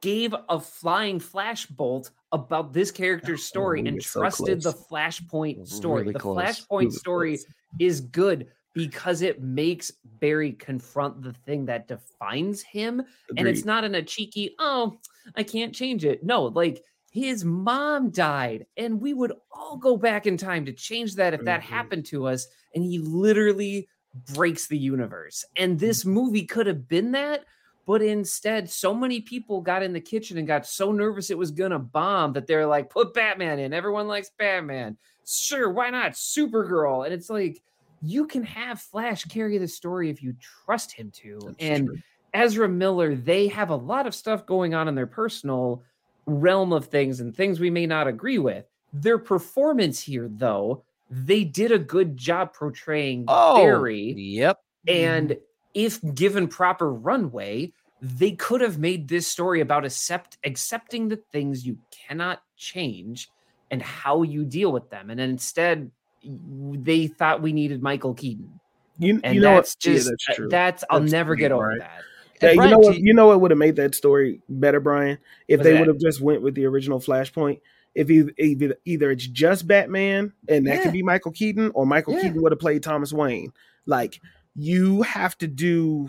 [0.00, 4.62] gave a flying flash bolt about this character's oh, story we and were so trusted
[4.62, 6.02] the flashpoint story.
[6.02, 6.38] Really the close.
[6.38, 7.46] Flashpoint were story close.
[7.80, 9.90] is good because it makes
[10.20, 13.02] Barry confront the thing that defines him
[13.36, 14.96] and it's not in a cheeky oh
[15.34, 20.26] i can't change it no like his mom died and we would all go back
[20.26, 21.64] in time to change that if that Mhm.
[21.64, 23.88] happened to us and he literally
[24.34, 25.44] breaks the universe.
[25.56, 27.44] And this movie could have been that
[27.86, 31.50] but instead so many people got in the kitchen and got so nervous it was
[31.50, 33.72] gonna bomb that they're like put batman in.
[33.72, 34.96] Everyone likes batman.
[35.26, 36.12] Sure why not?
[36.12, 37.04] Supergirl.
[37.04, 37.62] And it's like
[38.00, 40.34] you can have flash carry the story if you
[40.64, 42.02] trust him to That's and true.
[42.32, 45.82] Ezra Miller, they have a lot of stuff going on in their personal
[46.30, 48.64] realm of things and things we may not agree with.
[48.92, 54.12] Their performance here, though, they did a good job portraying Oh, Barry.
[54.16, 54.58] Yep.
[54.88, 55.36] And
[55.74, 61.66] if given proper runway, they could have made this story about accept accepting the things
[61.66, 63.28] you cannot change
[63.70, 65.10] and how you deal with them.
[65.10, 65.90] And instead,
[66.24, 68.58] they thought we needed Michael Keaton.
[68.98, 69.86] You, And you know that's what?
[69.86, 70.48] Yeah, just that's uh, true.
[70.48, 71.78] that's I'll That's never get over Brian.
[71.80, 72.02] that.
[72.42, 72.98] Yeah, And you know what?
[72.98, 75.18] You know what would have made that story better, Brian?
[75.48, 77.60] If they would have just went with the original Flashpoint.
[77.94, 80.82] If either, either it's just Batman and that Yeah.
[80.84, 82.22] could be Michael Keaton, or Michael Yeah.
[82.22, 83.52] Keaton would have played Thomas Wayne.
[83.84, 84.20] Like
[84.54, 86.08] you have to do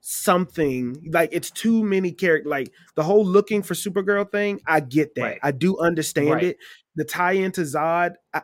[0.00, 1.08] something.
[1.12, 2.50] Like it's too many characters.
[2.50, 4.60] Like the whole looking for Supergirl thing.
[4.66, 5.22] I get that.
[5.22, 5.38] Right.
[5.42, 6.44] I do understand Right.
[6.44, 6.56] it.
[6.96, 8.14] The tie into Zod.
[8.34, 8.42] I,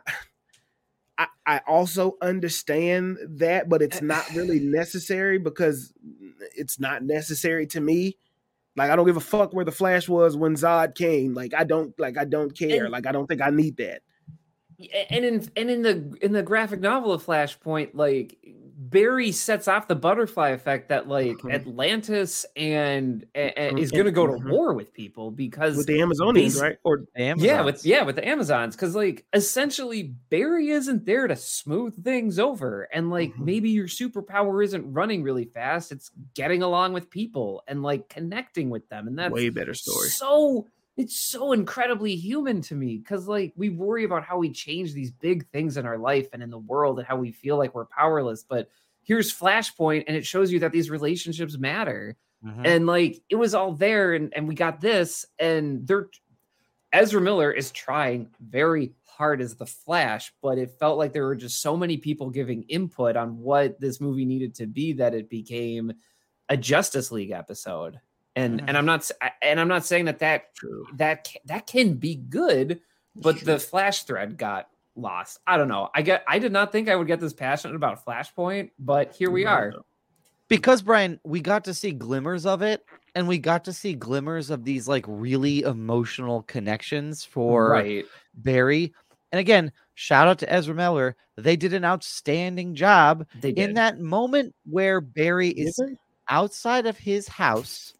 [1.17, 5.93] I, I also understand that, but it's not really necessary because
[6.55, 8.17] it's not necessary to me.
[8.75, 11.33] Like I don't give a fuck where the Flash was when Zod came.
[11.33, 12.83] Like I don't like I don't care.
[12.83, 14.01] And- like I don't think I need that.
[15.09, 18.37] And in and in the in the graphic novel of Flashpoint, like
[18.79, 21.51] Barry sets off the butterfly effect that like Mhm.
[21.51, 23.79] Atlantis and, a- a- Mhm.
[23.79, 24.49] is going to go to Mhm.
[24.51, 26.77] war with people because With the Amazonians, basi- right?
[26.83, 32.03] Or yeah, with yeah with the Amazons because like essentially Barry isn't there to smooth
[32.03, 33.45] things over and like Mhm.
[33.45, 38.69] maybe your superpower isn't running really fast; it's getting along with people and like connecting
[38.69, 40.09] with them, and that's way better story.
[40.09, 40.67] so
[40.97, 45.11] it's so incredibly human to me because like we worry about how we change these
[45.11, 47.85] big things in our life and in the world and how we feel like we're
[47.85, 48.69] powerless but
[49.03, 52.65] here's flashpoint and it shows you that these relationships matter Mhm.
[52.67, 56.09] and like it was all there and, and we got this and they're
[56.93, 61.35] ezra miller is trying very hard as the flash but it felt like there were
[61.35, 65.29] just so many people giving input on what this movie needed to be that it
[65.29, 65.91] became
[66.49, 67.99] a Justice League episode.
[68.37, 68.65] And Mhm.
[68.69, 69.09] and I'm not
[69.41, 70.85] and I'm not saying that that True.
[70.95, 72.79] that that can be good,
[73.15, 75.39] but the Flash thread got lost.
[75.47, 75.89] I don't know.
[75.93, 79.31] I get I did not think I would get this passionate about Flashpoint, but here
[79.31, 79.71] we No, are.
[79.71, 79.85] no.
[80.49, 82.85] because Brian, we got to see glimmers of it,
[83.15, 88.05] and we got to see glimmers of these like really emotional connections for right.
[88.35, 88.93] Barry.
[89.31, 91.15] And again, shout out to Ezra Miller.
[91.37, 93.69] They did an outstanding job They did.
[93.69, 95.79] in that moment where Barry is
[96.29, 97.93] outside of his house.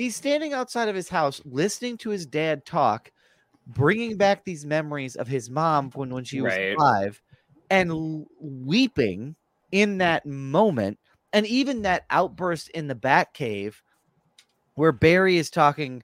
[0.00, 3.12] He's standing outside of his house, listening to his dad talk,
[3.66, 6.74] bringing back these memories of his mom when, when she was Right.
[6.78, 7.20] five,
[7.68, 9.36] and weeping
[9.72, 10.98] in that moment.
[11.34, 13.74] And even that outburst in the Batcave
[14.74, 16.02] where Barry is talking,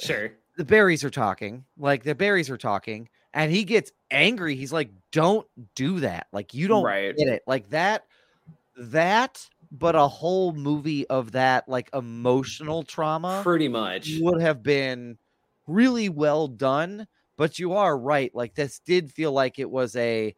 [0.00, 0.32] sure.
[0.56, 4.56] the berries are talking, like the berries are talking, and he gets angry.
[4.56, 5.46] He's like, Don't
[5.76, 6.26] do that.
[6.32, 7.16] Like, you don't Right.
[7.16, 7.44] get it.
[7.46, 8.06] Like that,
[8.76, 14.20] that, but a whole movie of that, like emotional trauma Pretty much.
[14.20, 15.18] would have been
[15.66, 17.06] really well done.
[17.36, 18.34] But you are right.
[18.34, 20.34] Like, this did feel like it was a.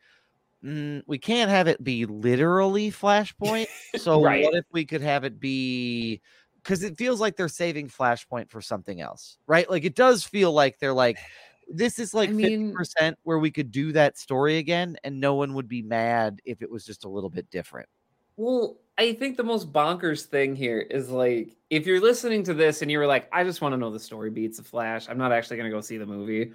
[0.64, 3.68] mm, we can't have it be literally Flashpoint.
[3.96, 4.42] So Right.
[4.42, 6.22] what if we could have it be
[6.62, 9.68] because it feels like they're saving Flashpoint for something else, right?
[9.68, 11.24] Like it does feel like they're like,
[11.68, 15.34] this is like I mean- percent where we could do that story again, and no
[15.34, 17.88] one would be mad if it was just a little bit different.
[18.36, 22.82] Well, I think the most bonkers thing here is like if you're listening to this
[22.82, 25.08] and you were like, I just want to know the story beats of Flash.
[25.08, 26.52] I'm not actually going to go see the movie.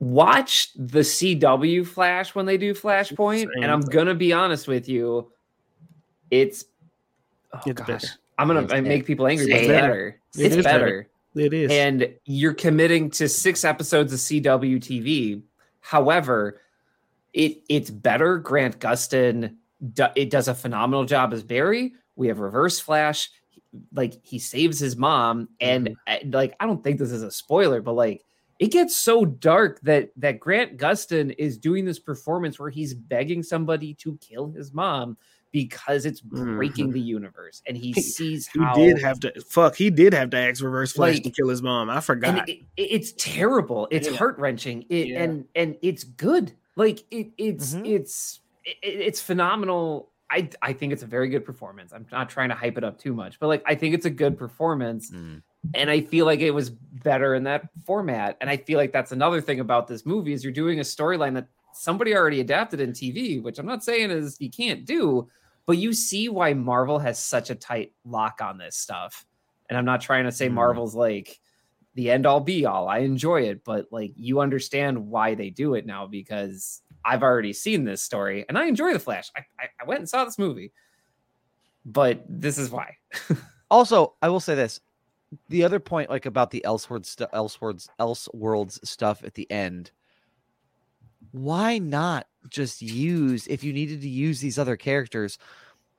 [0.00, 5.32] Watch the CW Flash when they do Flashpoint, and I'm gonna be honest with you,
[6.30, 6.64] it's
[7.52, 8.08] oh It's gosh, better.
[8.38, 9.46] I'm gonna I make people angry.
[9.46, 9.82] But it's better.
[9.88, 10.20] better.
[10.36, 11.08] It It's better.
[11.34, 11.70] better It is.
[11.72, 15.42] and you're committing to six episodes of CW TV.
[15.80, 16.60] However,
[17.32, 18.38] it it's better.
[18.38, 19.56] Grant Gustin
[20.16, 21.92] it does a phenomenal job as Barry.
[22.16, 23.30] We have Reverse Flash,
[23.92, 27.80] like he saves his mom, and uh, like I don't think this is a spoiler,
[27.80, 28.24] but like
[28.58, 33.42] it gets so dark that that Grant Gustin is doing this performance where he's begging
[33.42, 35.16] somebody to kill his mom
[35.52, 39.76] because it's breaking the universe, and he He- sees he how did have to fuck.
[39.76, 41.88] He did have to ask Reverse Flash Like- to kill his mom.
[41.88, 42.48] I forgot.
[42.48, 44.16] it, it- it's terrible it's Yeah.
[44.16, 45.22] heart wrenching it Yeah.
[45.22, 47.86] and and it's good like it it's Mhm.
[47.88, 48.40] it's
[48.82, 50.10] it, it's phenomenal.
[50.30, 51.92] I i think it's a very good performance.
[51.92, 54.10] I'm not trying to hype it up too much but like i think it's a
[54.10, 55.10] good performance.
[55.74, 58.36] And i feel like it was better in that format.
[58.40, 61.34] And i feel like that's another thing about this movie is you're doing a storyline
[61.34, 65.28] that somebody already adapted in tv which i'm not saying is you can't do
[65.66, 69.24] but you see why marvel has such a tight lock on this stuff.
[69.70, 70.54] And i'm not trying to say Mm.
[70.54, 71.40] marvel's like
[71.94, 72.86] the end all be all.
[72.88, 77.52] I enjoy it but like you understand why they do it now because i've already
[77.52, 80.38] seen this story and i enjoy the flash i, I, I went and saw this
[80.38, 80.72] movie
[81.84, 82.96] but this is why
[83.70, 84.80] Also, I will say this:
[85.48, 89.90] the other point, like about the Elseworlds, stu- Elseworlds, Elseworlds stuff at the end.
[91.32, 95.38] Why not just use if you needed to use these other characters?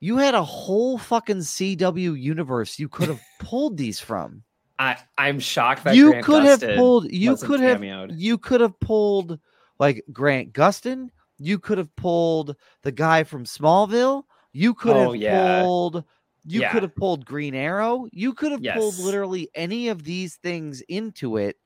[0.00, 4.42] You had a whole fucking CW universe you could have pulled these from.
[4.78, 7.12] I, I'm shocked that you Grant could have pulled.
[7.12, 7.84] You could have.
[8.10, 9.38] You could have pulled
[9.80, 11.08] like Grant Gustin.
[11.38, 12.54] You could have pulled
[12.84, 14.22] the guy from Smallville.
[14.52, 15.62] You could Oh, have yeah.
[15.62, 16.04] pulled.
[16.44, 16.72] You Yeah.
[16.72, 18.06] could have pulled Green Arrow.
[18.12, 21.56] You could have pulled literally any of these things into it,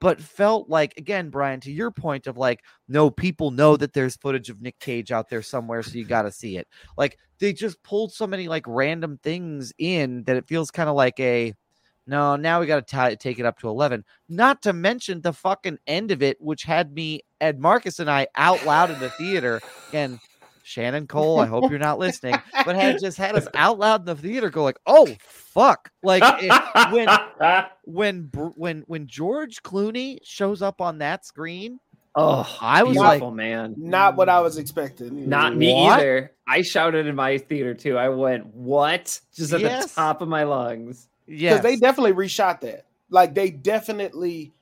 [0.00, 4.16] but felt like again, Brian, to your point of like, no, people know that there's
[4.16, 6.66] footage of Nick Cage out there somewhere, so you got to see it.
[6.98, 10.96] Like they just pulled so many like random things in that it feels kind of
[10.96, 11.54] like a
[12.06, 14.04] no, now we got to take it up to 11.
[14.28, 18.26] Not to mention the fucking end of it, which had me, Ed Marcus and I
[18.36, 19.60] out loud in the theater.
[19.92, 20.18] And
[20.64, 24.06] Shannon Cole, I hope you're not listening, but had just had us out loud in
[24.06, 25.90] the theater go like, oh, fuck.
[26.02, 27.08] Like it- when,
[27.84, 31.78] when, when, when George Clooney shows up on that screen,
[32.14, 35.28] oh I was beautiful, like- man Not what I was expecting.
[35.28, 35.98] Not me What?
[36.00, 36.32] either.
[36.46, 37.96] I shouted in my theater too.
[37.96, 39.86] I went, "What?" Just at Yes.
[39.94, 41.08] the top of my lungs.
[41.26, 42.86] Yeah, because they definitely reshot that.
[43.10, 44.52] Like they definitely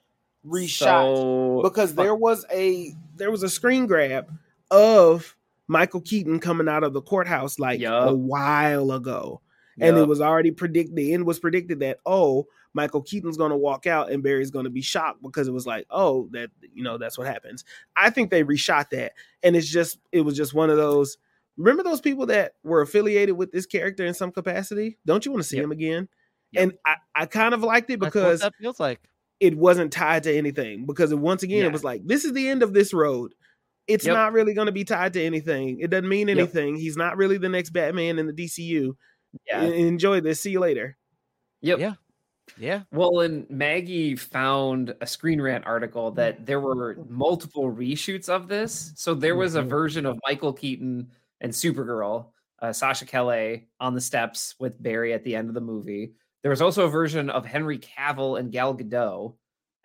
[0.46, 4.30] reshot So, because there was a there was a screen grab
[4.70, 5.36] of
[5.68, 8.08] Michael Keaton coming out of the courthouse like Yup.
[8.10, 9.40] a while ago,
[9.80, 10.96] and it was already predicted.
[10.96, 14.64] The end was predicted that oh Michael Keaton's going to walk out and Barry's going
[14.64, 17.64] to be shocked because it was like oh that you know that's what happens.
[17.96, 19.12] I think they reshot that,
[19.42, 21.18] and it's just it was just one of those.
[21.56, 24.96] Remember those people that were affiliated with this character in some capacity?
[25.04, 25.64] Don't you want to see Yep.
[25.64, 26.08] him again?
[26.52, 26.62] Yep.
[26.62, 29.00] And I, I kind of liked it because that feels like.
[29.40, 31.66] it wasn't tied to anything because once again Yeah.
[31.66, 33.34] it was like this is the end of this road
[33.86, 34.14] it's Yep.
[34.14, 36.36] not really going to be tied to anything it doesn't mean Yep.
[36.38, 38.94] anything he's not really the next batman in the dcu
[39.46, 39.62] Yeah.
[39.62, 40.40] Enjoy this.
[40.42, 40.96] See you later.
[41.62, 41.78] Yep.
[41.78, 41.94] Yeah.
[42.58, 42.82] Yeah.
[42.90, 48.92] Well, and Maggie found a Screen Rant article that there were multiple reshoots of this.
[48.96, 49.68] So there was a Mhm.
[49.68, 55.22] version of Michael Keaton and Supergirl, uh, Sasha Calle on the steps with Barry at
[55.22, 56.14] the end of the movie.
[56.42, 59.34] There was also a version of Henry Cavill and Gal Gadot,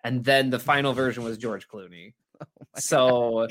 [0.04, 2.14] and then the final version was George Clooney.
[2.76, 3.46] so,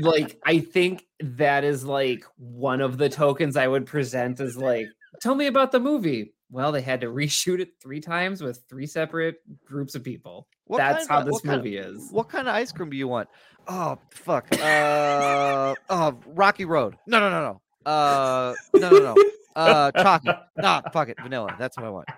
[0.00, 4.86] like, I think that is like one of the tokens I would present as like,
[5.20, 6.34] tell me about the movie.
[6.50, 10.46] Well, they had to reshoot it three times with three separate groups of people.
[10.66, 12.08] What That's how of- this what kind of- movie is.
[12.10, 13.28] What kind of ice cream do you want?
[13.68, 14.48] Oh fuck.
[14.60, 16.96] Uh oh Rocky Road.
[17.06, 17.40] No no no
[17.84, 17.90] no.
[17.90, 19.16] Uh no no no.
[19.54, 20.38] Uh chocolate.
[20.56, 21.18] Nah, fuck it.
[21.20, 21.54] Vanilla.
[21.58, 22.08] That's what I want.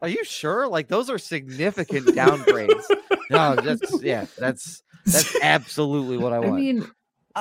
[0.00, 0.66] Are you sure?
[0.66, 2.82] Like those are significant downgrades.
[3.30, 6.52] No, that's yeah, that's that's absolutely what I want.
[6.54, 6.90] I mean,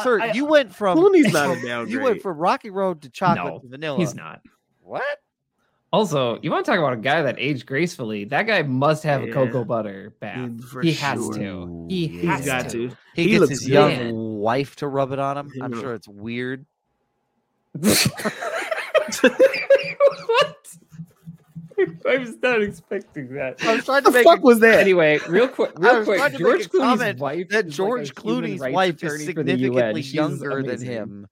[0.04, 1.90] Sir, I- you went from Clooney's not a downgrade.
[1.92, 3.98] You went from Rocky Road to chocolate No, to vanilla.
[3.98, 4.42] he's not.
[4.82, 5.04] What?
[5.94, 8.24] Also, you want to talk about a guy that aged gracefully?
[8.24, 10.50] That guy must have a cocoa butter bath.
[10.82, 11.34] He has sure.
[11.34, 11.86] to.
[11.90, 12.90] He has He's got to.
[12.90, 12.96] to.
[13.14, 13.72] He, He gets looks his good.
[13.74, 14.14] young Man.
[14.16, 15.52] wife to rub it on him.
[15.62, 16.66] I'm sure it's weird.
[19.22, 20.58] what?
[22.08, 23.64] I was not expecting that.
[23.66, 24.80] I was trying What to the make fuck a- was that?
[24.80, 26.20] Anyway, real quick, real quick.
[26.20, 29.60] trying George Clooney's wife that is George like Clooney's wife is attorney for the UN.
[29.60, 31.28] significantly She's younger than him.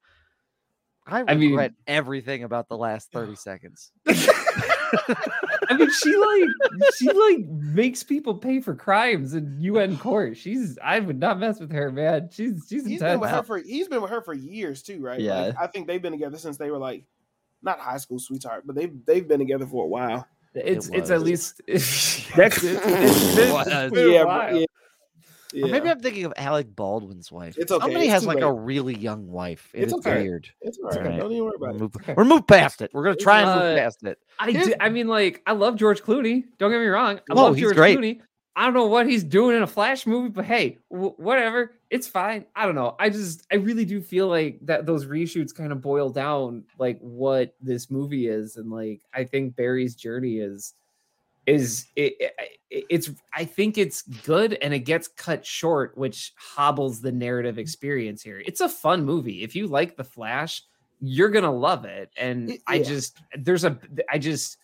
[1.06, 3.92] I I mean- everything about the last 30 seconds.
[4.08, 6.50] I mean, she like
[6.98, 10.36] she like makes people pay for crimes in UN court.
[10.36, 12.30] She's I would not mess with her, man.
[12.32, 13.22] She's she's He's been intense.
[13.22, 15.20] with her for he's been with her for years too, right?
[15.20, 15.40] Yeah.
[15.42, 17.04] Like, I think they've been together since they were like
[17.62, 20.28] not high school sweetheart, but they've they've been together for a while.
[20.56, 22.80] It's It it's at least That's it.
[22.84, 23.68] It's been- Was.
[23.68, 24.66] it's been a yeah,
[25.54, 25.90] yeah, Or maybe.
[25.90, 27.56] I'm thinking of Alec Baldwin's wife.
[27.58, 29.70] It's okay, Somebody it's has too like a really young wife.
[29.74, 30.22] and It's It's, okay.
[30.22, 30.48] weird.
[30.62, 30.98] It's all right.
[31.00, 31.20] Alright.
[31.20, 31.80] Don't even worry We're about it.
[31.82, 32.92] move, we're move past it.
[32.94, 34.20] We're gonna try and Uh, move past it.
[34.40, 36.44] I do, I mean, like, I love George Clooney.
[36.60, 37.20] Don't get me wrong.
[37.30, 37.98] I love he's George great.
[37.98, 38.22] Clooney.
[38.60, 41.76] I don't know what he's doing in a Flash movie, but hey, w- whatever.
[41.90, 42.46] It's fine.
[42.58, 42.94] I don't know.
[43.00, 47.00] I just, I really do feel like that those reshoots kind of boil down like
[47.00, 50.74] what this movie is, and like I think Barry's journey is,
[51.48, 53.10] is it, it, it's.
[53.34, 58.44] I think it's good, and it gets cut short, which hobbles the narrative experience here.
[58.46, 59.42] It's a fun movie.
[59.42, 60.64] If you like the Flash,
[61.00, 62.12] you're gonna love it.
[62.18, 63.80] And It- I just there's a
[64.12, 64.58] I just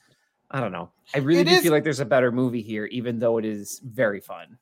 [0.55, 0.89] I don't know.
[1.13, 3.43] I really It do is- feel like there's a better movie here, even though it
[3.45, 4.57] is very fun.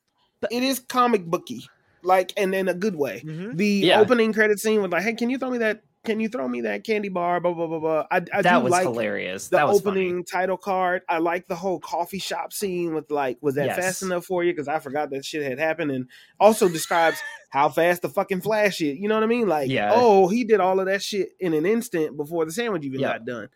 [0.50, 1.66] It is comic booky,
[2.02, 3.22] like and in a good way.
[3.24, 3.56] Mhm.
[3.56, 4.00] The Yeah.
[4.00, 5.82] opening credit scene was like, "Hey, can you throw me that?
[6.04, 8.06] Can you throw me that candy bar?" Blah blah blah blah.
[8.10, 9.48] I, I that do was like hilarious.
[9.48, 10.24] the That was opening funny.
[10.24, 11.02] title card.
[11.08, 13.76] I like the whole coffee shop scene with like, was that Yes.
[13.76, 14.52] fast enough for you?
[14.52, 16.08] Because I forgot that shit had happened, and
[16.40, 17.18] also describes
[17.50, 18.98] how fast the fucking Flash is.
[18.98, 19.48] You know what I mean?
[19.48, 19.92] Like, Yeah.
[19.94, 23.10] oh, he did all of that shit in an instant before the sandwich even Yep.
[23.12, 23.48] got done.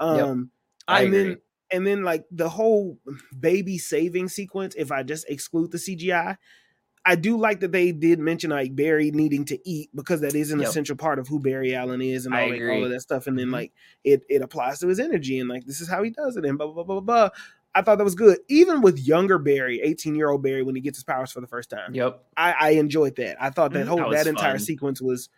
[0.00, 0.24] Yep.
[0.26, 0.50] Um,
[0.86, 1.36] I and then agree.
[1.70, 2.98] And then like the whole
[3.38, 4.74] baby saving sequence.
[4.76, 6.36] If I just exclude the CGI.
[7.08, 10.50] I do like that they did mention like Barry needing to eat because that is
[10.50, 10.68] an Yep.
[10.68, 13.28] essential part of who Barry Allen is and all, that, all of that stuff.
[13.28, 13.52] And then Mhm.
[13.52, 13.72] like
[14.02, 16.58] it it applies to his energy and like this is how he does it and
[16.58, 17.28] blah blah blah blah blah.
[17.76, 18.38] I thought that was good.
[18.48, 21.46] Even with younger Barry, 18 year old Barry, when he gets his powers for the
[21.46, 21.94] first time.
[21.94, 22.24] Yep.
[22.36, 23.36] I, I enjoyed that.
[23.40, 23.88] I thought that Mhm.
[23.88, 25.28] whole That that, entire sequence was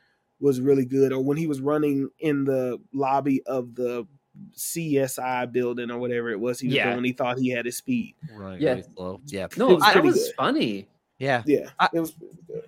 [0.41, 1.13] was really good.
[1.13, 4.07] Or when he was running in the lobby of the
[4.55, 6.93] CSI building or whatever it was he was Yeah.
[6.93, 8.15] doing, he thought he had his speed.
[8.35, 8.71] Right, Yeah.
[8.71, 9.21] really slow.
[9.27, 9.47] Yeah.
[9.57, 10.35] No, It was I- it was good.
[10.37, 10.89] funny.
[11.19, 11.43] Yeah.
[11.47, 12.63] Yeah, I- it was good.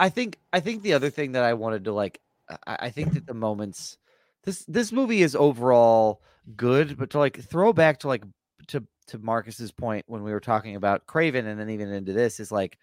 [0.00, 2.20] I think I think the other thing that I wanted to like
[2.66, 3.98] I, I think that the moments
[4.44, 6.20] this this movie is overall
[6.56, 8.24] good, but to like throw back to like
[8.68, 12.40] to to Marcus's point when we were talking about Kraven and then even into this
[12.40, 12.78] is like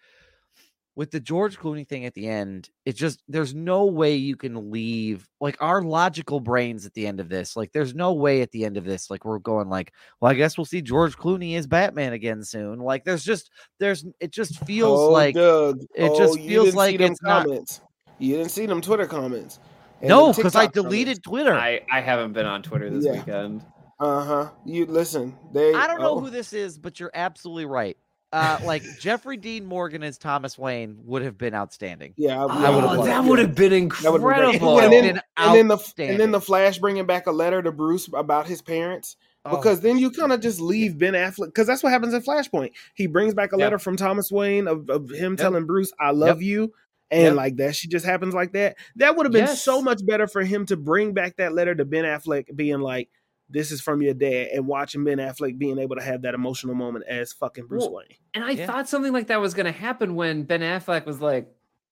[0.96, 4.70] with the George Clooney thing at the end, it just there's no way you can
[4.70, 7.56] leave like our logical brains at the end of this.
[7.56, 10.34] Like there's no way at the end of this, like we're going like, well, I
[10.34, 12.80] guess we'll see George Clooney as Batman again soon.
[12.80, 15.80] Like there's just there's it just feels Oh, like Doug.
[15.94, 17.80] it Oh, just feels like them it's not- comments.
[18.18, 19.60] You didn't see them Twitter comments.
[20.02, 20.90] No, them because I TikTok comments.
[20.96, 21.54] deleted Twitter.
[21.54, 23.12] I, I I haven't been on Twitter this Yeah.
[23.12, 23.64] weekend.
[23.98, 24.50] Uh huh.
[24.64, 25.36] You listen.
[25.52, 25.72] They.
[25.74, 27.96] I don't know oh, who this is, but you're absolutely right.
[28.32, 32.14] Uh, like Jeffrey Dean Morgan as Thomas Wayne would have been outstanding.
[32.16, 34.74] Yeah, I would've Oh, that would have been That would've been incredible.
[34.74, 37.32] would have And then- been and then the and then the Flash bringing back a
[37.32, 41.14] letter to Bruce about his parents Oh, because then you kind of just leave Ben
[41.14, 42.70] Affleck because that's what happens in Flashpoint.
[42.94, 43.64] He brings back a Yep.
[43.64, 46.72] letter from Thomas Wayne of, of him telling Bruce, "I love you,"
[47.10, 47.34] and Yep.
[47.36, 48.76] like that, she just happens like that.
[48.96, 49.62] That would have been Yes.
[49.64, 53.08] so much better for him to bring back that letter to Ben Affleck, being like,
[53.50, 56.74] "This is from your dad," and watching Ben Affleck being able to have that emotional
[56.74, 58.16] moment as fucking Bruce Well, Wayne.
[58.34, 58.66] And I Yeah.
[58.66, 61.48] thought something like that was going to happen when Ben Affleck was like,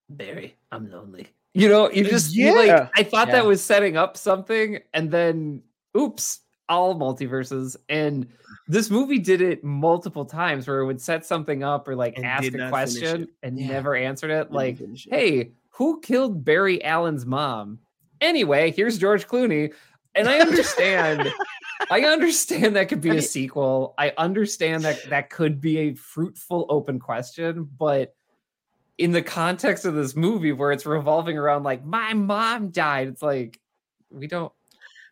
[0.08, 2.88] "Barry, I'm lonely." You know, you uh, just you like Yeah.
[2.96, 3.34] I thought Yeah.
[3.34, 5.62] that was setting up something, and then
[5.96, 8.28] oops, all multiverses, and
[8.68, 12.26] this movie did it multiple times where it would set something up or like And
[12.26, 13.68] ask a question and Yeah.
[13.68, 14.44] never answered it.
[14.44, 15.00] Didn't Like, it.
[15.10, 17.78] hey, who killed Barry Allen's mom?
[18.20, 19.72] Anyway, here's George Clooney.
[20.18, 21.32] And I understand,
[21.90, 23.94] I understand that could be I a mean- sequel.
[23.96, 28.14] I understand that that could be a fruitful open question, but
[28.98, 33.22] in the context of this movie where it's revolving around like my mom died, it's
[33.22, 33.60] like
[34.10, 34.52] we don't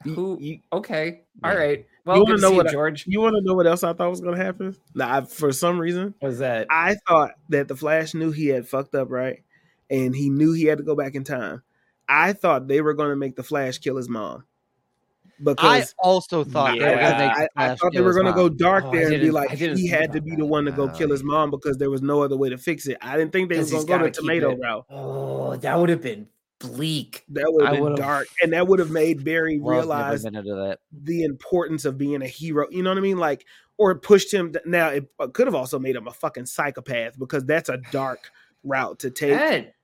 [0.02, 1.48] who you, okay, Yeah.
[1.50, 1.86] all right.
[2.04, 3.82] Well, You wanna know see you, what I- George you want to know what else
[3.84, 4.76] I thought was going to happen?
[4.94, 8.68] Nah, I- for some reason, was that I thought that the Flash knew he had
[8.68, 9.42] fucked up, right?
[9.88, 11.62] And he knew he had to go back in time.
[12.08, 14.44] I thought they were going to make the Flash kill his mom.
[15.38, 18.14] I Because also thought they were Yeah, gonna make I, the I thought they were
[18.14, 20.64] going to go dark Oh, there and be like he had to be the one
[20.64, 22.96] to go Oh, kill his mom because there was no other way to fix it.
[23.02, 24.86] I didn't think they was 'Cause going to go the gotta tomato it- route.
[24.90, 27.24] oh, that would have been bleak.
[27.28, 30.22] That would have been dark, and that would have made Barry Well, I've never realize
[30.22, 30.78] that.
[31.04, 32.66] the importance of being a hero.
[32.70, 33.18] You know what I mean?
[33.18, 33.44] Like,
[33.76, 34.54] or it pushed him.
[34.64, 38.30] Now, it uh, could have also made him a fucking psychopath because that's a dark
[38.64, 39.32] route to take.
[39.32, 39.74] That,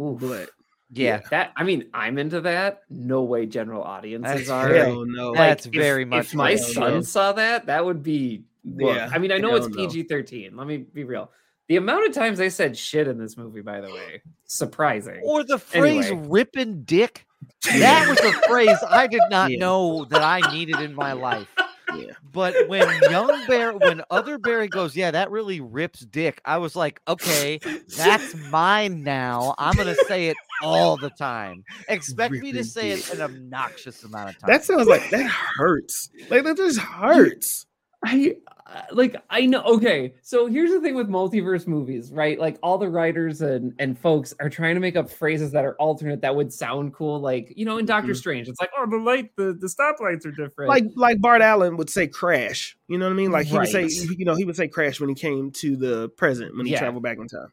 [0.00, 0.20] oof.
[0.20, 0.50] But
[0.92, 2.82] Yeah, that I mean, I'm into that.
[2.90, 4.68] No way general audiences That's are.
[4.68, 5.28] very- hell no.
[5.30, 7.00] Like, That's if- very if much my hell son no.
[7.02, 8.44] saw that, that would be.
[8.64, 9.68] Look, Yeah, I mean, I know it's.
[9.68, 10.56] PG 13.
[10.56, 11.30] Let me be real.
[11.68, 15.20] The amount of times they said shit in this movie, by the way, surprising.
[15.24, 16.26] or the phrase Anyway.
[16.28, 17.26] "ripping dick."
[17.78, 19.58] That was a phrase I did not Yeah.
[19.58, 21.48] know that I needed in my life.
[21.96, 22.12] Yeah.
[22.32, 26.40] But when young Bear, when other Barry goes, yeah, that really rips dick.
[26.44, 27.58] I was like, okay,
[27.96, 29.54] that's mine now.
[29.58, 31.64] I'm gonna say it all the time.
[31.88, 34.48] Expect me to say it an obnoxious amount of time.
[34.48, 36.10] That sounds like that hurts.
[36.30, 37.66] Like that just hurts.
[38.04, 42.58] I uh, like I know okay so here's the thing with multiverse movies right like
[42.62, 46.20] all the writers and and folks are trying to make up phrases that are alternate
[46.20, 48.16] that would sound cool like you know in Doctor Mhm.
[48.16, 51.78] Strange it's like oh the light the the stoplights are different Like like Bart Allen
[51.78, 52.76] would say crash.
[52.86, 53.30] You know what I mean?
[53.32, 56.10] Like he would say you know, he would say crash when he came to the
[56.10, 56.80] present when he Yeah.
[56.80, 57.50] traveled back in time.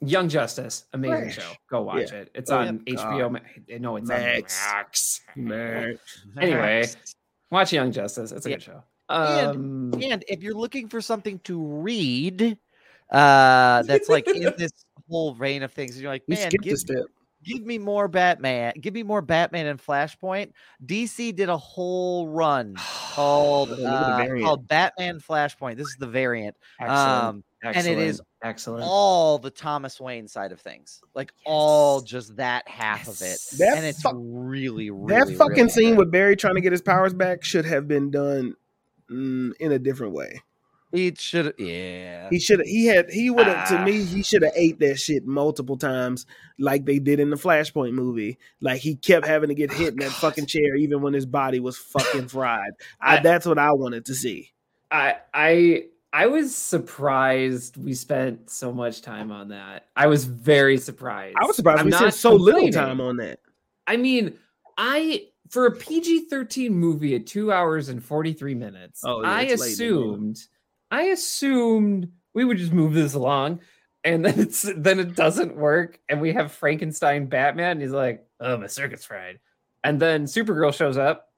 [0.00, 1.34] Young Justice amazing Fresh.
[1.36, 2.18] show go watch Yeah.
[2.18, 2.94] it it's Oh, on yeah.
[2.94, 3.38] HBO Ma-
[3.78, 5.20] no it's Max.
[5.36, 6.40] on Max Max.
[6.40, 6.84] anyway
[7.50, 8.56] watch Young Justice it's a Yeah.
[8.56, 9.56] good show And-
[9.94, 12.58] um And if you're looking for something to read,
[13.10, 14.72] uh, that's like in this
[15.08, 17.04] whole vein of things, and you're like, man, give, a step.
[17.42, 20.52] give me more Batman, give me more Batman and Flashpoint.
[20.84, 22.74] DC did a whole run
[23.14, 25.76] called Oh, look at the uh, called Batman Flashpoint.
[25.76, 30.52] This is the variant, excellent, um, and it is excellent, all the Thomas Wayne side
[30.52, 35.14] of things, like all just that half of it, That and it's fuck- really, really
[35.26, 38.10] That fucking really scene with Barry trying to get his powers back should have been
[38.10, 38.54] done
[39.10, 40.40] mm, in a different way.
[40.92, 42.28] it should, yeah.
[42.30, 42.66] He should have.
[42.68, 43.10] He had.
[43.10, 43.70] He would have.
[43.70, 43.76] Ah.
[43.76, 46.24] To me, he should have ate that shit multiple times,
[46.58, 48.38] like they did in the Flashpoint movie.
[48.62, 51.60] Like he kept having to get hit in that fucking chair, even when his body
[51.60, 52.70] was fucking fried.
[53.00, 54.52] I, I- that's what I wanted to see.
[54.90, 59.88] I I I was surprised we spent so much time on that.
[59.94, 61.36] I was very surprised.
[61.40, 63.40] I was surprised I'm we spent so little time on that.
[63.86, 64.34] I mean,
[64.78, 69.60] I for a PG-13 movie at 2 hours and 43 minutes, Oh, yeah, I it's
[69.60, 69.72] late, man.
[69.72, 70.46] assumed
[70.90, 73.60] I assumed we would just move this along
[74.04, 78.26] and then it's then it doesn't work and we have Frankenstein Batman and he's like,
[78.40, 79.40] "Oh, my circuit's fried."
[79.84, 81.32] And then Supergirl shows up.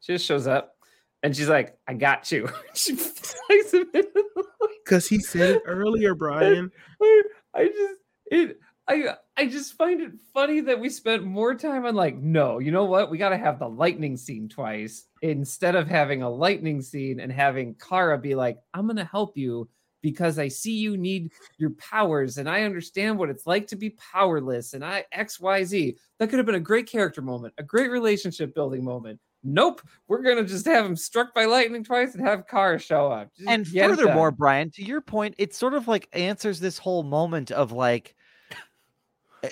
[0.00, 0.76] She just shows up
[1.22, 4.44] and she's like, "I got you." she flies him into the
[4.84, 6.70] Because he said it earlier, Brian.
[7.00, 7.22] I,
[7.54, 8.58] I just it
[8.88, 12.70] I I just find it funny that we spent more time on like no, you
[12.70, 13.10] know what?
[13.10, 17.30] We got to have the lightning scene twice instead of having a lightning scene and
[17.30, 19.68] having Kara be like, "I'm going to help you
[20.00, 23.90] because I see you need your powers and I understand what it's like to be
[23.90, 28.54] powerless and I XYZ." That could have been a great character moment, a great relationship
[28.54, 29.20] building moment.
[29.44, 33.30] Nope, we're to just have him struck by lightning twice and have Kara show up.
[33.36, 34.30] Just and furthermore.
[34.32, 38.16] Brian, to your point, it sort of like answers this whole moment of like
[39.42, 39.50] eh,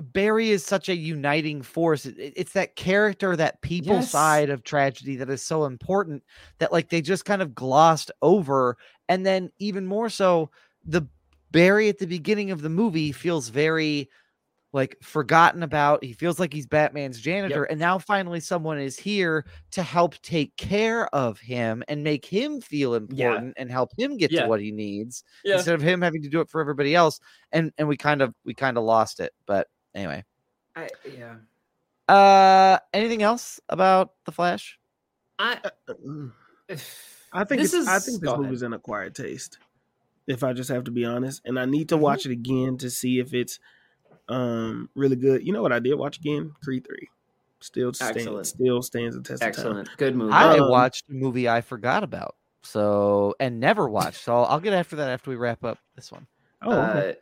[0.00, 2.04] Barry is such a uniting force.
[2.06, 4.10] It- it- It's that character, that people Yes.
[4.10, 6.22] side of tragedy that is so important
[6.58, 8.76] that like they just kind of glossed over.
[9.08, 10.50] And then even more so,
[10.84, 11.02] the
[11.52, 14.10] Barry at the beginning of the movie feels very
[14.72, 16.02] like forgotten about.
[16.02, 17.64] He feels like he's Batman's janitor.
[17.64, 22.60] And now finally someone is here to help take care of him and make him
[22.60, 24.44] feel important and help him get Yeah.
[24.44, 25.56] to what he needs yeah.
[25.56, 27.20] instead of him having to do it for everybody else.
[27.52, 29.32] And and we kind of we kind of lost it.
[29.46, 30.24] But anyway.
[30.74, 31.34] I, yeah.
[32.08, 34.78] Uh anything else about the Flash?
[35.38, 35.58] I
[37.34, 38.40] I think This it's, I think go this ahead.
[38.40, 39.58] movie's an acquired taste.
[40.26, 42.00] If I just have to be honest, and I need to Mhm.
[42.00, 43.58] watch it again to see if it's
[44.28, 45.46] um really good.
[45.46, 46.52] You know what I did watch again?
[46.62, 47.08] Creed three.
[47.60, 48.16] Still stands.
[48.18, 48.46] Excellent.
[48.46, 49.48] Still stands the test of time.
[49.48, 49.96] Excellent.
[49.96, 50.32] Good movie.
[50.32, 54.22] I Um, watched a movie I forgot about, so and never watched.
[54.22, 56.26] So I'll get after that after we wrap up this one.
[56.62, 57.10] Oh, okay.
[57.10, 57.12] Uh,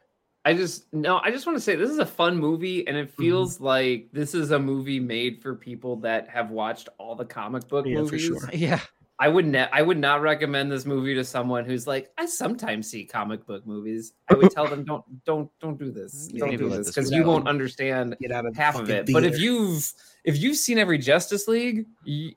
[0.47, 3.11] I just no, I just want to say this is a fun movie, and it
[3.11, 7.69] feels like this is a movie made for people that have watched all the comic
[7.69, 8.27] book Yeah, for movies.
[8.27, 8.51] sure.
[8.55, 8.81] Yeah,
[9.21, 12.91] I would ne- I would not recommend this movie to someone who's like, I sometimes
[12.91, 14.15] see comic book movies.
[14.31, 16.29] I would tell them don't don't don't do this.
[16.35, 19.11] Don't do this because you won't understand Get out of half of it.
[19.13, 19.93] But if you've
[20.25, 21.87] if you've seen every Justice League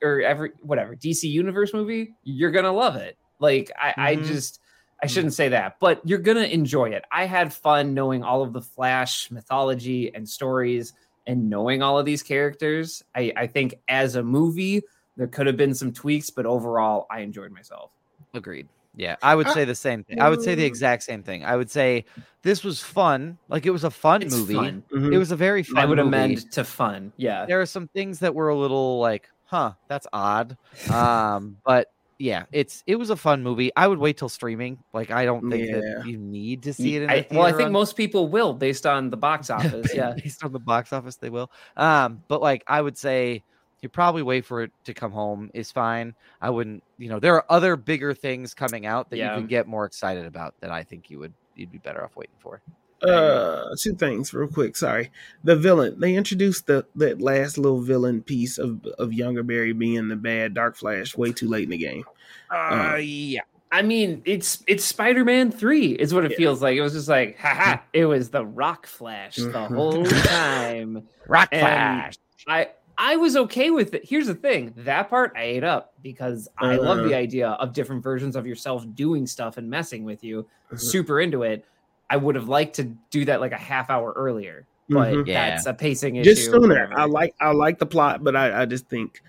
[0.02, 3.18] or every whatever DC Universe movie, you're gonna love it.
[3.40, 4.26] Like I, I Mhm.
[4.26, 4.60] just
[5.02, 7.04] I shouldn't say that, but you're gonna enjoy it.
[7.12, 10.94] I had fun knowing all of the Flash mythology and stories
[11.28, 13.02] and knowing all of these characters.
[13.16, 14.82] I, I think as a movie,
[15.18, 17.91] there could have been some tweaks, but overall, I enjoyed myself.
[18.34, 18.68] agreed.
[18.95, 20.19] Yeah, I would say the same thing.
[20.22, 21.44] I would say the exact same thing.
[21.44, 22.06] I would say
[22.44, 23.38] this was fun.
[23.49, 24.53] Like it was a fun It's movie.
[24.53, 24.84] fun.
[24.94, 25.11] Mhm.
[25.14, 25.77] It was a very fun.
[25.80, 26.07] I would movie.
[26.10, 27.11] amend to fun.
[27.18, 27.45] Yeah.
[27.48, 30.57] There are some things that were a little like, huh, that's odd.
[30.91, 33.72] Um, but yeah, it's it was a fun movie.
[33.76, 34.77] I would wait till streaming.
[34.94, 35.80] Like I don't think Yeah.
[35.80, 37.02] that you need to see it.
[37.03, 39.91] In I, the well, I think on- most people will based on the box office.
[39.94, 40.14] Yeah.
[40.14, 41.52] based on the box office, they will.
[41.77, 43.41] Um, but like I would say,
[43.84, 46.16] you probably wait for it to come home is fine.
[46.42, 49.34] I wouldn't, you know, there are other bigger things coming out that Yeah.
[49.36, 52.16] you can get more excited about that I think you would you'd be better off
[52.16, 52.62] waiting for.
[53.02, 54.78] Uh, two things real quick.
[54.78, 55.12] Sorry,
[55.44, 56.00] the villain.
[56.00, 60.54] They introduced the that last little villain piece of of Younger Barry being the bad
[60.54, 62.06] Dark Flash way too late in the game.
[62.50, 63.42] Uh, yeah.
[63.74, 66.38] I mean, it's it's Spider-Man Three is what it Yeah.
[66.38, 66.78] feels like.
[66.78, 69.76] It was just like, haha, it was the Rock Flash the Mhm.
[69.76, 71.08] whole time.
[71.28, 72.16] Rock And Flash.
[72.48, 74.06] I I was okay with it.
[74.07, 77.07] Here's the thing: that part I ate up because I love Uh-huh.
[77.07, 80.48] the idea of different versions of yourself doing stuff and messing with you.
[80.72, 80.80] Mhm.
[80.80, 81.65] Super into it.
[82.10, 85.28] I would have liked to do that like a half hour earlier, but Mhm.
[85.28, 85.49] Yeah.
[85.49, 86.32] that's a pacing issue.
[86.36, 86.90] Just sooner.
[86.95, 89.22] I like I like the plot, but I I just think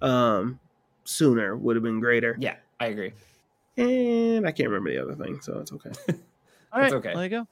[0.00, 0.58] um
[1.04, 2.36] sooner would have been greater.
[2.38, 3.12] Yeah, I agree.
[3.76, 5.90] And I can't remember the other thing, so it's okay.
[6.72, 7.14] All right, It's okay.
[7.14, 7.48] There you go.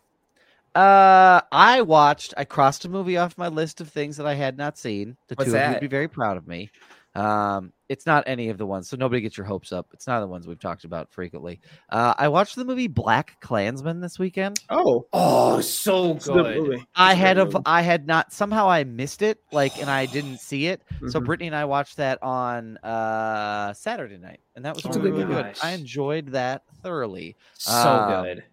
[0.78, 2.34] Uh, I watched.
[2.36, 5.16] I crossed a movie off my list of things that I had not seen.
[5.26, 6.70] The What's two of you would be very proud of me.
[7.16, 9.88] Um, it's not any of the ones, so nobody get your hopes up.
[9.92, 11.58] It's not the ones we've talked about frequently.
[11.90, 14.60] Uh, I watched the movie Black Klansman this weekend.
[14.70, 16.58] Oh, Oh, so it's good good.
[16.58, 16.86] movie.
[16.94, 17.62] I It's had great a, movie.
[17.66, 20.82] I had not somehow I missed it, like, and I didn't see it.
[21.08, 21.24] So Mhm.
[21.24, 25.24] Brittany and I watched that on uh Saturday night, and that was It's a really,
[25.24, 25.54] good good.
[25.60, 27.34] I enjoyed that thoroughly.
[27.58, 28.44] So Um, good.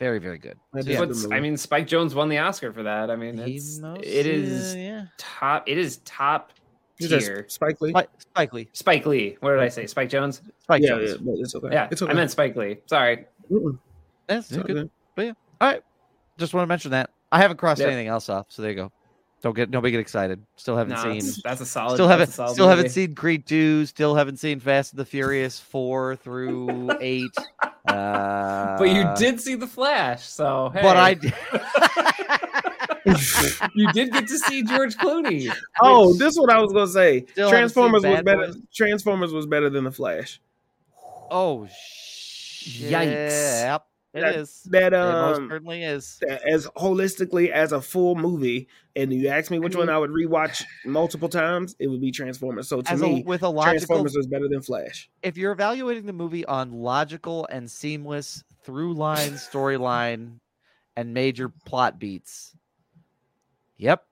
[0.00, 0.58] Yeah, very, very good.
[0.74, 1.34] So, yeah, a good What's, movie.
[1.36, 3.10] I mean, Spike Jones won the Oscar for that.
[3.10, 5.04] I mean, it's, most- it is uh, yeah.
[5.18, 5.68] top.
[5.68, 6.52] It is top
[7.00, 7.46] tier.
[7.48, 7.90] Spike Lee.
[7.90, 8.68] Spike, Spike Lee.
[8.72, 9.36] Spike Lee.
[9.40, 9.86] What did I say?
[9.86, 10.42] Spike Jones.
[10.60, 11.16] Spike yeah, Jones.
[11.22, 11.68] yeah, it's okay.
[11.72, 12.12] Yeah, it's okay.
[12.12, 12.78] I meant Spike Lee.
[12.86, 13.24] Sorry.
[13.50, 13.78] Mm-mm,
[14.26, 14.90] That's it's all good.
[15.16, 15.36] good.
[15.60, 15.82] All right.
[16.38, 17.10] Just want to mention that.
[17.30, 17.88] I haven't crossed Yep.
[17.88, 18.92] anything else off, so there you go.
[19.42, 20.40] Don't get nobody get excited.
[20.56, 21.94] Still haven't No, seen that's, that's a solid.
[21.96, 25.60] still haven't solid still haven't seen Creed 2, still haven't seen Fast and the Furious
[25.60, 27.30] 4 through 8.
[27.86, 30.82] Uh, But you did see the Flash, so hey.
[30.82, 31.34] But I did.
[33.74, 35.54] you did get to see George Clooney.
[35.82, 37.26] Oh, which- this is what I was gonna say.
[37.32, 38.46] Still Transformers was better.
[38.46, 38.56] Boys.
[38.74, 40.40] Transformers was better than the Flash.
[41.30, 42.90] oh shit.
[42.90, 43.62] Yikes.
[43.62, 43.86] Yep.
[44.14, 44.62] It That- is.
[44.70, 46.20] That it most um, certainly is.
[46.46, 50.62] as holistically as a full movie, and you ask me which one I would rewatch
[50.86, 52.68] multiple times, it would be Transformers.
[52.68, 55.10] So to me, a, with a logical Transformers was better than Flash.
[55.24, 60.38] if you're evaluating the movie on logical and seamless through line storyline
[60.96, 62.56] and major plot beats,
[63.76, 64.06] yep.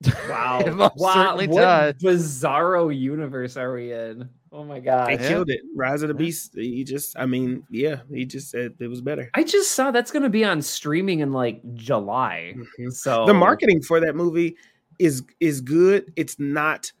[0.28, 0.60] Wow.
[0.64, 1.14] It most wow.
[1.14, 1.94] certainly what does.
[1.96, 4.28] bizarro universe are we in?
[4.50, 5.08] Oh my god.
[5.08, 5.28] They yeah.
[5.28, 5.60] killed it.
[5.76, 6.52] Rise of the Beast.
[6.54, 9.30] He just, I mean, yeah, he just said it was better.
[9.34, 12.54] I just saw that's going to be on streaming in like July.
[12.78, 12.92] Mhm.
[12.92, 14.56] So The marketing for that movie
[14.98, 16.12] is is good.
[16.16, 16.92] It's not.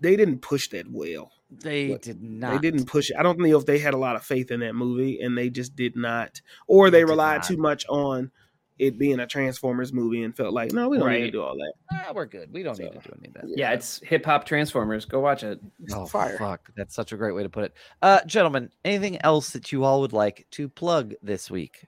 [0.00, 1.30] They didn't push that well.
[1.50, 2.52] They What- did not.
[2.62, 3.16] They didn't push it.
[3.18, 5.50] I don't know if they had a lot of faith in that movie, and they
[5.50, 7.44] just did not, or they They relied not.
[7.44, 8.30] too much on
[8.78, 11.54] it being a Transformers movie and felt like, no, we don't need to do all
[11.54, 11.72] that.
[11.92, 12.52] Ah, we're good.
[12.52, 13.44] We don't need to do any of that.
[13.56, 15.04] Yeah, it's hip hop Transformers.
[15.04, 15.60] Go watch it.
[15.92, 16.36] Oh, fire.
[16.38, 16.70] fuck.
[16.76, 17.74] That's such a great way to put it.
[18.00, 21.86] Uh, gentlemen, anything else that you all would like to plug this week?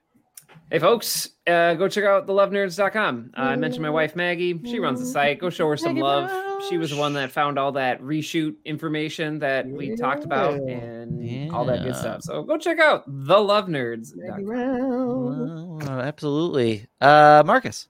[0.71, 3.33] Hey, folks, uh, go check out thelovenerds.com.
[3.37, 4.61] Uh, I mentioned my wife, Maggie.
[4.65, 5.39] She runs the site.
[5.39, 6.65] Go show her some Maggie love.
[6.69, 10.75] She was the one that found all that reshoot information that we talked about Yeah.
[10.75, 12.23] and all that good stuff.
[12.23, 14.49] So go check out thelovenerds.com.
[14.49, 15.83] Around.
[15.89, 16.87] Uh, absolutely.
[17.01, 17.89] Uh, Marcus.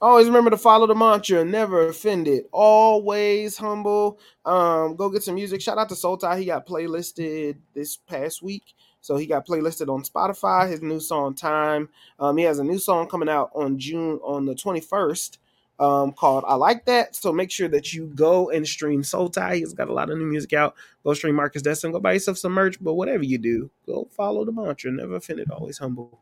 [0.00, 4.20] Always remember to follow the mantra, never offended, always humble.
[4.44, 5.60] Um, go get some music.
[5.60, 6.38] Shout out to Sultai.
[6.38, 8.62] He got playlisted this past week.
[9.08, 11.88] So he got playlisted on Spotify, his new song Time.
[12.20, 15.38] Um, he has a new song coming out on June on the 21st.
[15.80, 17.16] um, called I Like That.
[17.16, 19.56] So make sure that you go and stream Soul Tie.
[19.56, 20.74] He's got a lot of new music out.
[21.04, 21.90] Go stream Marcus Destin.
[21.90, 22.76] Go buy yourself some merch.
[22.84, 24.90] But whatever you do, go follow the mantra.
[24.90, 26.20] Never offended, always humble.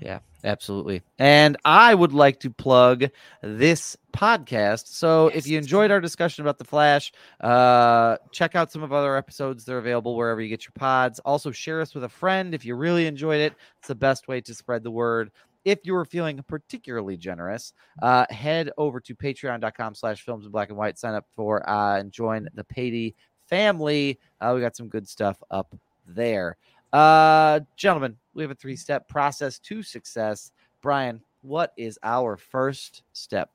[0.00, 1.02] Yeah, absolutely.
[1.18, 3.04] And I would like to plug
[3.42, 4.88] this podcast.
[4.88, 9.16] So if you enjoyed our discussion about the Flash, uh, check out some of other
[9.16, 9.64] episodes.
[9.64, 11.20] They're available wherever you get your pods.
[11.20, 13.54] Also, share us with a friend if you really enjoyed it.
[13.78, 15.30] It's the best way to spread the word.
[15.64, 17.72] If you are feeling particularly generous,
[18.02, 20.98] uh, head over to patreon.com slash films in black and white.
[20.98, 23.14] Sign up for uh, and join the Patey
[23.48, 24.18] family.
[24.40, 25.74] Uh, we got some good stuff up
[26.06, 26.56] there.
[26.94, 30.52] Uh, gentlemen, we have a three step process to success.
[30.80, 33.50] Brian, what is our first step?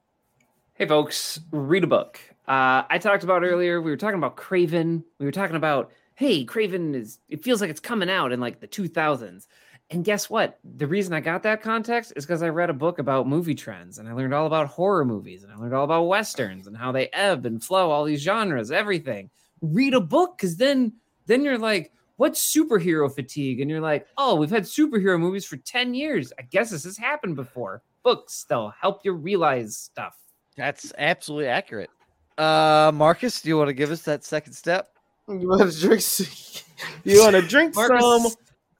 [0.73, 2.19] Hey, folks, read a book.
[2.49, 5.05] Uh, I talked about earlier, we were talking about Kraven.
[5.19, 8.59] We were talking about, hey, Kraven is, it feels like it's coming out in like
[8.59, 9.47] the 2000s.
[9.89, 10.59] And guess what?
[10.75, 13.99] The reason I got that context is because I read a book about movie trends
[13.99, 16.91] and I learned all about horror movies and I learned all about westerns and how
[16.91, 19.29] they ebb and flow, all these genres, everything.
[19.61, 20.91] Read a book because then
[21.25, 23.61] then you're like, what's superhero fatigue?
[23.61, 26.33] And you're like, oh, we've had superhero movies for 10 years.
[26.37, 27.81] I guess this has happened before.
[28.03, 30.17] Books, they'll help you realize stuff.
[30.57, 31.89] That's absolutely accurate.
[32.37, 34.89] Uh, Marcus, do you want to give us that second step?
[35.29, 36.03] You want to drink?
[37.03, 38.27] You want to drink Marcus, some?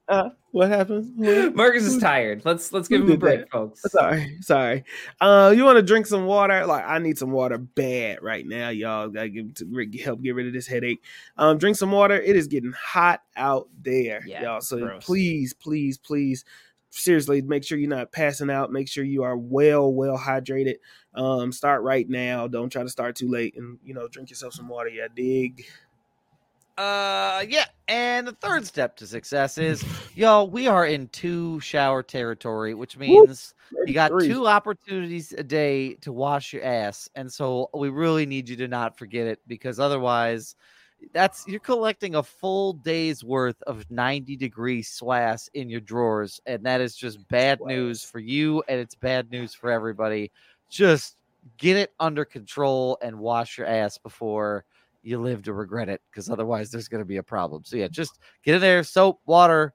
[0.08, 1.14] Uh, what happened?
[1.18, 2.44] Who- Marcus is tired.
[2.46, 3.52] Let's let's who give him a break, that?
[3.52, 3.82] folks.
[3.84, 4.84] Sorry, sorry.
[5.22, 6.66] Uh, you want to drink some water?
[6.66, 9.08] Like I need some water bad right now, y'all.
[9.10, 11.04] Gotta give to help get rid of this headache.
[11.38, 12.20] Um, drink some water.
[12.20, 14.62] It is getting hot out there, Yeah, y'all.
[14.62, 15.06] So gross.
[15.06, 16.46] please, please, please,
[16.90, 18.72] seriously, make sure you're not passing out.
[18.72, 20.76] Make sure you are well, well hydrated.
[21.14, 22.48] Um, start right now.
[22.48, 24.90] Don't try to start too late, and you know, drink yourself some water.
[24.90, 25.66] Yeah, dig.
[26.80, 27.66] Uh, yeah.
[27.90, 29.84] And the third step to success is,
[30.16, 33.54] y'all, we are in two shower territory, which means
[33.86, 34.34] you got 33.
[34.34, 37.10] two opportunities a day to wash your ass.
[37.16, 40.56] And so we really need you to not forget it because otherwise,
[41.12, 46.40] that's you're collecting a full day's worth of 90 degree swass in your drawers.
[46.46, 48.64] And that is just bad news for you.
[48.70, 50.32] And it's bad news for everybody.
[50.70, 51.18] Just
[51.58, 54.64] get it under control and wash your ass before
[55.02, 57.64] you live to regret it because otherwise there's going to be a problem.
[57.64, 59.74] So yeah, just get in there, soap, water,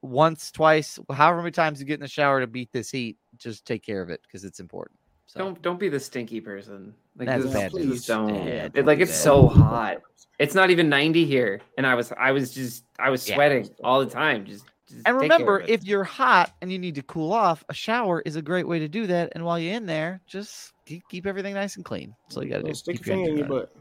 [0.00, 3.16] once, twice, however many times you get in the shower to beat this heat.
[3.36, 4.98] Just take care of it because it's important.
[5.26, 6.94] So Don't don't be the stinky person.
[7.16, 8.06] Like That's this- bad please news.
[8.06, 8.34] don't.
[8.34, 9.16] Yeah, It- like it's that.
[9.18, 9.98] so hot.
[10.38, 13.36] It's not even 90 here, and I was I was just I was Yeah.
[13.36, 14.44] sweating all the time.
[14.44, 18.22] Just, just and remember, if you're hot and you need to cool off, a shower
[18.26, 19.32] is a great way to do that.
[19.34, 22.14] And while you're in there, just keep, keep everything nice and clean.
[22.24, 22.68] That's all you got to do.
[22.68, 23.74] Don't stick your finger in your butt.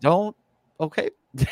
[0.00, 0.36] Don't.
[0.80, 1.10] Okay.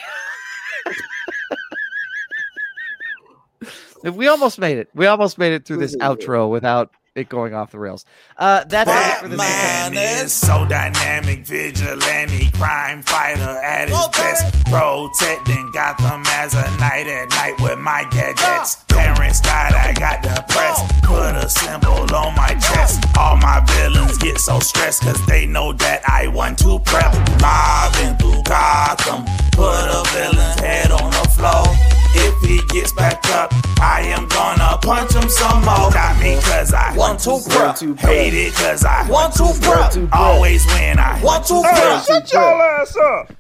[4.03, 4.89] we almost made it.
[4.95, 8.05] We almost made it through this outro without it going off the rails.
[8.37, 14.53] Uh, that's it for this Batman is so dynamic, vigilante, crime fighter at his best.
[14.67, 18.77] Protecting Gotham as a night at night with my gadgets.
[18.89, 21.03] Parents died, I got depressed.
[21.05, 23.05] Put a symbol on my chest.
[23.17, 27.13] All my villains get so stressed cause they know that I want to prep.
[27.41, 31.94] Mobbing through Gotham, put a villain's head on the floor.
[32.15, 35.91] If he gets back up, I am gonna punch him some more.
[35.91, 37.77] Not because I want to prep.
[37.77, 38.13] to prep.
[38.13, 40.09] Hate it cause I want to Want prep.
[40.13, 42.05] Always win, I want to Hey, prep.
[42.05, 43.33] shut y'all ass up.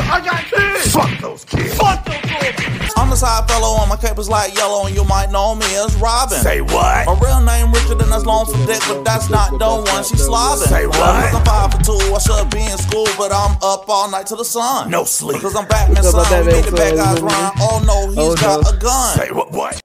[0.07, 0.91] I got kids.
[0.95, 1.75] Fuck those kids.
[1.75, 2.93] Fuck those kids.
[2.97, 5.95] I'm the side fellow on my capers like yellow, and you might know me as
[5.97, 6.37] Robin.
[6.39, 7.05] Say what?
[7.05, 10.15] My real name Richard, and that's long for dick, but that's not the one she
[10.15, 10.67] slobbing.
[10.69, 10.99] Say what?
[11.01, 14.37] I'm five for two, I should be in school, but I'm up all night till
[14.37, 14.89] the sun.
[14.89, 15.37] No sleep.
[15.37, 17.25] Because I'm Batman What's up, son, we Batman made the bad guys son?
[17.27, 17.51] rhyme.
[17.59, 19.17] Oh no, he's Oh, got a gun.
[19.17, 19.51] Say what?
[19.51, 19.81] What?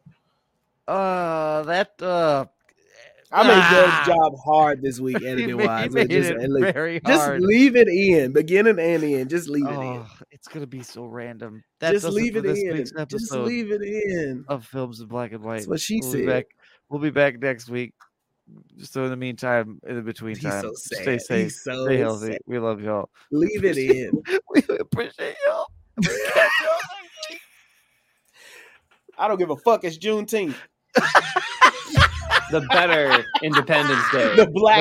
[0.87, 2.47] Uh, that uh,
[3.33, 4.03] I made Ah.
[4.05, 5.93] Doug's job hard this week, editing wise.
[5.93, 7.41] made Just, it like, very just hard.
[7.41, 9.31] leave it in, beginning and end.
[9.31, 9.77] Just leave it in.
[9.77, 11.63] Oh, it's gonna be so random.
[11.79, 13.07] That Just leave it this in.
[13.09, 14.45] Just leave it in.
[14.49, 15.59] of films in black and white.
[15.59, 16.21] That's what she we'll said.
[16.23, 16.47] Be back.
[16.89, 17.95] We'll be back next week.
[18.79, 22.33] So in the meantime, in the between time, so stay safe, so stay healthy.
[22.33, 22.39] sad.
[22.47, 23.11] We love y'all.
[23.31, 24.11] Leave it in.
[24.53, 25.67] we appreciate y'all.
[25.99, 27.41] We'll catch y'all next week.
[29.17, 29.85] I don't give a fuck.
[29.85, 30.57] It's Juneteenth.
[32.51, 34.37] The better Independence Day.
[34.37, 34.79] The black